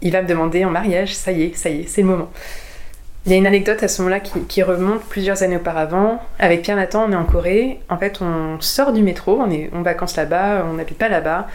Il 0.00 0.12
va 0.12 0.22
me 0.22 0.28
demander 0.28 0.64
en 0.64 0.70
mariage. 0.70 1.14
Ça 1.14 1.30
y 1.32 1.42
est, 1.42 1.54
ça 1.54 1.68
y 1.68 1.82
est, 1.82 1.88
c'est 1.88 2.00
le 2.00 2.08
moment. 2.08 2.30
Il 3.26 3.32
y 3.32 3.34
a 3.34 3.38
une 3.38 3.46
anecdote 3.46 3.82
à 3.82 3.88
ce 3.88 4.00
moment-là 4.00 4.20
qui, 4.20 4.62
remonte 4.62 5.02
plusieurs 5.02 5.42
années 5.42 5.56
auparavant. 5.56 6.22
Avec 6.38 6.62
Pierre 6.62 6.76
Nathan, 6.76 7.04
on 7.08 7.12
est 7.12 7.16
en 7.16 7.24
Corée. 7.24 7.80
En 7.90 7.98
fait, 7.98 8.22
on 8.22 8.58
sort 8.60 8.94
du 8.94 9.02
métro. 9.02 9.38
On 9.38 9.50
est 9.50 9.70
en 9.74 9.82
vacances 9.82 10.16
là-bas. 10.16 10.64
On 10.66 10.74
n'habite 10.74 10.96
pas 10.96 11.10
là-bas. 11.10 11.46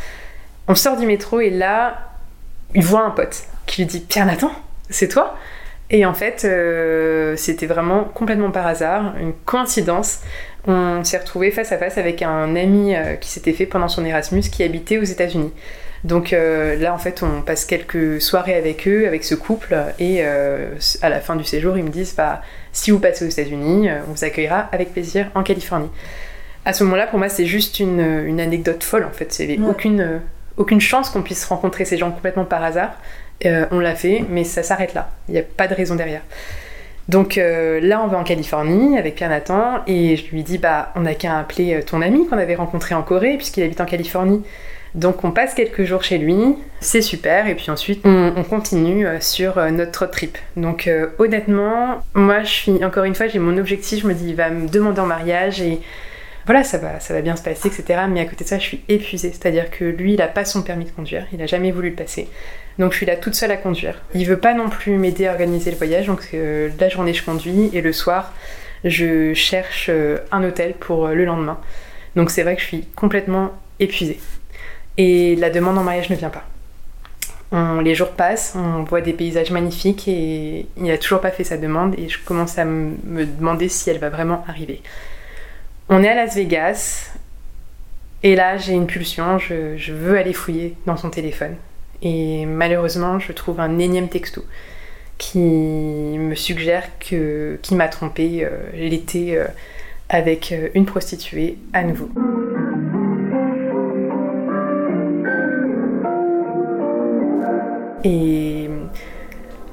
On 0.68 0.76
sort 0.76 0.98
du 0.98 1.08
métro 1.08 1.40
et 1.40 1.50
là, 1.50 2.12
il 2.76 2.84
voit 2.84 3.04
un 3.04 3.12
pote 3.12 3.44
qui 3.66 3.82
lui 3.82 3.88
dit 3.88 4.00
Pierre 4.02 4.26
Nathan, 4.26 4.52
c'est 4.90 5.08
toi? 5.08 5.36
Et 5.94 6.08
en 6.08 6.16
fait, 6.16 6.44
euh, 6.44 7.36
c'était 7.38 7.68
vraiment 7.68 8.04
complètement 8.04 8.50
par 8.50 8.66
hasard, 8.66 9.14
une 9.22 9.32
coïncidence. 9.46 10.22
On 10.66 11.04
s'est 11.04 11.20
retrouvé 11.20 11.52
face 11.52 11.72
à 11.72 11.78
face 11.78 12.00
avec 12.00 12.24
un 12.24 12.56
ami 12.56 12.96
euh, 12.96 13.14
qui 13.14 13.30
s'était 13.30 13.54
fait 13.54 13.68
pendant 13.68 13.88
son 13.88 14.04
Erasmus 14.04 14.42
qui 14.42 14.64
habitait 14.64 14.98
aux 14.98 15.04
États-Unis. 15.04 15.54
Donc 16.04 16.34
euh, 16.34 16.76
là, 16.78 16.96
en 16.96 16.98
fait, 16.98 17.22
on 17.22 17.44
passe 17.44 17.66
quelques 17.66 18.20
soirées 18.20 18.56
avec 18.56 18.88
eux, 18.88 19.06
avec 19.06 19.24
ce 19.24 19.36
couple, 19.36 19.78
et 20.00 20.24
à 20.24 21.10
la 21.10 21.20
fin 21.22 21.36
du 21.36 21.44
séjour, 21.44 21.78
ils 21.78 21.84
me 21.84 21.90
disent 21.90 22.16
bah, 22.16 22.42
si 22.72 22.90
vous 22.90 22.98
passez 22.98 23.24
aux 23.24 23.30
États-Unis, 23.30 23.90
on 24.08 24.14
vous 24.14 24.24
accueillera 24.24 24.70
avec 24.72 24.94
plaisir 24.94 25.30
en 25.36 25.44
Californie. 25.44 25.92
À 26.66 26.74
ce 26.74 26.84
moment-là, 26.86 27.06
pour 27.06 27.20
moi, 27.20 27.30
c'est 27.30 27.46
juste 27.46 27.80
une, 27.80 28.40
anecdote 28.40 28.84
folle, 28.84 29.06
en 29.06 29.12
fait. 29.12 29.38
Il 29.38 29.48
n'y 29.48 29.54
avait 29.54 29.70
aucune, 29.70 30.22
aucune 30.58 30.82
chance 30.82 31.12
qu'on 31.12 31.22
puisse 31.22 31.46
rencontrer 31.46 31.86
ces 31.86 31.98
gens 31.98 32.10
complètement 32.10 32.46
par 32.46 32.64
hasard. 32.64 32.98
Euh, 33.46 33.66
on 33.72 33.80
l'a 33.80 33.96
fait, 33.96 34.24
mais 34.30 34.44
ça 34.44 34.64
s'arrête 34.64 34.94
là. 34.94 35.10
Il 35.28 35.34
n'y 35.34 35.40
a 35.40 35.44
pas 35.44 35.68
de 35.68 35.74
raison 35.74 35.96
derrière. 35.96 36.22
Donc 37.10 37.38
euh, 37.38 37.82
là, 37.82 38.02
on 38.04 38.08
va 38.08 38.18
en 38.18 38.24
Californie 38.24 38.98
avec 38.98 39.16
Pierre 39.16 39.30
Nathan 39.30 39.82
et 39.88 40.16
je 40.16 40.32
lui 40.32 40.44
dis 40.44 40.58
bah 40.58 40.94
on 40.96 41.02
n'a 41.02 41.16
qu'à 41.16 41.38
appeler 41.38 41.76
euh, 41.76 41.82
ton 41.82 42.02
ami 42.02 42.28
qu'on 42.28 42.38
avait 42.38 42.56
rencontré 42.56 42.96
en 42.96 43.04
Corée 43.04 43.36
puisqu'il 43.36 43.64
habite 43.64 43.82
en 43.82 43.86
Californie. 43.86 44.44
Donc 44.96 45.24
on 45.24 45.32
passe 45.32 45.56
quelques 45.56 45.84
jours 45.84 46.04
chez 46.04 46.20
lui, 46.20 46.38
c'est 46.80 47.02
super, 47.02 47.48
et 47.48 47.56
puis 47.56 47.72
ensuite 47.72 48.06
on, 48.06 48.44
continue 48.44 49.08
sur 49.22 49.60
notre 49.72 50.06
trip. 50.06 50.38
Donc 50.56 50.88
honnêtement, 51.18 52.04
moi 52.14 52.44
je 52.44 52.52
suis, 52.52 52.86
encore 52.86 53.04
une 53.04 53.16
fois, 53.16 53.26
j'ai 53.26 53.40
mon 53.40 53.58
objectif, 53.58 54.04
je 54.04 54.08
me 54.08 54.14
dis 54.14 54.30
il 54.30 54.36
va 54.36 54.52
me 54.52 54.68
demander 54.68 55.02
en 55.02 55.08
mariage 55.08 55.64
et 55.64 55.80
voilà, 56.46 56.64
ça 56.64 56.78
va, 56.78 57.00
ça 57.00 57.14
va 57.14 57.22
bien 57.22 57.36
se 57.36 57.42
passer, 57.42 57.70
etc. 57.70 58.02
Mais 58.10 58.20
à 58.20 58.26
côté 58.26 58.44
de 58.44 58.50
ça, 58.50 58.60
je 58.60 58.64
suis 58.64 58.84
épuisée. 58.90 59.30
C'est-à-dire 59.30 59.72
que 59.72 59.86
lui, 59.86 60.14
il 60.14 60.18
n'a 60.18 60.28
pas 60.28 60.46
son 60.46 60.62
permis 60.62 60.86
de 60.86 60.92
conduire, 60.92 61.26
il 61.32 61.40
n'a 61.40 61.46
jamais 61.48 61.72
voulu 61.72 61.90
le 61.90 61.96
passer. 61.96 62.28
Donc 62.80 62.92
je 62.92 62.98
suis 62.98 63.06
là 63.06 63.16
toute 63.16 63.36
seule 63.36 63.52
à 63.52 63.58
conduire. 63.58 64.02
Il 64.16 64.26
veut 64.26 64.38
pas 64.38 64.54
non 64.54 64.70
plus 64.70 64.98
m'aider 64.98 65.28
à 65.28 65.32
organiser 65.32 65.72
le 65.72 65.78
voyage, 65.78 66.08
donc 66.08 66.30
euh, 66.34 66.70
la 66.80 66.90
journée 66.90 67.14
je 67.14 67.24
conduis 67.24 67.70
et 67.74 67.82
le 67.82 67.94
soir 67.94 68.34
je 68.84 69.34
cherche 69.34 69.88
euh, 69.90 70.18
un 70.32 70.44
hôtel 70.44 70.74
pour 70.74 71.06
euh, 71.06 71.14
le 71.14 71.26
lendemain. 71.26 71.60
Donc 72.16 72.32
c'est 72.32 72.44
vrai 72.44 72.56
que 72.56 72.62
je 72.62 72.68
suis 72.68 72.86
complètement 72.96 73.52
épuisée. 73.80 74.20
Et 74.98 75.36
la 75.36 75.50
demande 75.50 75.78
en 75.78 75.84
mariage 75.84 76.10
ne 76.10 76.16
vient 76.16 76.30
pas. 76.30 76.46
les 77.82 77.96
jours 77.96 78.12
passent, 78.12 78.54
on 78.56 78.84
voit 78.84 79.02
des 79.02 79.14
paysages 79.14 79.52
magnifiques 79.52 80.08
et 80.08 80.68
il 80.78 80.84
n'a 80.84 80.98
toujours 80.98 81.22
pas 81.22 81.32
fait 81.32 81.44
sa 81.44 81.58
demande 81.58 81.98
et 81.98 82.10
je 82.10 82.20
commence 82.20 82.58
à 82.60 82.66
me 82.66 83.26
demander 83.26 83.70
si 83.70 83.90
elle 83.90 84.00
va 84.00 84.10
vraiment 84.10 84.44
arriver. 84.48 84.82
On 85.90 86.04
est 86.04 86.10
à 86.10 86.16
Las 86.16 86.36
Vegas, 86.36 87.12
et 88.22 88.36
là 88.36 88.58
j'ai 88.58 88.74
une 88.74 88.88
pulsion, 88.88 89.38
je, 89.38 89.76
je 89.78 89.94
veux 89.94 90.18
aller 90.18 90.34
fouiller 90.34 90.76
dans 90.86 90.98
son 90.98 91.10
téléphone. 91.10 91.56
Et 92.04 92.46
malheureusement, 92.46 93.18
je 93.18 93.32
trouve 93.32 93.62
un 93.62 93.80
énième 93.80 94.10
texto 94.10 94.44
qui 95.18 95.40
me 95.40 96.36
suggère 96.36 96.84
que 97.00 97.58
qui 97.62 97.76
m'a 97.76 97.88
trompé 97.88 98.44
euh, 98.44 98.50
l'été 98.74 99.38
euh, 99.38 99.46
avec 100.10 100.52
euh, 100.52 100.68
une 100.76 100.86
prostituée 100.86 101.58
à 101.72 101.84
nouveau. 101.84 102.10
Et 108.04 108.70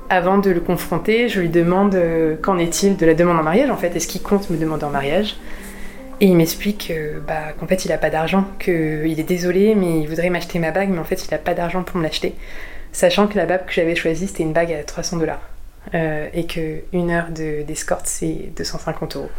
avant 0.09 0.39
de 0.39 0.51
le 0.51 0.61
confronter, 0.61 1.29
je 1.29 1.41
lui 1.41 1.49
demande 1.49 2.01
qu'en 2.43 2.59
est-il 2.59 2.97
de 2.97 3.07
la 3.07 3.15
demande 3.15 3.39
en 3.39 3.43
mariage 3.43 3.71
en 3.71 3.77
fait, 3.77 3.97
est-ce 3.97 4.07
qu'il 4.07 4.23
compte 4.23 4.51
me 4.51 4.57
demander 4.57 4.85
en 4.85 4.91
mariage? 4.91 5.37
Et 6.21 6.27
il 6.27 6.37
m'explique 6.37 6.93
bah, 7.27 7.53
qu'en 7.59 7.67
fait 7.67 7.85
il 7.85 7.89
n'a 7.89 7.99
pas 7.99 8.11
d'argent, 8.11 8.45
qu'il 8.59 9.19
est 9.19 9.29
désolé 9.29 9.75
mais 9.75 10.01
il 10.01 10.07
voudrait 10.09 10.31
m'acheter 10.31 10.59
ma 10.59 10.71
bague 10.71 10.91
mais 10.91 10.99
en 10.99 11.05
fait 11.05 11.25
il 11.25 11.31
n'a 11.31 11.39
pas 11.39 11.55
d'argent 11.55 11.83
pour 11.83 11.97
me 11.97 12.03
l'acheter, 12.03 12.35
sachant 12.93 13.27
que 13.27 13.39
la 13.39 13.47
bague 13.47 13.65
que 13.65 13.73
j'avais 13.73 13.95
choisie 13.95 14.27
c'était 14.27 14.43
une 14.43 14.53
bague 14.53 14.73
à 14.73 14.83
300 14.85 15.17
dollars. 15.17 15.41
Euh, 15.95 16.29
et 16.35 16.45
qu'une 16.45 17.11
heure 17.11 17.29
d'escorte, 17.31 18.07
c'est 18.07 18.53
250 18.57 19.17
euros. 19.17 19.31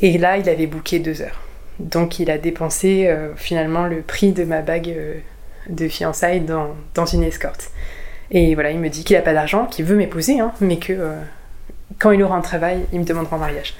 Et 0.00 0.18
là, 0.18 0.36
il 0.36 0.48
avait 0.48 0.66
booké 0.66 0.98
deux 0.98 1.22
heures. 1.22 1.40
Donc, 1.78 2.18
il 2.18 2.30
a 2.30 2.38
dépensé 2.38 3.06
euh, 3.08 3.34
finalement 3.34 3.86
le 3.86 4.02
prix 4.02 4.32
de 4.32 4.44
ma 4.44 4.60
bague 4.60 4.90
euh, 4.90 5.14
de 5.68 5.88
fiançailles 5.88 6.40
dans, 6.40 6.74
dans, 6.94 7.06
une 7.06 7.22
escorte. 7.22 7.70
Et 8.30 8.54
voilà, 8.54 8.70
il 8.70 8.78
me 8.78 8.88
dit 8.88 9.02
qu'il 9.02 9.16
n'a 9.16 9.22
pas 9.22 9.32
d'argent, 9.32 9.66
qu'il 9.66 9.84
veut 9.84 9.96
m'épouser, 9.96 10.40
hein, 10.40 10.52
mais 10.60 10.78
que 10.78 11.14
quand 11.98 12.10
il 12.10 12.22
aura 12.22 12.36
un 12.36 12.40
travail, 12.40 12.84
il 12.92 13.00
me 13.00 13.04
demandera 13.04 13.36
en 13.36 13.38
mariage. 13.38 13.74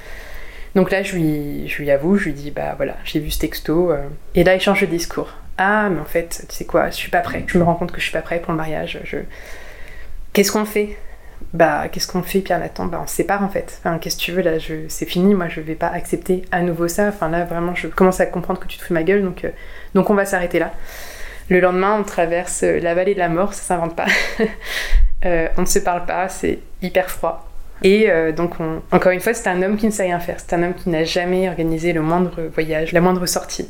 Donc 0.75 0.91
là, 0.91 1.03
je 1.03 1.17
lui, 1.17 1.91
avoue, 1.91 2.17
je 2.17 2.25
lui 2.25 2.33
dis, 2.33 2.51
bah 2.51 2.75
voilà, 2.77 2.97
j'ai 3.05 3.21
vu 3.21 3.31
ce 3.31 3.39
texto. 3.39 3.93
et 4.35 4.43
là, 4.43 4.55
il 4.55 4.61
change 4.61 4.81
de 4.81 4.87
discours. 4.87 5.31
Ah, 5.57 5.89
mais 5.89 6.01
en 6.01 6.05
fait, 6.05 6.45
tu 6.49 6.55
sais 6.55 6.65
quoi, 6.65 6.91
je 6.91 6.97
suis 6.97 7.11
pas 7.11 7.21
prêt. 7.21 7.45
Je 7.47 7.59
me 7.59 7.63
rends 7.63 7.75
compte 7.75 7.93
que 7.93 8.01
je 8.01 8.05
suis 8.05 8.13
pas 8.13 8.23
prêt 8.23 8.41
pour 8.41 8.51
le 8.51 8.57
mariage. 8.57 8.99
Qu'est-ce 10.33 10.51
qu'on 10.51 10.65
fait? 10.65 10.97
Bah 11.53 11.87
qu'est-ce 11.89 12.09
qu'on 12.09 12.23
fait 12.25 12.41
Pierre 12.41 12.59
Nathan? 12.59 12.87
Bah 12.87 13.01
on 13.03 13.07
se 13.07 13.15
sépare 13.15 13.43
en 13.43 13.49
fait. 13.49 13.79
Enfin, 13.79 13.99
qu'est-ce 13.99 14.17
que 14.17 14.23
tu 14.23 14.33
veux 14.33 14.43
là? 14.43 14.59
C'est 14.89 15.07
fini, 15.07 15.35
moi 15.35 15.49
je 15.49 15.61
vais 15.61 15.77
pas 15.77 15.87
accepter 15.87 16.43
à 16.51 16.63
nouveau 16.63 16.89
ça. 16.89 17.07
Enfin 17.09 17.29
là 17.29 17.45
vraiment 17.45 17.77
je 17.77 17.87
commence 17.87 18.19
à 18.19 18.27
comprendre 18.27 18.59
que 18.59 18.67
tu 18.67 18.77
te 18.77 18.83
fous 18.83 18.93
ma 18.93 19.05
gueule 19.05 19.23
donc, 19.23 19.45
euh, 19.45 19.51
donc 19.95 20.11
on 20.11 20.15
va 20.15 20.25
s'arrêter 20.27 20.59
là. 20.59 20.73
Le 21.51 21.61
lendemain 21.61 21.97
on 22.01 22.03
traverse 22.03 22.65
euh, 22.65 22.81
la 22.81 22.95
vallée 22.95 23.15
de 23.15 23.21
la 23.21 23.29
mort, 23.29 23.55
ça 23.55 23.63
s'invente 23.63 23.95
pas. 23.95 24.07
euh, 25.25 25.47
on 25.57 25.61
ne 25.61 25.67
se 25.67 25.79
parle 25.79 26.05
pas, 26.07 26.29
c'est 26.29 26.59
hyper 26.83 27.09
froid. 27.09 27.49
Et 27.83 28.11
euh, 28.11 28.33
donc 28.33 28.61
on... 28.61 28.81
encore 28.93 29.13
une 29.13 29.21
fois 29.21 29.35
c'est 29.35 29.49
un 29.49 29.63
homme 29.63 29.77
qui 29.77 29.87
ne 29.87 29.91
sait 29.91 30.05
rien 30.05 30.21
faire, 30.21 30.37
c'est 30.39 30.55
un 30.55 30.63
homme 30.63 30.75
qui 30.75 30.89
n'a 30.89 31.05
jamais 31.05 31.49
organisé 31.49 31.93
le 31.93 32.01
moindre 32.01 32.51
voyage, 32.55 32.93
la 32.93 33.01
moindre 33.01 33.27
sortie. 33.27 33.69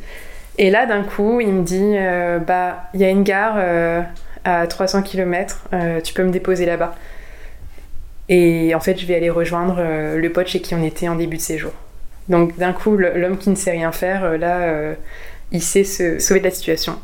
Et 0.59 0.71
là 0.71 0.87
d'un 0.87 1.03
coup 1.03 1.41
il 1.41 1.53
me 1.53 1.63
dit 1.63 1.97
bah 2.47 2.85
il 2.95 3.01
y 3.01 3.05
a 3.05 3.09
une 3.09 3.25
gare 3.25 3.57
à 4.45 4.67
300 4.67 5.03
km, 5.03 5.65
tu 6.05 6.15
peux 6.15 6.23
me 6.23 6.31
déposer 6.31 6.67
là-bas. 6.67 6.95
Et 8.29 8.75
en 8.75 8.81
fait, 8.81 8.99
je 8.99 9.07
vais 9.07 9.15
aller 9.15 9.31
rejoindre 9.31 9.77
euh, 9.79 10.19
le 10.19 10.33
pote 10.33 10.47
chez 10.47 10.61
qui 10.61 10.75
on 10.75 10.83
était 10.83 11.09
en 11.09 11.17
début 11.17 11.37
de 11.37 11.43
séjour. 11.43 11.73
Donc 12.29 12.57
d'un 12.57 12.73
coup, 12.73 12.97
l'homme 12.97 13.37
qui 13.37 13.51
ne 13.51 13.55
sait 13.55 13.73
rien 13.73 13.93
faire, 13.93 14.25
euh, 14.25 14.37
là, 14.39 14.63
euh, 14.63 14.95
il 15.53 15.63
sait 15.63 15.85
se 15.85 16.19
sauver 16.19 16.41
de 16.41 16.47
la 16.47 16.51
situation. 16.51 16.99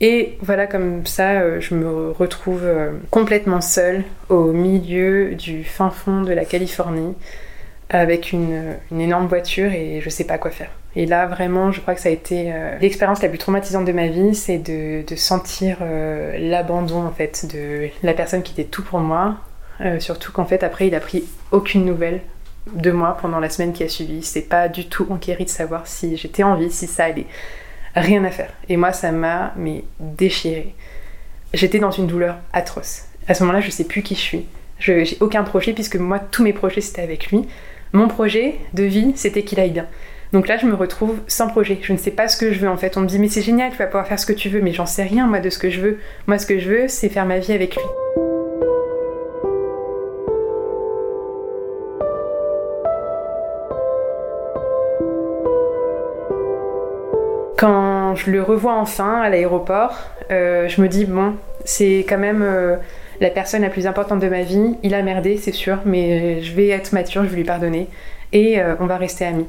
Et 0.00 0.36
voilà, 0.42 0.66
comme 0.66 1.06
ça, 1.06 1.58
je 1.58 1.74
me 1.74 2.10
retrouve 2.10 2.68
complètement 3.10 3.62
seule 3.62 4.04
au 4.28 4.52
milieu 4.52 5.34
du 5.34 5.64
fin 5.64 5.90
fond 5.90 6.20
de 6.20 6.32
la 6.32 6.44
Californie, 6.44 7.14
avec 7.88 8.32
une, 8.32 8.74
énorme 8.92 9.26
voiture 9.26 9.72
et 9.72 10.00
je 10.02 10.10
sais 10.10 10.24
pas 10.24 10.36
quoi 10.36 10.50
faire. 10.50 10.70
Et 10.96 11.06
là, 11.06 11.26
vraiment, 11.26 11.72
je 11.72 11.80
crois 11.80 11.94
que 11.94 12.00
ça 12.02 12.10
a 12.10 12.12
été 12.12 12.52
l'expérience 12.80 13.22
la 13.22 13.30
plus 13.30 13.38
traumatisante 13.38 13.86
de 13.86 13.92
ma 13.92 14.08
vie, 14.08 14.34
c'est 14.34 14.58
de, 14.58 15.02
sentir 15.16 15.78
l'abandon 15.80 17.06
en 17.06 17.12
fait 17.12 17.46
de 17.50 17.88
la 18.02 18.12
personne 18.12 18.42
qui 18.42 18.52
était 18.52 18.68
tout 18.68 18.82
pour 18.82 19.00
moi, 19.00 19.36
euh, 19.80 20.00
surtout 20.00 20.32
qu'en 20.32 20.44
fait, 20.44 20.62
après, 20.62 20.86
il 20.86 20.94
a 20.94 21.00
pris 21.00 21.24
aucune 21.50 21.84
nouvelle 21.84 22.20
de 22.72 22.90
moi 22.90 23.16
pendant 23.20 23.40
la 23.40 23.50
semaine 23.50 23.72
qui 23.72 23.84
a 23.84 23.88
suivi. 23.88 24.22
C'est 24.22 24.42
pas 24.42 24.68
du 24.68 24.88
tout 24.88 25.06
enquéri 25.10 25.44
de 25.44 25.50
savoir 25.50 25.86
si 25.86 26.16
j'étais 26.16 26.42
en 26.42 26.56
vie, 26.56 26.70
si 26.70 26.86
ça 26.86 27.04
allait. 27.04 27.26
Rien 27.96 28.22
à 28.24 28.30
faire. 28.30 28.52
Et 28.68 28.76
moi, 28.76 28.92
ça 28.92 29.10
m'a 29.10 29.54
mais 29.56 29.84
déchiré. 29.98 30.74
J'étais 31.54 31.78
dans 31.78 31.90
une 31.90 32.06
douleur 32.06 32.36
atroce. 32.52 33.06
À 33.26 33.34
ce 33.34 33.42
moment-là, 33.42 33.62
je 33.62 33.70
sais 33.70 33.84
plus 33.84 34.02
qui 34.02 34.14
je 34.14 34.20
suis. 34.20 34.46
Je 34.78 35.04
j'ai 35.04 35.16
aucun 35.20 35.42
projet 35.42 35.72
puisque 35.72 35.96
moi, 35.96 36.18
tous 36.18 36.42
mes 36.42 36.52
projets 36.52 36.82
c'était 36.82 37.00
avec 37.00 37.28
lui. 37.28 37.48
Mon 37.94 38.08
projet 38.08 38.56
de 38.74 38.82
vie, 38.82 39.12
c'était 39.16 39.42
qu'il 39.42 39.58
aille 39.58 39.70
bien. 39.70 39.86
Donc 40.32 40.48
là, 40.48 40.58
je 40.58 40.66
me 40.66 40.74
retrouve 40.74 41.20
sans 41.26 41.48
projet. 41.48 41.78
Je 41.80 41.94
ne 41.94 41.98
sais 41.98 42.10
pas 42.10 42.28
ce 42.28 42.36
que 42.36 42.52
je 42.52 42.58
veux 42.58 42.68
en 42.68 42.76
fait. 42.76 42.98
On 42.98 43.00
me 43.00 43.06
dit 43.06 43.18
mais 43.18 43.28
c'est 43.28 43.42
génial, 43.42 43.70
tu 43.70 43.78
vas 43.78 43.86
pouvoir 43.86 44.06
faire 44.06 44.20
ce 44.20 44.26
que 44.26 44.34
tu 44.34 44.50
veux, 44.50 44.60
mais 44.60 44.72
j'en 44.72 44.86
sais 44.86 45.04
rien 45.04 45.26
moi 45.26 45.40
de 45.40 45.48
ce 45.48 45.58
que 45.58 45.70
je 45.70 45.80
veux. 45.80 45.98
Moi, 46.26 46.38
ce 46.38 46.46
que 46.46 46.58
je 46.58 46.68
veux, 46.68 46.88
c'est 46.88 47.08
faire 47.08 47.24
ma 47.24 47.38
vie 47.38 47.52
avec 47.52 47.76
lui. 47.76 48.25
Quand 57.56 58.14
je 58.16 58.30
le 58.30 58.42
revois 58.42 58.74
enfin 58.74 59.22
à 59.22 59.30
l'aéroport, 59.30 59.96
euh, 60.30 60.68
je 60.68 60.82
me 60.82 60.88
dis, 60.88 61.06
bon, 61.06 61.34
c'est 61.64 62.04
quand 62.06 62.18
même 62.18 62.42
euh, 62.42 62.76
la 63.20 63.30
personne 63.30 63.62
la 63.62 63.70
plus 63.70 63.86
importante 63.86 64.20
de 64.20 64.28
ma 64.28 64.42
vie. 64.42 64.76
Il 64.82 64.94
a 64.94 65.02
merdé, 65.02 65.38
c'est 65.38 65.52
sûr, 65.52 65.78
mais 65.86 66.42
je 66.42 66.54
vais 66.54 66.68
être 66.68 66.92
mature, 66.92 67.24
je 67.24 67.28
vais 67.28 67.36
lui 67.36 67.44
pardonner. 67.44 67.88
Et 68.32 68.60
euh, 68.60 68.74
on 68.80 68.86
va 68.86 68.98
rester 68.98 69.24
amis. 69.24 69.46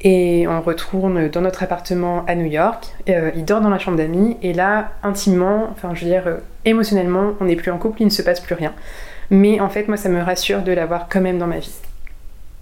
Et 0.00 0.46
on 0.48 0.60
retourne 0.60 1.28
dans 1.28 1.42
notre 1.42 1.62
appartement 1.62 2.24
à 2.26 2.34
New 2.34 2.46
York. 2.46 2.86
il 3.06 3.44
dort 3.44 3.60
dans 3.60 3.68
la 3.68 3.78
chambre 3.78 3.98
d'amis. 3.98 4.36
Et 4.42 4.52
là, 4.52 4.92
intimement, 5.02 5.68
enfin, 5.70 5.94
je 5.94 6.04
veux 6.04 6.10
dire, 6.10 6.38
émotionnellement, 6.64 7.34
on 7.40 7.44
n'est 7.44 7.56
plus 7.56 7.70
en 7.70 7.78
couple, 7.78 8.00
il 8.02 8.06
ne 8.06 8.10
se 8.10 8.22
passe 8.22 8.40
plus 8.40 8.54
rien. 8.54 8.72
Mais 9.28 9.60
en 9.60 9.68
fait, 9.68 9.88
moi, 9.88 9.98
ça 9.98 10.08
me 10.08 10.20
rassure 10.22 10.62
de 10.62 10.72
l'avoir 10.72 11.06
quand 11.08 11.20
même 11.20 11.38
dans 11.38 11.46
ma 11.46 11.58
vie. 11.58 11.74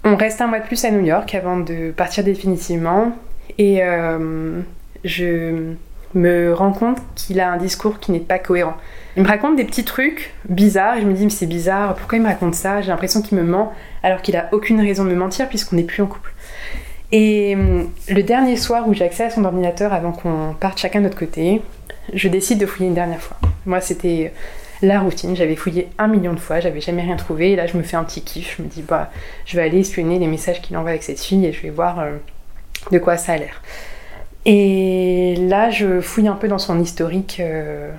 On 0.05 0.17
reste 0.17 0.41
un 0.41 0.49
mois 0.49 0.59
de 0.59 0.65
plus 0.65 0.85
à 0.85 0.91
New 0.91 1.05
York 1.05 1.33
avant 1.35 1.59
de 1.59 1.93
partir 1.93 2.25
définitivement. 2.25 3.13
Et 3.57 3.83
euh, 3.83 4.61
je 5.05 5.75
me 6.15 6.53
rends 6.53 6.73
compte 6.73 6.99
qu'il 7.15 7.41
a 7.41 7.51
un 7.51 7.57
discours 7.57 7.99
qui 8.01 8.13
n'est 8.13 8.21
pas 8.21 8.39
cohérent. 8.39 8.77
Il 9.17 9.23
me 9.23 9.29
raconte 9.29 9.57
des 9.57 9.65
petits 9.65 9.85
trucs 9.85 10.35
bizarres. 10.49 10.97
Et 10.97 11.03
je 11.03 11.07
me 11.07 11.13
dis 11.13 11.25
mais 11.25 11.31
c'est 11.31 11.47
bizarre, 11.47 11.95
pourquoi 11.95 12.19
il 12.19 12.23
me 12.23 12.29
raconte 12.29 12.55
ça? 12.55 12.81
J'ai 12.81 12.89
l'impression 12.89 13.23
qu'il 13.23 13.39
me 13.39 13.45
ment 13.45 13.73
alors 14.03 14.23
qu'il 14.23 14.37
a 14.37 14.49
aucune 14.53 14.81
raison 14.81 15.05
de 15.05 15.11
me 15.11 15.17
mentir 15.17 15.49
puisqu'on 15.49 15.77
n'est 15.77 15.83
plus 15.83 16.03
en 16.03 16.07
couple. 16.07 16.33
Et 17.11 17.57
euh, 17.57 17.85
le 18.09 18.23
dernier 18.23 18.57
soir 18.57 18.87
où 18.87 18.95
j'ai 18.95 19.05
accès 19.05 19.25
à 19.25 19.31
son 19.31 19.45
ordinateur 19.45 19.93
avant 19.93 20.13
qu'on 20.13 20.55
parte 20.59 20.79
chacun 20.79 21.01
de 21.01 21.05
notre 21.05 21.19
côté, 21.19 21.63
je 22.13 22.29
décide 22.29 22.59
de 22.59 22.67
fouiller 22.67 22.89
une 22.89 22.95
dernière 22.95 23.21
fois. 23.21 23.39
Moi 23.67 23.81
c'était 23.81 24.33
la 24.83 25.01
routine, 25.01 25.35
j'avais 25.35 25.57
fouillé 25.57 25.89
un 25.99 26.07
million 26.07 26.33
de 26.33 26.39
fois, 26.39 26.61
j'avais 26.61 26.81
jamais 26.81 27.03
rien 27.03 27.17
trouvé. 27.17 27.53
Et 27.53 27.57
là 27.57 27.67
je 27.67 27.77
me 27.77 27.83
fais 27.83 27.97
un 27.97 28.05
petit 28.05 28.23
kiff, 28.23 28.57
je 28.59 28.63
me 28.63 28.69
dis 28.69 28.83
bah 28.83 29.11
je 29.47 29.57
vais 29.57 29.63
aller 29.63 29.81
espionner 29.81 30.19
les 30.19 30.27
messages 30.27 30.61
qu'il 30.61 30.77
envoie 30.77 30.91
avec 30.91 31.03
cette 31.03 31.21
fille 31.21 31.45
et 31.47 31.53
je 31.53 31.63
vais 31.63 31.71
voir 31.71 31.99
euh, 31.99 32.17
de 32.91 32.99
quoi 32.99 33.17
ça 33.17 33.33
a 33.33 33.39
l'air. 33.39 33.63
Et 34.45 35.37
là, 35.37 35.71
je 35.71 36.01
fouille 36.01 36.29
un 36.29 36.35
peu 36.35 36.49
dans 36.49 36.59
son 36.59 36.81
historique 36.81 37.39
euh, 37.41 37.91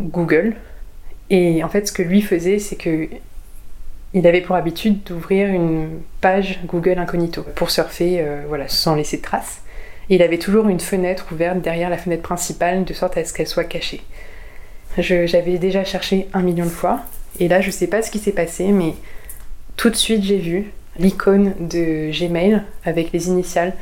Google. 0.00 0.54
Et 1.30 1.62
en 1.62 1.68
fait, 1.68 1.86
ce 1.88 1.92
que 1.92 2.02
lui 2.02 2.22
faisait, 2.22 2.58
c'est 2.58 2.76
que 2.76 3.08
il 4.14 4.26
avait 4.26 4.40
pour 4.40 4.56
habitude 4.56 5.02
d'ouvrir 5.04 5.48
une 5.48 6.00
page 6.20 6.60
Google 6.64 6.98
incognito 6.98 7.42
pour 7.54 7.70
surfer, 7.70 8.20
euh, 8.20 8.44
voilà, 8.48 8.66
sans 8.68 8.94
laisser 8.94 9.18
de 9.18 9.22
traces. 9.22 9.60
Et 10.08 10.14
il 10.14 10.22
avait 10.22 10.38
toujours 10.38 10.68
une 10.68 10.80
fenêtre 10.80 11.26
ouverte 11.32 11.60
derrière 11.60 11.90
la 11.90 11.98
fenêtre 11.98 12.22
principale, 12.22 12.84
de 12.84 12.94
sorte 12.94 13.18
à 13.18 13.24
ce 13.24 13.34
qu'elle 13.34 13.46
soit 13.46 13.64
cachée. 13.64 14.02
J'avais 14.96 15.58
déjà 15.58 15.84
cherché 15.84 16.26
un 16.32 16.40
million 16.40 16.64
de 16.64 16.70
fois, 16.70 17.00
et 17.38 17.48
là, 17.48 17.60
je 17.60 17.70
sais 17.70 17.86
pas 17.86 18.00
ce 18.00 18.10
qui 18.10 18.18
s'est 18.18 18.32
passé, 18.32 18.68
mais 18.68 18.94
tout 19.76 19.90
de 19.90 19.96
suite, 19.96 20.22
j'ai 20.22 20.38
vu 20.38 20.72
l'icône 20.98 21.52
de 21.60 22.10
Gmail 22.10 22.62
avec 22.84 23.12
les 23.12 23.28
initiales 23.28 23.74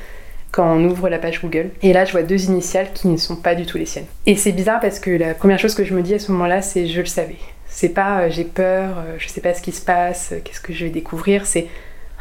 quand 0.55 0.72
on 0.72 0.84
ouvre 0.84 1.09
la 1.09 1.18
page 1.18 1.40
Google. 1.40 1.70
Et 1.82 1.92
là, 1.92 2.05
je 2.05 2.12
vois 2.12 2.22
deux 2.22 2.44
initiales 2.44 2.92
qui 2.94 3.09
ne 3.09 3.16
sont 3.16 3.34
pas 3.34 3.57
du 3.57 3.66
tout 3.66 3.76
les 3.76 3.86
siennes. 3.86 4.07
Et 4.24 4.36
c'est 4.36 4.52
bizarre 4.52 4.78
parce 4.78 5.00
que 5.00 5.11
la 5.11 5.34
première 5.34 5.59
chose 5.59 5.74
que 5.74 5.84
je 5.84 5.92
me 5.92 6.00
dis 6.00 6.14
à 6.14 6.20
ce 6.20 6.30
moment-là, 6.30 6.62
c'est 6.62 6.86
je 6.86 7.00
le 7.00 7.07
savais. 7.07 7.38
C'est 7.66 7.88
pas 7.88 8.20
euh, 8.20 8.30
j'ai 8.30 8.44
peur, 8.44 8.98
euh, 8.98 9.16
je 9.18 9.26
sais 9.26 9.40
pas 9.40 9.52
ce 9.52 9.61
qui 9.61 9.72
se 9.72 9.84
passe, 9.84 10.30
euh, 10.30 10.38
qu'est-ce 10.44 10.61
que 10.61 10.72
je 10.72 10.84
vais 10.84 10.92
découvrir. 10.92 11.44
C'est 11.44 11.66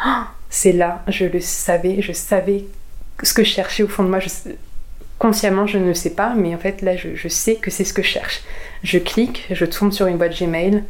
oh, 0.03 0.23
c'est 0.49 0.71
là, 0.71 1.03
je 1.09 1.25
le 1.25 1.39
savais, 1.41 2.01
je 2.01 2.11
savais 2.11 2.65
ce 3.21 3.36
que 3.36 3.43
je 3.43 3.49
cherchais 3.49 3.84
au 3.84 3.88
fond 3.88 4.03
de 4.03 4.09
moi. 4.09 4.19
Je, 4.19 4.29
consciemment, 5.19 5.67
je 5.67 5.77
ne 5.77 5.93
sais 5.93 6.15
pas, 6.15 6.34
mais 6.34 6.55
en 6.55 6.57
fait, 6.57 6.81
là, 6.81 6.95
je, 6.95 7.09
je 7.13 7.27
sais 7.27 7.57
que 7.57 7.69
c'est 7.69 7.84
ce 7.84 7.93
que 7.93 8.01
je 8.01 8.07
cherche. 8.07 8.41
Je 8.81 8.97
clique, 8.97 9.45
je 9.51 9.65
tourne 9.65 9.91
sur 9.91 10.07
une 10.07 10.17
boîte 10.17 10.36
Gmail 10.39 10.84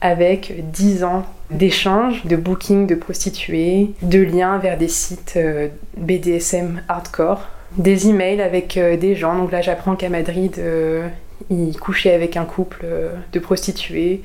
avec 0.00 0.70
10 0.72 1.04
ans 1.04 1.24
d'échanges, 1.50 2.24
de 2.26 2.36
booking 2.36 2.86
de 2.86 2.94
prostituées, 2.94 3.90
de 4.02 4.20
liens 4.20 4.58
vers 4.58 4.76
des 4.76 4.88
sites 4.88 5.34
euh, 5.36 5.68
BDSM 5.96 6.82
hardcore, 6.88 7.48
des 7.76 8.08
emails 8.08 8.40
avec 8.40 8.76
euh, 8.76 8.96
des 8.96 9.14
gens. 9.14 9.36
Donc 9.36 9.52
là, 9.52 9.60
j'apprends 9.62 9.96
qu'à 9.96 10.08
Madrid, 10.08 10.56
euh, 10.58 11.08
il 11.50 11.78
couchait 11.78 12.12
avec 12.12 12.36
un 12.36 12.44
couple 12.44 12.86
de 13.32 13.38
prostituées 13.38 14.22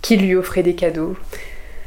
qui 0.00 0.16
lui 0.16 0.34
offraient 0.34 0.62
des 0.62 0.74
cadeaux. 0.74 1.16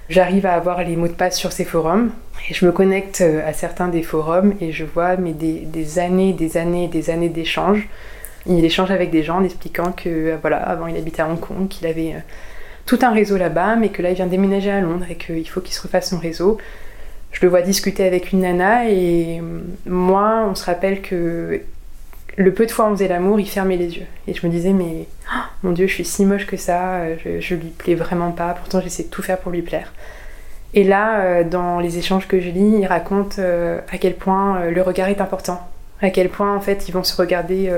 J'arrive 0.09 0.45
à 0.45 0.53
avoir 0.53 0.83
les 0.83 0.95
mots 0.95 1.07
de 1.07 1.13
passe 1.13 1.37
sur 1.37 1.51
ces 1.51 1.65
forums 1.65 2.11
et 2.49 2.53
je 2.53 2.65
me 2.65 2.71
connecte 2.71 3.21
à 3.21 3.53
certains 3.53 3.87
des 3.87 4.03
forums 4.03 4.53
et 4.61 4.71
je 4.71 4.85
vois 4.85 5.15
mais 5.15 5.31
des, 5.31 5.61
des 5.61 5.97
années, 5.97 6.33
des 6.33 6.57
années, 6.57 6.87
des 6.87 7.09
années 7.09 7.29
d'échanges. 7.29 7.87
Il 8.45 8.63
échange 8.63 8.91
avec 8.91 9.09
des 9.09 9.23
gens 9.23 9.37
en 9.37 9.43
expliquant 9.43 9.91
que 9.91 10.37
voilà, 10.41 10.57
avant 10.57 10.85
il 10.85 10.95
habitait 10.97 11.23
à 11.23 11.27
Hong 11.27 11.39
Kong, 11.39 11.67
qu'il 11.67 11.87
avait 11.87 12.13
tout 12.85 12.99
un 13.01 13.11
réseau 13.11 13.37
là-bas, 13.37 13.75
mais 13.75 13.89
que 13.89 14.01
là 14.01 14.11
il 14.11 14.15
vient 14.15 14.27
déménager 14.27 14.71
à 14.71 14.81
Londres 14.81 15.05
et 15.09 15.15
qu'il 15.15 15.47
faut 15.49 15.61
qu'il 15.61 15.73
se 15.73 15.81
refasse 15.81 16.09
son 16.09 16.19
réseau. 16.19 16.57
Je 17.31 17.39
le 17.41 17.49
vois 17.49 17.61
discuter 17.61 18.05
avec 18.05 18.31
une 18.31 18.41
nana 18.41 18.89
et 18.89 19.41
moi, 19.85 20.45
on 20.49 20.55
se 20.55 20.65
rappelle 20.65 21.01
que 21.01 21.61
le 22.37 22.53
peu 22.53 22.65
de 22.65 22.71
fois 22.71 22.87
on 22.87 22.91
faisait 22.91 23.07
l'amour, 23.07 23.39
il 23.39 23.49
fermait 23.49 23.77
les 23.77 23.97
yeux. 23.97 24.05
Et 24.27 24.33
je 24.33 24.45
me 24.45 24.51
disais, 24.51 24.71
mais 24.71 25.07
oh, 25.33 25.39
mon 25.63 25.71
Dieu, 25.71 25.87
je 25.87 25.93
suis 25.93 26.05
si 26.05 26.25
moche 26.25 26.45
que 26.45 26.57
ça, 26.57 27.15
je, 27.17 27.39
je 27.39 27.55
lui 27.55 27.69
plais 27.69 27.95
vraiment 27.95 28.31
pas, 28.31 28.53
pourtant 28.53 28.79
j'essaie 28.81 29.03
de 29.03 29.09
tout 29.09 29.21
faire 29.21 29.37
pour 29.37 29.51
lui 29.51 29.61
plaire. 29.61 29.91
Et 30.75 30.83
là, 30.83 31.21
euh, 31.21 31.43
dans 31.45 31.79
les 31.79 31.97
échanges 31.97 32.27
que 32.27 32.39
je 32.41 32.49
lis, 32.49 32.79
il 32.81 32.85
raconte 32.85 33.39
euh, 33.39 33.79
à 33.89 33.97
quel 33.97 34.13
point 34.13 34.57
euh, 34.57 34.71
le 34.71 34.81
regard 34.81 35.07
est 35.07 35.21
important, 35.21 35.65
à 36.01 36.09
quel 36.09 36.29
point 36.29 36.53
en 36.53 36.59
fait 36.59 36.89
ils 36.89 36.91
vont 36.91 37.05
se 37.05 37.15
regarder 37.15 37.71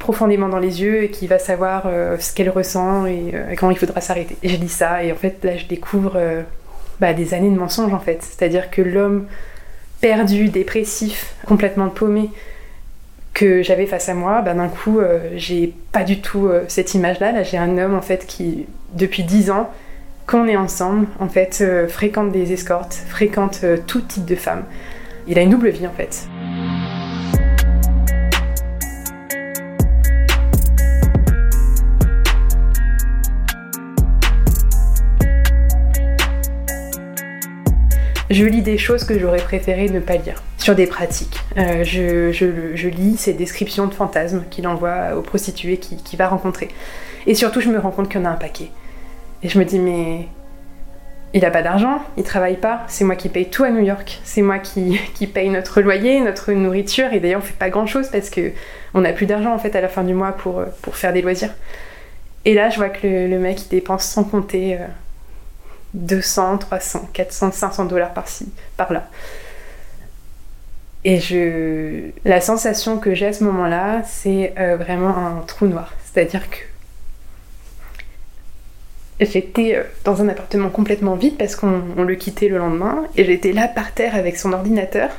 profondément 0.00 0.48
dans 0.48 0.58
les 0.58 0.82
yeux 0.82 1.04
et 1.04 1.10
qu'il 1.10 1.28
va 1.28 1.38
savoir 1.38 1.84
ce 2.18 2.34
qu'elle 2.34 2.50
ressent 2.50 3.06
et 3.06 3.32
quand 3.56 3.70
il 3.70 3.78
faudra 3.78 4.00
s'arrêter. 4.00 4.36
Je 4.42 4.56
lis 4.56 4.68
ça 4.68 5.04
et 5.04 5.12
en 5.12 5.14
fait 5.14 5.44
là 5.44 5.56
je 5.56 5.66
découvre 5.66 6.18
bah, 7.00 7.12
des 7.12 7.34
années 7.34 7.50
de 7.50 7.58
mensonges 7.58 7.94
en 7.94 8.00
fait, 8.00 8.22
c'est-à-dire 8.22 8.70
que 8.70 8.82
l'homme 8.82 9.26
perdu, 10.00 10.48
dépressif, 10.48 11.34
complètement 11.46 11.90
paumé, 11.90 12.30
que 13.34 13.62
j'avais 13.62 13.86
face 13.86 14.08
à 14.08 14.14
moi, 14.14 14.42
bah, 14.42 14.54
d'un 14.54 14.68
coup, 14.68 15.00
j'ai 15.36 15.74
pas 15.92 16.02
du 16.02 16.20
tout 16.20 16.50
cette 16.66 16.94
image-là. 16.94 17.30
Là, 17.30 17.42
j'ai 17.42 17.58
un 17.58 17.78
homme 17.78 17.94
en 17.94 18.02
fait 18.02 18.26
qui, 18.26 18.66
depuis 18.94 19.22
dix 19.22 19.50
ans, 19.50 19.70
quand 20.30 20.44
on 20.44 20.46
est 20.46 20.56
ensemble, 20.56 21.08
en 21.18 21.28
fait, 21.28 21.58
euh, 21.60 21.88
fréquente 21.88 22.30
des 22.30 22.52
escortes, 22.52 22.94
fréquente 23.08 23.62
euh, 23.64 23.76
tout 23.84 24.00
type 24.00 24.24
de 24.26 24.36
femmes. 24.36 24.62
Il 25.26 25.36
a 25.40 25.42
une 25.42 25.50
double 25.50 25.70
vie 25.70 25.88
en 25.88 25.92
fait. 25.92 26.28
Je 38.30 38.44
lis 38.44 38.62
des 38.62 38.78
choses 38.78 39.04
que 39.04 39.18
j'aurais 39.18 39.42
préféré 39.42 39.88
ne 39.88 39.98
pas 39.98 40.16
lire, 40.16 40.42
sur 40.56 40.76
des 40.76 40.86
pratiques. 40.86 41.40
Euh, 41.58 41.82
je, 41.82 42.88
lis 42.88 43.16
ces 43.16 43.32
descriptions 43.32 43.86
de 43.86 43.94
fantasmes 43.94 44.44
qu'il 44.50 44.68
envoie 44.68 45.16
aux 45.16 45.22
prostituées 45.22 45.78
qu'il 45.78 46.18
va 46.18 46.28
rencontrer. 46.28 46.68
Et 47.26 47.34
surtout, 47.34 47.60
je 47.60 47.68
me 47.68 47.78
rends 47.78 47.90
compte 47.90 48.08
qu'il 48.08 48.20
y 48.20 48.22
en 48.22 48.26
a 48.26 48.30
un 48.30 48.36
paquet. 48.36 48.70
Et 49.42 49.48
je 49.48 49.58
me 49.58 49.64
dis, 49.64 49.80
mais 49.80 50.28
il 51.34 51.44
a 51.44 51.50
pas 51.50 51.62
d'argent, 51.62 52.02
il 52.16 52.22
travaille 52.22 52.56
pas, 52.56 52.84
c'est 52.86 53.04
moi 53.04 53.16
qui 53.16 53.28
paye 53.28 53.50
tout 53.50 53.64
à 53.64 53.70
New 53.70 53.84
York, 53.84 54.20
c'est 54.24 54.42
moi 54.42 54.58
qui, 54.58 54.98
qui, 55.14 55.26
paye 55.26 55.48
notre 55.48 55.80
loyer, 55.80 56.20
notre 56.20 56.52
nourriture, 56.52 57.12
et 57.12 57.20
d'ailleurs 57.20 57.40
on 57.40 57.44
fait 57.44 57.58
pas 57.58 57.70
grand 57.70 57.86
chose 57.86 58.08
parce 58.10 58.30
que 58.30 58.52
on 58.94 59.02
n'a 59.02 59.12
plus 59.12 59.26
d'argent 59.26 59.54
en 59.54 59.58
fait 59.58 59.74
à 59.76 59.80
la 59.80 59.88
fin 59.88 60.02
du 60.02 60.14
mois 60.14 60.32
pour, 60.32 60.64
pour 60.82 60.96
faire 60.96 61.12
des 61.12 61.22
loisirs. 61.22 61.54
Et 62.44 62.54
là 62.54 62.68
je 62.70 62.76
vois 62.76 62.88
que 62.88 63.06
le, 63.06 63.38
mec 63.38 63.62
il 63.64 63.68
dépense 63.68 64.04
sans 64.04 64.24
compter 64.24 64.78
200, 65.94 66.58
300, 66.58 67.08
400, 67.12 67.52
500 67.52 67.84
dollars 67.86 68.12
par-ci, 68.12 68.48
par-là. 68.76 69.08
Et 71.04 71.18
je... 71.18 72.10
la 72.24 72.40
sensation 72.40 72.98
que 72.98 73.14
j'ai 73.14 73.26
à 73.26 73.32
ce 73.32 73.42
moment-là, 73.44 74.02
c'est 74.04 74.52
euh, 74.58 74.76
vraiment 74.76 75.16
un 75.16 75.40
trou 75.46 75.66
noir. 75.66 75.94
C'est-à-dire 76.04 76.48
que 76.50 76.58
J'étais 79.20 79.76
euh, 79.76 79.82
dans 80.04 80.22
un 80.22 80.28
appartement 80.28 80.70
complètement 80.70 81.14
vide 81.14 81.36
parce 81.36 81.54
qu'on 81.54 81.82
le 82.02 82.14
quittait 82.14 82.48
le 82.48 82.56
lendemain 82.56 83.04
et 83.16 83.24
j'étais 83.24 83.52
là 83.52 83.68
par 83.68 83.92
terre 83.92 84.14
avec 84.16 84.38
son 84.38 84.52
ordinateur 84.54 85.10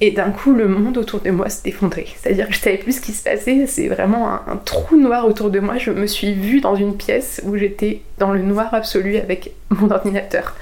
et 0.00 0.10
d'un 0.10 0.30
coup 0.30 0.52
le 0.52 0.68
monde 0.68 0.98
autour 0.98 1.20
de 1.20 1.30
moi 1.30 1.48
s'est 1.48 1.68
effondré. 1.68 2.06
C'est-à-dire 2.16 2.48
que 2.48 2.54
je 2.54 2.60
savais 2.60 2.78
plus 2.78 2.96
ce 2.96 3.00
qui 3.00 3.12
se 3.12 3.22
passait, 3.22 3.66
c'est 3.66 3.88
vraiment 3.88 4.28
un, 4.28 4.56
trou 4.64 4.96
noir 4.96 5.26
autour 5.26 5.50
de 5.50 5.60
moi. 5.60 5.78
Je 5.78 5.90
me 5.90 6.06
suis 6.06 6.34
vue 6.34 6.60
dans 6.60 6.76
une 6.76 6.96
pièce 6.96 7.40
où 7.44 7.56
j'étais 7.56 8.02
dans 8.18 8.32
le 8.32 8.42
noir 8.42 8.72
absolu 8.74 9.16
avec 9.16 9.52
mon 9.70 9.90
ordinateur. 9.90 10.54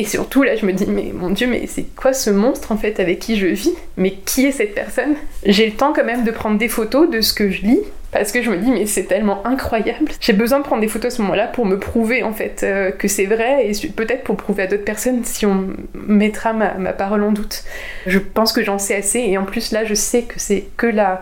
Et 0.00 0.04
surtout 0.04 0.42
là 0.42 0.56
je 0.56 0.64
me 0.64 0.72
dis 0.72 0.86
mais 0.86 1.12
mon 1.12 1.28
dieu 1.28 1.46
mais 1.46 1.66
c'est 1.66 1.84
quoi 1.94 2.14
ce 2.14 2.30
monstre 2.30 2.72
en 2.72 2.78
fait 2.78 2.98
avec 3.00 3.18
qui 3.18 3.36
je 3.36 3.48
vis? 3.48 3.74
Mais 3.98 4.12
qui 4.12 4.46
est 4.46 4.50
cette 4.50 4.74
personne? 4.74 5.14
J'ai 5.44 5.66
le 5.66 5.72
temps 5.72 5.92
quand 5.92 6.06
même 6.06 6.24
de 6.24 6.30
prendre 6.30 6.56
des 6.56 6.68
photos 6.68 7.10
de 7.10 7.20
ce 7.20 7.34
que 7.34 7.50
je 7.50 7.60
lis 7.60 7.80
parce 8.10 8.32
que 8.32 8.40
je 8.40 8.50
me 8.50 8.56
dis 8.56 8.70
mais 8.70 8.86
c'est 8.86 9.04
tellement 9.04 9.46
incroyable. 9.46 10.10
J'ai 10.18 10.32
besoin 10.32 10.60
de 10.60 10.64
prendre 10.64 10.80
des 10.80 10.88
photos 10.88 11.12
à 11.12 11.16
ce 11.18 11.20
moment-là 11.20 11.48
pour 11.48 11.66
me 11.66 11.78
prouver 11.78 12.22
en 12.22 12.32
fait 12.32 12.62
euh, 12.62 12.90
que 12.92 13.08
c'est 13.08 13.26
vrai 13.26 13.66
et 13.68 13.88
peut-être 13.88 14.24
pour 14.24 14.38
prouver 14.38 14.62
à 14.62 14.66
d'autres 14.68 14.86
personnes 14.86 15.22
si 15.22 15.44
on 15.44 15.66
mettra 15.92 16.54
ma, 16.54 16.70
parole 16.94 17.22
en 17.22 17.32
doute. 17.32 17.64
Je 18.06 18.18
pense 18.18 18.54
que 18.54 18.64
j'en 18.64 18.78
sais 18.78 18.96
assez 18.96 19.18
et 19.18 19.36
en 19.36 19.44
plus 19.44 19.70
là 19.70 19.84
je 19.84 19.92
sais 19.92 20.22
que 20.22 20.36
c'est 20.38 20.64
que 20.78 20.86
la, 20.86 21.20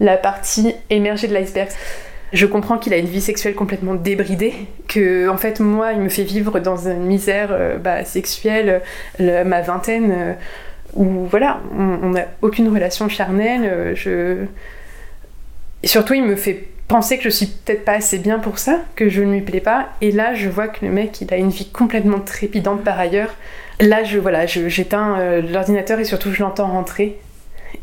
la 0.00 0.16
partie 0.16 0.74
émergée 0.90 1.28
de 1.28 1.34
l'iceberg. 1.34 1.68
Je 2.32 2.46
comprends 2.46 2.78
qu'il 2.78 2.94
a 2.94 2.96
une 2.96 3.06
vie 3.06 3.20
sexuelle 3.20 3.54
complètement 3.54 3.94
débridée, 3.94 4.54
que 4.88 5.28
en 5.28 5.36
fait 5.36 5.60
moi 5.60 5.92
il 5.92 6.00
me 6.00 6.08
fait 6.08 6.22
vivre 6.22 6.60
dans 6.60 6.88
une 6.88 7.04
misère 7.04 7.48
euh, 7.50 7.76
bah, 7.78 8.04
sexuelle, 8.04 8.82
ma 9.18 9.60
vingtaine, 9.60 10.12
euh, 10.12 10.32
où 10.94 11.26
voilà, 11.26 11.60
on 11.76 12.10
n'a 12.10 12.26
aucune 12.42 12.68
relation 12.68 13.08
charnelle, 13.08 13.94
je 13.94 14.46
et 15.82 15.86
surtout, 15.86 16.14
il 16.14 16.24
me 16.24 16.36
fait 16.36 16.64
penser 16.88 17.16
que 17.16 17.24
je 17.24 17.28
suis 17.30 17.46
peut-être 17.46 17.84
pas 17.84 17.92
assez 17.92 18.18
bien 18.18 18.38
pour 18.38 18.58
ça, 18.58 18.80
que 18.96 19.08
je 19.08 19.22
ne 19.22 19.32
lui 19.32 19.40
plais 19.40 19.60
pas. 19.60 19.90
Et 20.00 20.10
là, 20.10 20.34
je 20.34 20.48
vois 20.48 20.68
que 20.68 20.84
le 20.84 20.92
mec, 20.92 21.20
il 21.20 21.32
a 21.32 21.36
une 21.36 21.50
vie 21.50 21.68
complètement 21.70 22.20
trépidante 22.20 22.84
par 22.84 22.98
ailleurs. 22.98 23.34
Là, 23.78 24.04
je 24.04 24.18
voilà, 24.18 24.46
j'éteins 24.46 25.18
euh, 25.18 25.40
l'ordinateur 25.40 25.98
et 26.00 26.04
surtout, 26.04 26.32
je 26.32 26.42
l'entends 26.42 26.68
rentrer. 26.68 27.18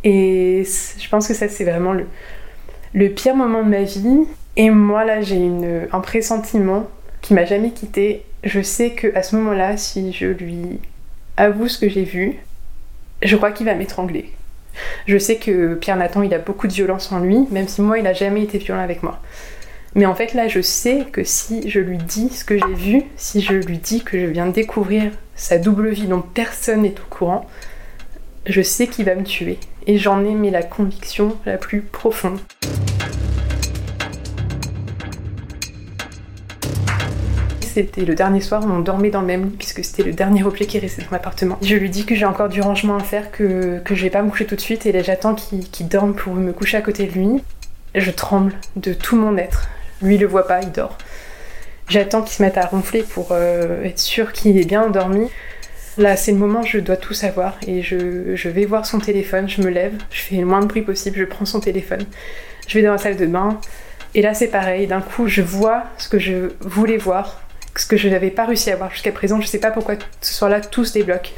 Et 0.03 0.63
je 0.99 1.09
pense 1.09 1.27
que 1.27 1.33
ça, 1.33 1.47
c'est 1.47 1.63
vraiment 1.63 1.93
le, 1.93 2.05
le 2.93 3.09
pire 3.09 3.35
moment 3.35 3.63
de 3.63 3.69
ma 3.69 3.83
vie. 3.83 4.25
Et 4.55 4.69
moi, 4.69 5.05
là, 5.05 5.21
j'ai 5.21 5.49
un 5.91 5.99
pressentiment 5.99 6.88
qui 7.21 7.33
m'a 7.33 7.45
jamais 7.45 7.71
quitté. 7.71 8.23
Je 8.43 8.61
sais 8.61 8.91
que 8.91 9.15
à 9.15 9.23
ce 9.23 9.35
moment-là, 9.35 9.77
si 9.77 10.13
je 10.13 10.27
lui 10.27 10.79
avoue 11.38 11.67
ce 11.67 11.77
que 11.77 11.89
j'ai 11.89 12.03
vu, 12.03 12.35
je 13.21 13.35
crois 13.35 13.51
qu'il 13.51 13.65
va 13.65 13.75
m'étrangler. 13.75 14.31
Je 15.07 15.17
sais 15.17 15.38
que 15.38 15.75
Pierre 15.75 15.97
Nathan, 15.97 16.21
il 16.21 16.33
a 16.33 16.39
beaucoup 16.39 16.67
de 16.67 16.73
violence 16.73 17.11
en 17.11 17.19
lui, 17.19 17.47
même 17.51 17.67
si 17.67 17.81
moi, 17.81 17.99
il 17.99 18.07
a 18.07 18.13
jamais 18.13 18.43
été 18.43 18.57
violent 18.57 18.81
avec 18.81 19.03
moi. 19.03 19.19
Mais 19.95 20.05
en 20.05 20.13
fait, 20.13 20.33
là, 20.33 20.47
je 20.47 20.61
sais 20.61 21.05
que 21.11 21.23
si 21.23 21.69
je 21.69 21.79
lui 21.79 21.97
dis 21.97 22.29
ce 22.29 22.45
que 22.45 22.57
j'ai 22.57 22.73
vu, 22.73 23.03
si 23.15 23.41
je 23.41 23.53
lui 23.53 23.79
dis 23.79 24.03
que 24.03 24.19
je 24.19 24.25
viens 24.25 24.45
de 24.45 24.51
découvrir 24.51 25.11
sa 25.35 25.57
double 25.57 25.89
vie 25.89 26.07
dont 26.07 26.21
personne 26.21 26.83
n'est 26.83 26.99
au 26.99 27.09
courant, 27.09 27.47
je 28.47 28.61
sais 28.61 28.87
qu'il 28.87 29.05
va 29.05 29.15
me 29.15 29.23
tuer. 29.23 29.59
Et 29.85 29.97
j'en 29.97 30.23
ai 30.25 30.33
mais 30.33 30.51
la 30.51 30.63
conviction 30.63 31.37
la 31.45 31.57
plus 31.57 31.81
profonde. 31.81 32.39
c'était 37.61 38.05
le 38.05 38.15
dernier 38.15 38.41
soir 38.41 38.65
où 38.65 38.71
on 38.71 38.79
dormait 38.79 39.11
dans 39.11 39.21
le 39.21 39.27
même 39.27 39.43
lit, 39.43 39.55
puisque 39.55 39.83
c'était 39.83 40.01
le 40.01 40.11
dernier 40.11 40.43
objet 40.43 40.65
qui 40.65 40.79
restait 40.79 41.03
dans 41.03 41.11
l'appartement. 41.11 41.59
Je 41.61 41.75
lui 41.75 41.91
dis 41.91 42.05
que 42.07 42.15
j'ai 42.15 42.25
encore 42.25 42.49
du 42.49 42.59
rangement 42.59 42.97
à 42.97 43.03
faire, 43.03 43.29
que, 43.29 43.77
que 43.85 43.93
je 43.93 44.01
vais 44.01 44.09
pas 44.09 44.23
me 44.23 44.31
coucher 44.31 44.47
tout 44.47 44.55
de 44.55 44.61
suite, 44.61 44.87
et 44.87 44.91
là 44.91 45.03
j'attends 45.03 45.35
qu'il 45.35 45.87
dorme 45.87 46.15
pour 46.15 46.33
me 46.33 46.53
coucher 46.53 46.77
à 46.77 46.81
côté 46.81 47.05
de 47.05 47.11
lui. 47.11 47.43
Je 47.93 48.09
tremble 48.09 48.53
de 48.77 48.95
tout 48.95 49.15
mon 49.15 49.37
être. 49.37 49.67
Lui 50.01 50.15
il 50.15 50.21
le 50.21 50.25
voit 50.25 50.47
pas, 50.47 50.61
il 50.63 50.71
dort. 50.71 50.97
J'attends 51.87 52.23
qu'il 52.23 52.35
se 52.35 52.41
mette 52.41 52.57
à 52.57 52.65
ronfler 52.65 53.03
pour 53.03 53.29
euh, 53.31 53.83
être 53.83 53.99
sûr 53.99 54.33
qu'il 54.33 54.57
est 54.57 54.65
bien 54.65 54.81
endormi. 54.81 55.29
Là, 55.97 56.15
c'est 56.15 56.31
le 56.31 56.37
moment 56.37 56.61
où 56.61 56.65
je 56.65 56.77
dois 56.77 56.97
tout 56.97 57.13
savoir 57.13 57.57
et 57.65 57.81
je, 57.81 58.49
vais 58.49 58.65
voir 58.65 58.85
son 58.85 58.99
téléphone, 58.99 59.49
je 59.49 59.61
me 59.61 59.69
lève, 59.69 59.93
je 60.11 60.21
fais 60.21 60.35
le 60.35 60.45
moins 60.45 60.61
de 60.61 60.67
bruit 60.67 60.83
possible, 60.83 61.17
je 61.17 61.25
prends 61.25 61.45
son 61.45 61.59
téléphone, 61.59 62.05
je 62.67 62.77
vais 62.77 62.85
dans 62.85 62.91
la 62.91 62.97
salle 62.99 63.17
de 63.17 63.25
bain 63.25 63.59
et 64.13 64.21
là 64.21 64.33
c'est 64.35 64.47
pareil, 64.47 64.85
d'un 64.85 65.01
coup 65.01 65.27
je 65.27 65.41
vois 65.41 65.85
ce 65.97 66.07
que 66.07 66.19
je 66.19 66.51
voulais 66.61 66.97
voir 66.97 67.41
ce 67.79 67.85
que 67.85 67.97
je 67.97 68.09
n'avais 68.09 68.31
pas 68.31 68.45
réussi 68.45 68.71
à 68.71 68.75
voir 68.75 68.91
jusqu'à 68.91 69.11
présent. 69.11 69.39
Je 69.39 69.47
sais 69.47 69.59
pas 69.59 69.71
pourquoi 69.71 69.95
ce 70.21 70.33
soir-là 70.33 70.61
tout 70.61 70.85
se 70.85 70.93
débloque. 70.93 71.33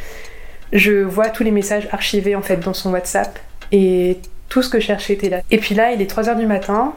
Je 0.71 1.03
vois 1.03 1.29
tous 1.29 1.43
les 1.43 1.51
messages 1.51 1.87
archivés 1.91 2.35
en 2.35 2.41
fait 2.41 2.57
dans 2.57 2.73
son 2.73 2.91
WhatsApp 2.91 3.39
et 3.71 4.19
tout 4.47 4.61
ce 4.61 4.69
que 4.69 4.79
je 4.79 4.85
cherchais 4.85 5.13
était 5.13 5.29
là. 5.29 5.41
Et 5.51 5.57
puis 5.57 5.75
là, 5.75 5.91
il 5.91 6.01
est 6.01 6.11
3h 6.11 6.37
du 6.37 6.45
matin 6.45 6.93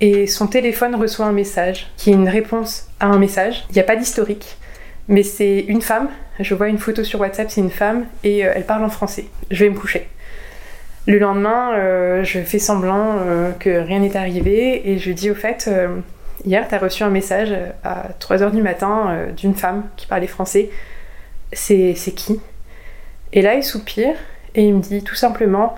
et 0.00 0.26
son 0.26 0.46
téléphone 0.46 0.94
reçoit 0.94 1.26
un 1.26 1.32
message 1.32 1.90
qui 1.96 2.10
est 2.10 2.14
une 2.14 2.28
réponse 2.28 2.88
à 2.98 3.06
un 3.06 3.18
message. 3.18 3.64
Il 3.70 3.74
n'y 3.74 3.80
a 3.80 3.84
pas 3.84 3.96
d'historique, 3.96 4.56
mais 5.10 5.24
c'est 5.24 5.58
une 5.58 5.82
femme. 5.82 6.08
Je 6.38 6.54
vois 6.54 6.68
une 6.68 6.78
photo 6.78 7.04
sur 7.04 7.20
WhatsApp, 7.20 7.50
c'est 7.50 7.60
une 7.60 7.70
femme 7.70 8.06
et 8.24 8.46
euh, 8.46 8.52
elle 8.54 8.64
parle 8.64 8.84
en 8.84 8.88
français. 8.88 9.26
Je 9.50 9.64
vais 9.64 9.70
me 9.70 9.76
coucher. 9.76 10.08
Le 11.06 11.18
lendemain, 11.18 11.72
euh, 11.74 12.22
je 12.22 12.38
fais 12.40 12.60
semblant 12.60 13.16
euh, 13.18 13.50
que 13.50 13.70
rien 13.70 13.98
n'est 13.98 14.16
arrivé 14.16 14.88
et 14.88 14.98
je 14.98 15.10
dis 15.10 15.30
au 15.30 15.34
fait, 15.34 15.68
Hier, 16.46 16.66
tu 16.66 16.74
as 16.74 16.78
reçu 16.78 17.02
un 17.02 17.10
message 17.10 17.54
à 17.84 18.08
3h 18.18 18.52
du 18.52 18.62
matin 18.62 19.26
d'une 19.36 19.54
femme 19.54 19.84
qui 19.96 20.06
parlait 20.06 20.26
français. 20.26 20.70
C'est 21.52 21.94
qui? 22.16 22.40
Et 23.34 23.42
là, 23.42 23.56
il 23.56 23.62
soupire 23.62 24.14
et 24.54 24.62
il 24.62 24.74
me 24.74 24.80
dit 24.80 25.02
tout 25.02 25.16
simplement 25.16 25.74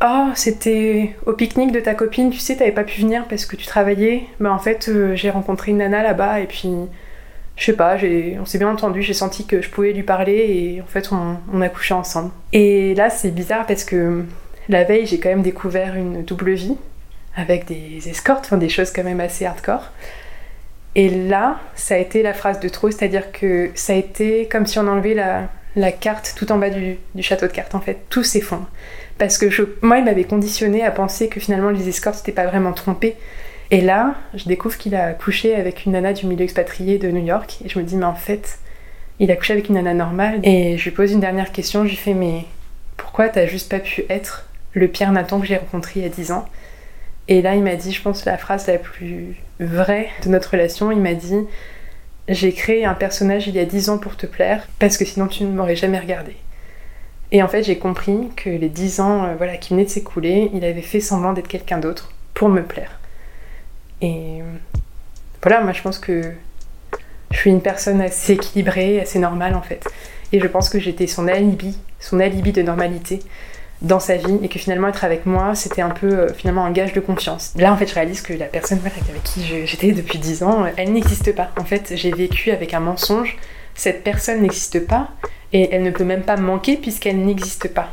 Ah, 0.00 0.26
oh, 0.26 0.32
c'était 0.34 1.16
au 1.24 1.32
pique-nique 1.32 1.72
de 1.72 1.80
ta 1.80 1.94
copine, 1.94 2.28
tu 2.30 2.40
sais, 2.40 2.56
t'avais 2.56 2.72
pas 2.72 2.84
pu 2.84 3.00
venir 3.00 3.24
parce 3.26 3.46
que 3.46 3.56
tu 3.56 3.66
travaillais. 3.66 4.24
Bah, 4.38 4.52
en 4.52 4.58
fait, 4.58 4.90
j'ai 5.14 5.30
rencontré 5.30 5.70
une 5.70 5.78
nana 5.78 6.02
là-bas 6.02 6.40
et 6.40 6.46
puis 6.46 6.68
je 7.60 7.66
sais 7.66 7.72
pas, 7.74 7.96
on 8.40 8.46
s'est 8.46 8.56
bien 8.56 8.70
entendu, 8.70 9.02
j'ai 9.02 9.12
senti 9.12 9.46
que 9.46 9.60
je 9.60 9.68
pouvais 9.68 9.92
lui 9.92 10.02
parler 10.02 10.32
et 10.32 10.80
en 10.80 10.86
fait 10.86 11.10
on, 11.12 11.60
a 11.60 11.68
couché 11.68 11.92
ensemble. 11.92 12.30
Et 12.54 12.94
là 12.94 13.10
c'est 13.10 13.30
bizarre 13.30 13.66
parce 13.66 13.84
que 13.84 14.24
la 14.70 14.84
veille 14.84 15.04
j'ai 15.04 15.20
quand 15.20 15.28
même 15.28 15.42
découvert 15.42 15.94
une 15.94 16.24
double 16.24 16.52
vie 16.52 16.78
avec 17.36 17.66
des 17.66 18.08
escortes, 18.08 18.46
enfin 18.46 18.56
des 18.56 18.70
choses 18.70 18.90
quand 18.90 19.04
même 19.04 19.20
assez 19.20 19.44
hardcore. 19.44 19.90
Et 20.94 21.10
là 21.10 21.60
ça 21.74 21.96
a 21.96 21.98
été 21.98 22.22
la 22.22 22.32
phrase 22.32 22.60
de 22.60 22.68
trop, 22.70 22.90
c'est-à-dire 22.90 23.30
que 23.30 23.70
ça 23.74 23.92
a 23.92 23.96
été 23.96 24.48
comme 24.50 24.64
si 24.64 24.78
on 24.78 24.88
enlevait 24.88 25.14
la, 25.14 25.92
carte 25.92 26.32
tout 26.38 26.50
en 26.52 26.56
bas 26.56 26.70
du, 26.70 26.96
château 27.20 27.46
de 27.46 27.52
cartes 27.52 27.74
en 27.74 27.80
fait, 27.80 27.98
tout 28.08 28.24
s'effondre. 28.24 28.70
Parce 29.18 29.36
que 29.36 29.68
moi 29.82 29.98
il 29.98 30.06
m'avait 30.06 30.24
conditionné 30.24 30.82
à 30.82 30.90
penser 30.90 31.28
que 31.28 31.40
finalement 31.40 31.68
les 31.68 31.90
escortes 31.90 32.20
n'étaient 32.20 32.32
pas 32.32 32.48
vraiment 32.48 32.72
trompés 32.72 33.16
et 33.70 33.80
là, 33.80 34.14
je 34.34 34.44
découvre 34.46 34.76
qu'il 34.76 34.94
a 34.94 35.12
couché 35.12 35.54
avec 35.54 35.84
une 35.86 35.92
nana 35.92 36.12
du 36.12 36.26
milieu 36.26 36.42
expatrié 36.42 36.98
de 36.98 37.10
New 37.10 37.24
York. 37.24 37.58
Et 37.64 37.68
je 37.68 37.78
me 37.78 37.84
dis, 37.84 37.96
mais 37.96 38.04
en 38.04 38.14
fait, 38.14 38.58
il 39.20 39.30
a 39.30 39.36
couché 39.36 39.52
avec 39.52 39.68
une 39.68 39.76
nana 39.76 39.94
normale. 39.94 40.40
Et 40.42 40.76
je 40.76 40.84
lui 40.84 40.90
pose 40.90 41.12
une 41.12 41.20
dernière 41.20 41.52
question. 41.52 41.84
Je 41.84 41.90
lui 41.90 41.96
fais, 41.96 42.14
mais 42.14 42.46
pourquoi 42.96 43.28
t'as 43.28 43.46
juste 43.46 43.70
pas 43.70 43.78
pu 43.78 44.04
être 44.08 44.48
le 44.72 44.88
Pierre 44.88 45.12
Nathan 45.12 45.40
que 45.40 45.46
j'ai 45.46 45.56
rencontré 45.56 46.00
il 46.00 46.02
y 46.02 46.06
a 46.06 46.08
10 46.08 46.32
ans? 46.32 46.46
Et 47.28 47.42
là, 47.42 47.54
il 47.54 47.62
m'a 47.62 47.76
dit, 47.76 47.92
je 47.92 48.02
pense, 48.02 48.24
la 48.24 48.36
phrase 48.38 48.66
la 48.66 48.78
plus 48.78 49.36
vraie 49.60 50.08
de 50.24 50.30
notre 50.30 50.50
relation. 50.50 50.90
Il 50.90 51.00
m'a 51.00 51.14
dit, 51.14 51.36
j'ai 52.28 52.52
créé 52.52 52.84
un 52.84 52.94
personnage 52.94 53.46
il 53.46 53.54
y 53.54 53.60
a 53.60 53.64
10 53.64 53.90
ans 53.90 53.98
pour 53.98 54.16
te 54.16 54.26
plaire, 54.26 54.66
parce 54.78 54.96
que 54.96 55.04
sinon 55.04 55.28
tu 55.28 55.44
ne 55.44 55.52
m'aurais 55.52 55.76
jamais 55.76 55.98
regardé. 55.98 56.36
Et 57.32 57.42
en 57.42 57.48
fait, 57.48 57.62
j'ai 57.62 57.78
compris 57.78 58.30
que 58.36 58.50
les 58.50 58.68
10 58.68 59.00
ans 59.00 59.24
euh, 59.24 59.34
voilà, 59.36 59.56
qui 59.56 59.70
venaient 59.70 59.84
de 59.84 59.90
s'écouler, 59.90 60.50
il 60.54 60.64
avait 60.64 60.82
fait 60.82 60.98
semblant 60.98 61.32
d'être 61.32 61.46
quelqu'un 61.46 61.78
d'autre 61.78 62.12
pour 62.34 62.48
me 62.48 62.62
plaire. 62.62 62.99
Et 64.02 64.40
voilà, 65.42 65.60
moi 65.60 65.72
je 65.72 65.82
pense 65.82 65.98
que 65.98 66.32
je 67.30 67.36
suis 67.36 67.50
une 67.50 67.62
personne 67.62 68.00
assez 68.00 68.34
équilibrée, 68.34 69.00
assez 69.00 69.18
normale 69.18 69.54
en 69.54 69.62
fait. 69.62 69.86
Et 70.32 70.40
je 70.40 70.46
pense 70.46 70.68
que 70.68 70.78
j'étais 70.78 71.06
son 71.06 71.28
alibi, 71.28 71.76
son 71.98 72.20
alibi 72.20 72.52
de 72.52 72.62
normalité 72.62 73.20
dans 73.82 74.00
sa 74.00 74.16
vie 74.16 74.38
et 74.42 74.48
que 74.48 74.58
finalement 74.58 74.88
être 74.88 75.04
avec 75.04 75.24
moi 75.24 75.54
c'était 75.54 75.80
un 75.80 75.90
peu 75.90 76.06
euh, 76.06 76.34
finalement 76.34 76.64
un 76.64 76.70
gage 76.70 76.92
de 76.92 77.00
confiance. 77.00 77.52
Là 77.56 77.72
en 77.72 77.76
fait 77.76 77.86
je 77.86 77.94
réalise 77.94 78.20
que 78.20 78.34
la 78.34 78.46
personne 78.46 78.80
avec 78.84 79.22
qui 79.22 79.42
j'étais 79.64 79.92
depuis 79.92 80.18
10 80.18 80.42
ans, 80.42 80.66
elle 80.76 80.92
n'existe 80.92 81.34
pas. 81.34 81.50
En 81.58 81.64
fait 81.64 81.92
j'ai 81.94 82.12
vécu 82.12 82.50
avec 82.50 82.74
un 82.74 82.80
mensonge, 82.80 83.38
cette 83.74 84.04
personne 84.04 84.42
n'existe 84.42 84.86
pas 84.86 85.08
et 85.52 85.74
elle 85.74 85.82
ne 85.82 85.90
peut 85.90 86.04
même 86.04 86.22
pas 86.22 86.36
manquer 86.36 86.76
puisqu'elle 86.76 87.24
n'existe 87.24 87.72
pas. 87.72 87.90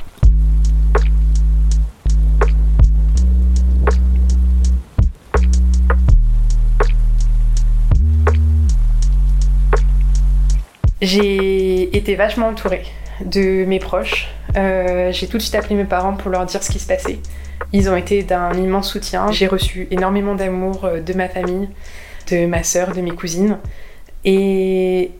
J'ai 11.02 11.96
été 11.96 12.16
vachement 12.16 12.48
entourée 12.48 12.84
de 13.22 13.66
mes 13.66 13.80
proches. 13.80 14.30
Euh, 14.56 15.12
j'ai 15.12 15.28
tout 15.28 15.38
de 15.38 15.42
suite 15.42 15.56
appelé 15.56 15.76
mes 15.76 15.86
parents 15.86 16.16
pour 16.16 16.32
leur 16.32 16.46
dire 16.46 16.64
ce 16.64 16.72
qui 16.72 16.80
se 16.80 16.88
passait. 16.88 17.20
Ils 17.72 17.90
ont 17.90 17.96
été 17.96 18.24
d'un 18.24 18.54
immense 18.54 18.92
soutien. 18.92 19.32
J'ai 19.32 19.48
reçu 19.48 19.88
énormément 19.92 20.36
d'amour 20.36 20.86
euh, 20.86 21.00
de 21.00 21.14
ma 21.14 21.30
famille, 21.30 21.70
de 22.32 22.46
ma 22.46 22.64
sœur, 22.64 22.94
de 22.94 23.02
mes 23.02 23.12
cousines. 23.12 23.60
Et 24.26 25.12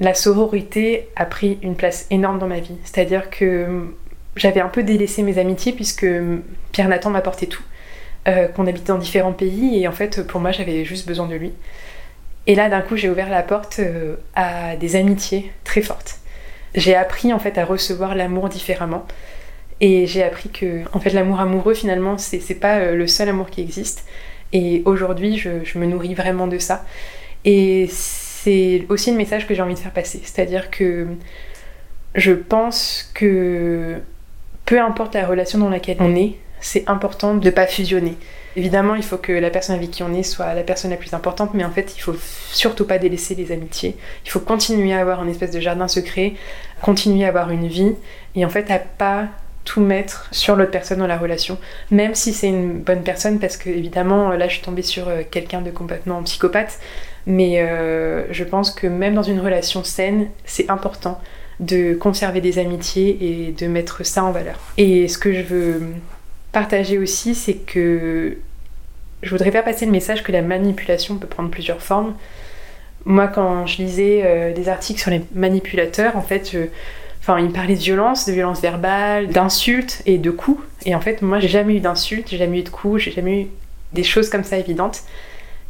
la 0.00 0.14
sororité 0.14 1.08
a 1.16 1.26
pris 1.26 1.58
une 1.62 1.76
place 1.76 2.06
énorme 2.10 2.38
dans 2.38 2.48
ma 2.48 2.60
vie. 2.60 2.76
C'est-à-dire 2.84 3.28
que 3.28 3.94
j'avais 4.36 4.60
un 4.60 4.68
peu 4.68 4.82
délaissé 4.82 5.22
mes 5.22 5.38
amitiés 5.38 5.72
puisque 5.72 6.06
Pierre 6.72 6.88
Nathan 6.88 7.10
m'apportait 7.10 7.46
tout. 7.46 7.62
Euh, 8.28 8.46
qu'on 8.46 8.68
habitait 8.68 8.92
dans 8.92 8.98
différents 8.98 9.32
pays 9.32 9.82
et 9.82 9.88
en 9.88 9.92
fait 9.92 10.24
pour 10.24 10.40
moi 10.40 10.52
j'avais 10.52 10.84
juste 10.84 11.08
besoin 11.08 11.26
de 11.26 11.34
lui. 11.34 11.52
Et 12.46 12.54
là, 12.54 12.68
d'un 12.68 12.80
coup, 12.80 12.96
j'ai 12.96 13.08
ouvert 13.08 13.30
la 13.30 13.42
porte 13.42 13.78
euh, 13.78 14.16
à 14.34 14.76
des 14.76 14.96
amitiés 14.96 15.52
très 15.64 15.82
fortes. 15.82 16.18
J'ai 16.74 16.94
appris 16.94 17.32
en 17.32 17.38
fait 17.38 17.58
à 17.58 17.64
recevoir 17.64 18.14
l'amour 18.14 18.48
différemment. 18.48 19.06
Et 19.80 20.06
j'ai 20.06 20.22
appris 20.22 20.48
que 20.48 20.82
en 20.92 21.00
fait, 21.00 21.10
l'amour 21.10 21.40
amoureux, 21.40 21.74
finalement, 21.74 22.18
c'est 22.18 22.54
pas 22.54 22.78
euh, 22.78 22.94
le 22.94 23.06
seul 23.06 23.28
amour 23.28 23.50
qui 23.50 23.60
existe. 23.60 24.04
Et 24.52 24.82
aujourd'hui, 24.84 25.38
je, 25.38 25.64
je, 25.64 25.78
me 25.78 25.86
nourris 25.86 26.14
vraiment 26.14 26.46
de 26.46 26.58
ça. 26.58 26.84
Et 27.44 27.88
c'est 27.90 28.84
aussi 28.88 29.10
le 29.10 29.16
message 29.16 29.46
que 29.46 29.54
j'ai 29.54 29.62
envie 29.62 29.74
de 29.74 29.78
faire 29.78 29.92
passer. 29.92 30.20
C'est-à-dire 30.24 30.70
que 30.70 31.06
je 32.14 32.32
pense 32.32 33.10
que 33.14 34.00
peu 34.66 34.80
importe 34.80 35.14
la 35.14 35.26
relation 35.26 35.58
dans 35.58 35.70
laquelle 35.70 35.96
on 36.00 36.14
est, 36.14 36.34
c'est 36.60 36.88
important 36.88 37.34
de 37.34 37.44
ne 37.44 37.50
pas 37.50 37.66
fusionner. 37.66 38.16
Évidemment, 38.56 38.94
il 38.94 39.02
faut 39.02 39.16
que 39.16 39.32
la 39.32 39.50
personne 39.50 39.76
avec 39.76 39.90
qui 39.90 40.02
on 40.02 40.12
est 40.12 40.22
soit 40.22 40.54
la 40.54 40.62
personne 40.62 40.90
la 40.90 40.96
plus 40.96 41.14
importante, 41.14 41.54
mais 41.54 41.64
en 41.64 41.70
fait, 41.70 41.94
il 41.96 42.00
faut 42.00 42.16
surtout 42.50 42.84
pas 42.84 42.98
délaisser 42.98 43.34
les 43.34 43.52
amitiés. 43.52 43.96
Il 44.24 44.30
faut 44.30 44.40
continuer 44.40 44.92
à 44.92 45.00
avoir 45.00 45.20
un 45.20 45.28
espèce 45.28 45.50
de 45.50 45.60
jardin 45.60 45.88
secret, 45.88 46.34
continuer 46.82 47.24
à 47.24 47.28
avoir 47.28 47.50
une 47.50 47.66
vie, 47.66 47.94
et 48.34 48.44
en 48.44 48.50
fait, 48.50 48.70
à 48.70 48.78
pas 48.78 49.28
tout 49.64 49.80
mettre 49.80 50.28
sur 50.32 50.56
l'autre 50.56 50.72
personne 50.72 50.98
dans 50.98 51.06
la 51.06 51.16
relation, 51.16 51.56
même 51.90 52.14
si 52.14 52.32
c'est 52.32 52.48
une 52.48 52.80
bonne 52.80 53.02
personne, 53.02 53.38
parce 53.38 53.56
que 53.56 53.70
évidemment, 53.70 54.30
là, 54.30 54.48
je 54.48 54.54
suis 54.54 54.62
tombée 54.62 54.82
sur 54.82 55.08
euh, 55.08 55.22
quelqu'un 55.28 55.60
de 55.60 55.70
complètement 55.70 56.22
psychopathe, 56.24 56.78
mais 57.26 57.60
euh, 57.60 58.24
je 58.32 58.44
pense 58.44 58.72
que 58.72 58.86
même 58.86 59.14
dans 59.14 59.22
une 59.22 59.40
relation 59.40 59.84
saine, 59.84 60.28
c'est 60.44 60.68
important 60.68 61.20
de 61.60 61.94
conserver 61.94 62.40
des 62.40 62.58
amitiés 62.58 63.18
et 63.20 63.52
de 63.52 63.66
mettre 63.68 64.04
ça 64.04 64.24
en 64.24 64.32
valeur. 64.32 64.58
Et 64.78 65.06
ce 65.06 65.16
que 65.16 65.32
je 65.32 65.42
veux 65.42 65.82
partager 66.52 66.98
aussi, 66.98 67.34
c'est 67.34 67.54
que 67.54 68.36
je 69.22 69.30
voudrais 69.30 69.50
faire 69.50 69.64
passer 69.64 69.86
le 69.86 69.92
message 69.92 70.22
que 70.22 70.32
la 70.32 70.42
manipulation 70.42 71.16
peut 71.16 71.26
prendre 71.26 71.50
plusieurs 71.50 71.82
formes. 71.82 72.14
Moi, 73.04 73.28
quand 73.28 73.66
je 73.66 73.78
lisais 73.78 74.22
euh, 74.24 74.52
des 74.52 74.68
articles 74.68 75.00
sur 75.00 75.10
les 75.10 75.22
manipulateurs, 75.34 76.16
en 76.16 76.22
fait, 76.22 76.52
ils 76.52 77.44
me 77.44 77.50
parlaient 77.50 77.74
de 77.74 77.80
violence, 77.80 78.26
de 78.26 78.32
violence 78.32 78.60
verbale, 78.60 79.28
d'insultes 79.28 80.02
et 80.06 80.18
de 80.18 80.30
coups. 80.30 80.62
Et 80.84 80.94
en 80.94 81.00
fait, 81.00 81.22
moi, 81.22 81.40
j'ai 81.40 81.48
jamais 81.48 81.76
eu 81.76 81.80
d'insultes, 81.80 82.28
j'ai 82.30 82.38
jamais 82.38 82.60
eu 82.60 82.62
de 82.62 82.68
coups, 82.68 83.02
j'ai 83.02 83.12
jamais 83.12 83.42
eu 83.42 83.46
des 83.92 84.04
choses 84.04 84.28
comme 84.28 84.44
ça 84.44 84.58
évidentes. 84.58 85.02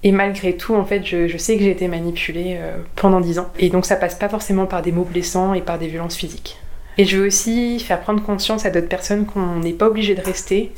Et 0.04 0.10
malgré 0.10 0.56
tout, 0.56 0.74
en 0.74 0.84
fait, 0.84 1.04
je, 1.04 1.36
sais 1.36 1.56
que 1.56 1.62
j'ai 1.62 1.70
été 1.70 1.86
manipulée 1.86 2.56
euh, 2.58 2.76
pendant 2.96 3.20
dix 3.20 3.38
ans. 3.38 3.48
Et 3.58 3.70
donc, 3.70 3.86
ça 3.86 3.96
passe 3.96 4.16
pas 4.16 4.28
forcément 4.28 4.66
par 4.66 4.82
des 4.82 4.90
mots 4.90 5.04
blessants 5.04 5.54
et 5.54 5.60
par 5.60 5.78
des 5.78 5.86
violences 5.86 6.16
physiques. 6.16 6.58
Et 6.98 7.04
je 7.04 7.18
veux 7.18 7.26
aussi 7.26 7.80
faire 7.80 8.00
prendre 8.00 8.22
conscience 8.22 8.66
à 8.66 8.70
d'autres 8.70 8.88
personnes 8.88 9.26
qu'on 9.26 9.56
n'est 9.56 9.72
pas 9.72 9.86
obligé 9.86 10.14
de 10.14 10.20
rester. 10.20 10.72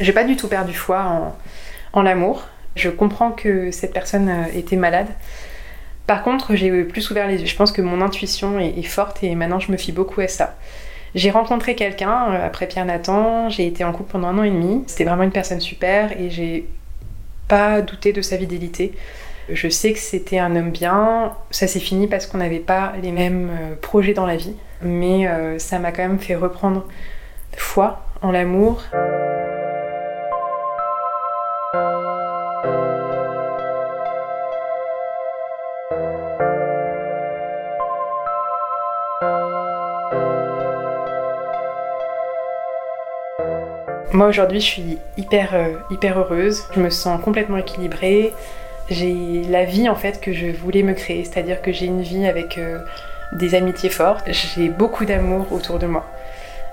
J'ai 0.00 0.12
pas 0.12 0.24
du 0.24 0.36
tout 0.36 0.48
perdu 0.48 0.74
foi 0.74 1.34
en, 1.92 2.02
l'amour. 2.02 2.44
Je 2.74 2.90
comprends 2.90 3.30
que 3.30 3.70
cette 3.70 3.92
personne 3.92 4.28
euh, 4.28 4.58
était 4.58 4.76
malade. 4.76 5.06
Par 6.08 6.22
contre, 6.22 6.56
j'ai 6.56 6.82
plus 6.82 7.08
ouvert 7.10 7.28
les 7.28 7.40
yeux. 7.40 7.46
Je 7.46 7.56
pense 7.56 7.70
que 7.70 7.80
mon 7.80 8.00
intuition 8.02 8.58
est, 8.58 8.82
forte 8.82 9.22
et 9.22 9.34
maintenant 9.36 9.60
je 9.60 9.70
me 9.70 9.76
fie 9.76 9.92
beaucoup 9.92 10.20
à 10.20 10.28
ça. 10.28 10.56
J'ai 11.14 11.30
rencontré 11.30 11.76
quelqu'un 11.76 12.32
euh, 12.32 12.46
après 12.46 12.66
Pierre 12.66 12.84
Nathan, 12.84 13.48
j'ai 13.48 13.66
été 13.66 13.84
en 13.84 13.92
couple 13.92 14.10
pendant 14.10 14.28
un 14.28 14.38
an 14.38 14.42
et 14.42 14.50
demi. 14.50 14.82
C'était 14.88 15.04
vraiment 15.04 15.22
une 15.22 15.30
personne 15.30 15.60
super 15.60 16.20
et 16.20 16.30
j'ai 16.30 16.66
pas 17.46 17.80
douté 17.80 18.12
de 18.12 18.22
sa 18.22 18.36
fidélité. 18.36 18.92
Je 19.48 19.68
sais 19.68 19.92
que 19.92 19.98
c'était 19.98 20.38
un 20.38 20.56
homme 20.56 20.70
bien. 20.70 21.32
Ça 21.50 21.68
s'est 21.68 21.80
fini 21.80 22.08
parce 22.08 22.26
qu'on 22.26 22.38
n'avait 22.38 22.58
pas 22.58 22.94
les 23.00 23.12
mêmes 23.12 23.50
euh, 23.50 23.74
projets 23.80 24.14
dans 24.14 24.26
la 24.26 24.36
vie 24.36 24.56
mais 24.82 25.28
euh, 25.28 25.58
ça 25.58 25.78
m'a 25.78 25.92
quand 25.92 26.02
même 26.02 26.18
fait 26.18 26.34
reprendre 26.34 26.86
foi 27.56 28.00
en 28.22 28.30
l'amour. 28.30 28.82
Moi 44.14 44.28
aujourd'hui 44.28 44.60
je 44.60 44.66
suis 44.66 44.98
hyper, 45.16 45.54
euh, 45.54 45.72
hyper 45.90 46.20
heureuse, 46.20 46.68
je 46.72 46.80
me 46.80 46.88
sens 46.88 47.20
complètement 47.20 47.56
équilibrée, 47.56 48.32
j'ai 48.88 49.42
la 49.50 49.64
vie 49.64 49.88
en 49.88 49.96
fait 49.96 50.20
que 50.20 50.32
je 50.32 50.46
voulais 50.46 50.84
me 50.84 50.92
créer, 50.92 51.24
c'est-à-dire 51.24 51.60
que 51.60 51.72
j'ai 51.72 51.86
une 51.86 52.00
vie 52.00 52.24
avec 52.24 52.56
euh, 52.56 52.78
des 53.34 53.54
amitiés 53.54 53.90
fortes, 53.90 54.24
j'ai 54.26 54.68
beaucoup 54.68 55.04
d'amour 55.04 55.52
autour 55.52 55.78
de 55.78 55.86
moi. 55.86 56.04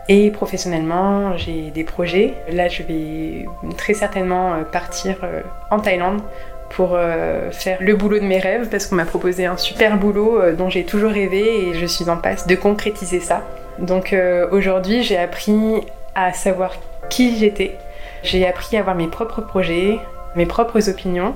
Et 0.07 0.31
professionnellement, 0.31 1.37
j'ai 1.37 1.71
des 1.71 1.83
projets. 1.83 2.33
Là, 2.51 2.67
je 2.67 2.83
vais 2.83 3.45
très 3.77 3.93
certainement 3.93 4.53
euh, 4.53 4.63
partir 4.63 5.17
euh, 5.23 5.41
en 5.69 5.79
Thaïlande 5.79 6.21
pour 6.69 6.95
euh, 6.95 7.51
faire 7.51 7.77
le 7.81 7.95
boulot 7.95 8.19
de 8.19 8.25
mes 8.25 8.39
rêves 8.39 8.69
parce 8.69 8.87
qu'on 8.87 8.95
m'a 8.95 9.05
proposé 9.05 9.45
un 9.45 9.57
super 9.57 9.97
boulot 9.97 10.51
dont 10.53 10.69
j'ai 10.69 10.85
toujours 10.85 11.11
rêvé 11.11 11.67
et 11.67 11.73
je 11.73 11.85
suis 11.85 12.09
en 12.09 12.17
passe 12.17 12.47
de 12.47 12.55
concrétiser 12.55 13.19
ça. 13.19 13.41
Donc 13.79 14.15
aujourd'hui, 14.51 15.03
j'ai 15.03 15.17
appris 15.17 15.81
à 16.15 16.31
savoir 16.31 16.75
qui 17.09 17.37
j'étais. 17.37 17.75
J'ai 18.23 18.47
appris 18.47 18.77
à 18.77 18.79
avoir 18.81 18.95
mes 18.95 19.07
propres 19.07 19.41
projets, 19.41 19.99
mes 20.35 20.45
propres 20.45 20.89
opinions. 20.89 21.35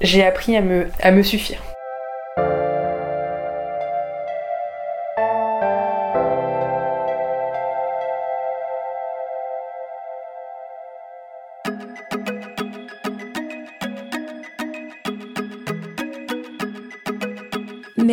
J'ai 0.00 0.24
appris 0.24 0.56
à 0.56 0.62
me, 0.62 0.86
à 1.00 1.10
me 1.10 1.22
suffire. 1.22 1.73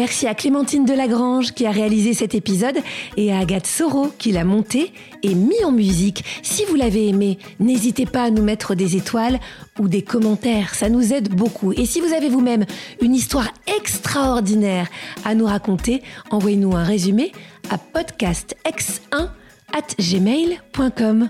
Merci 0.02 0.26
à 0.26 0.34
Clémentine 0.34 0.84
Delagrange 0.84 1.52
qui 1.52 1.68
a 1.68 1.70
réalisé 1.70 2.16
cet 2.16 2.34
épisode 2.34 2.80
et 3.18 3.32
à 3.32 3.38
Agathe 3.38 3.68
Soro 3.68 4.08
qui 4.18 4.32
l'a 4.32 4.44
monté 4.44 4.94
et 5.22 5.36
mis 5.36 5.64
en 5.64 5.72
musique. 5.72 6.24
Si 6.42 6.66
vous 6.66 6.74
l'avez 6.74 7.08
aimé, 7.08 7.38
n'hésitez 7.60 8.08
pas 8.08 8.24
à 8.24 8.32
nous 8.32 8.42
mettre 8.42 8.74
des 8.74 8.96
étoiles 8.96 9.40
ou 9.78 9.88
des 9.88 10.02
commentaires, 10.02 10.74
ça 10.74 10.90
nous 10.90 11.14
aide 11.14 11.30
beaucoup. 11.30 11.72
Et 11.74 11.86
si 11.86 12.02
vous 12.02 12.14
avez 12.14 12.30
vous-même 12.30 12.66
une 13.00 13.14
histoire 13.14 13.50
extraordinaire 13.78 14.88
à 15.24 15.36
nous 15.36 15.46
raconter, 15.46 16.02
envoyez-nous 16.32 16.76
un 16.76 16.84
résumé 16.84 17.32
à 17.70 17.78
podcastx1 17.78 19.30
at 19.72 19.96
gmail.com. 20.00 21.30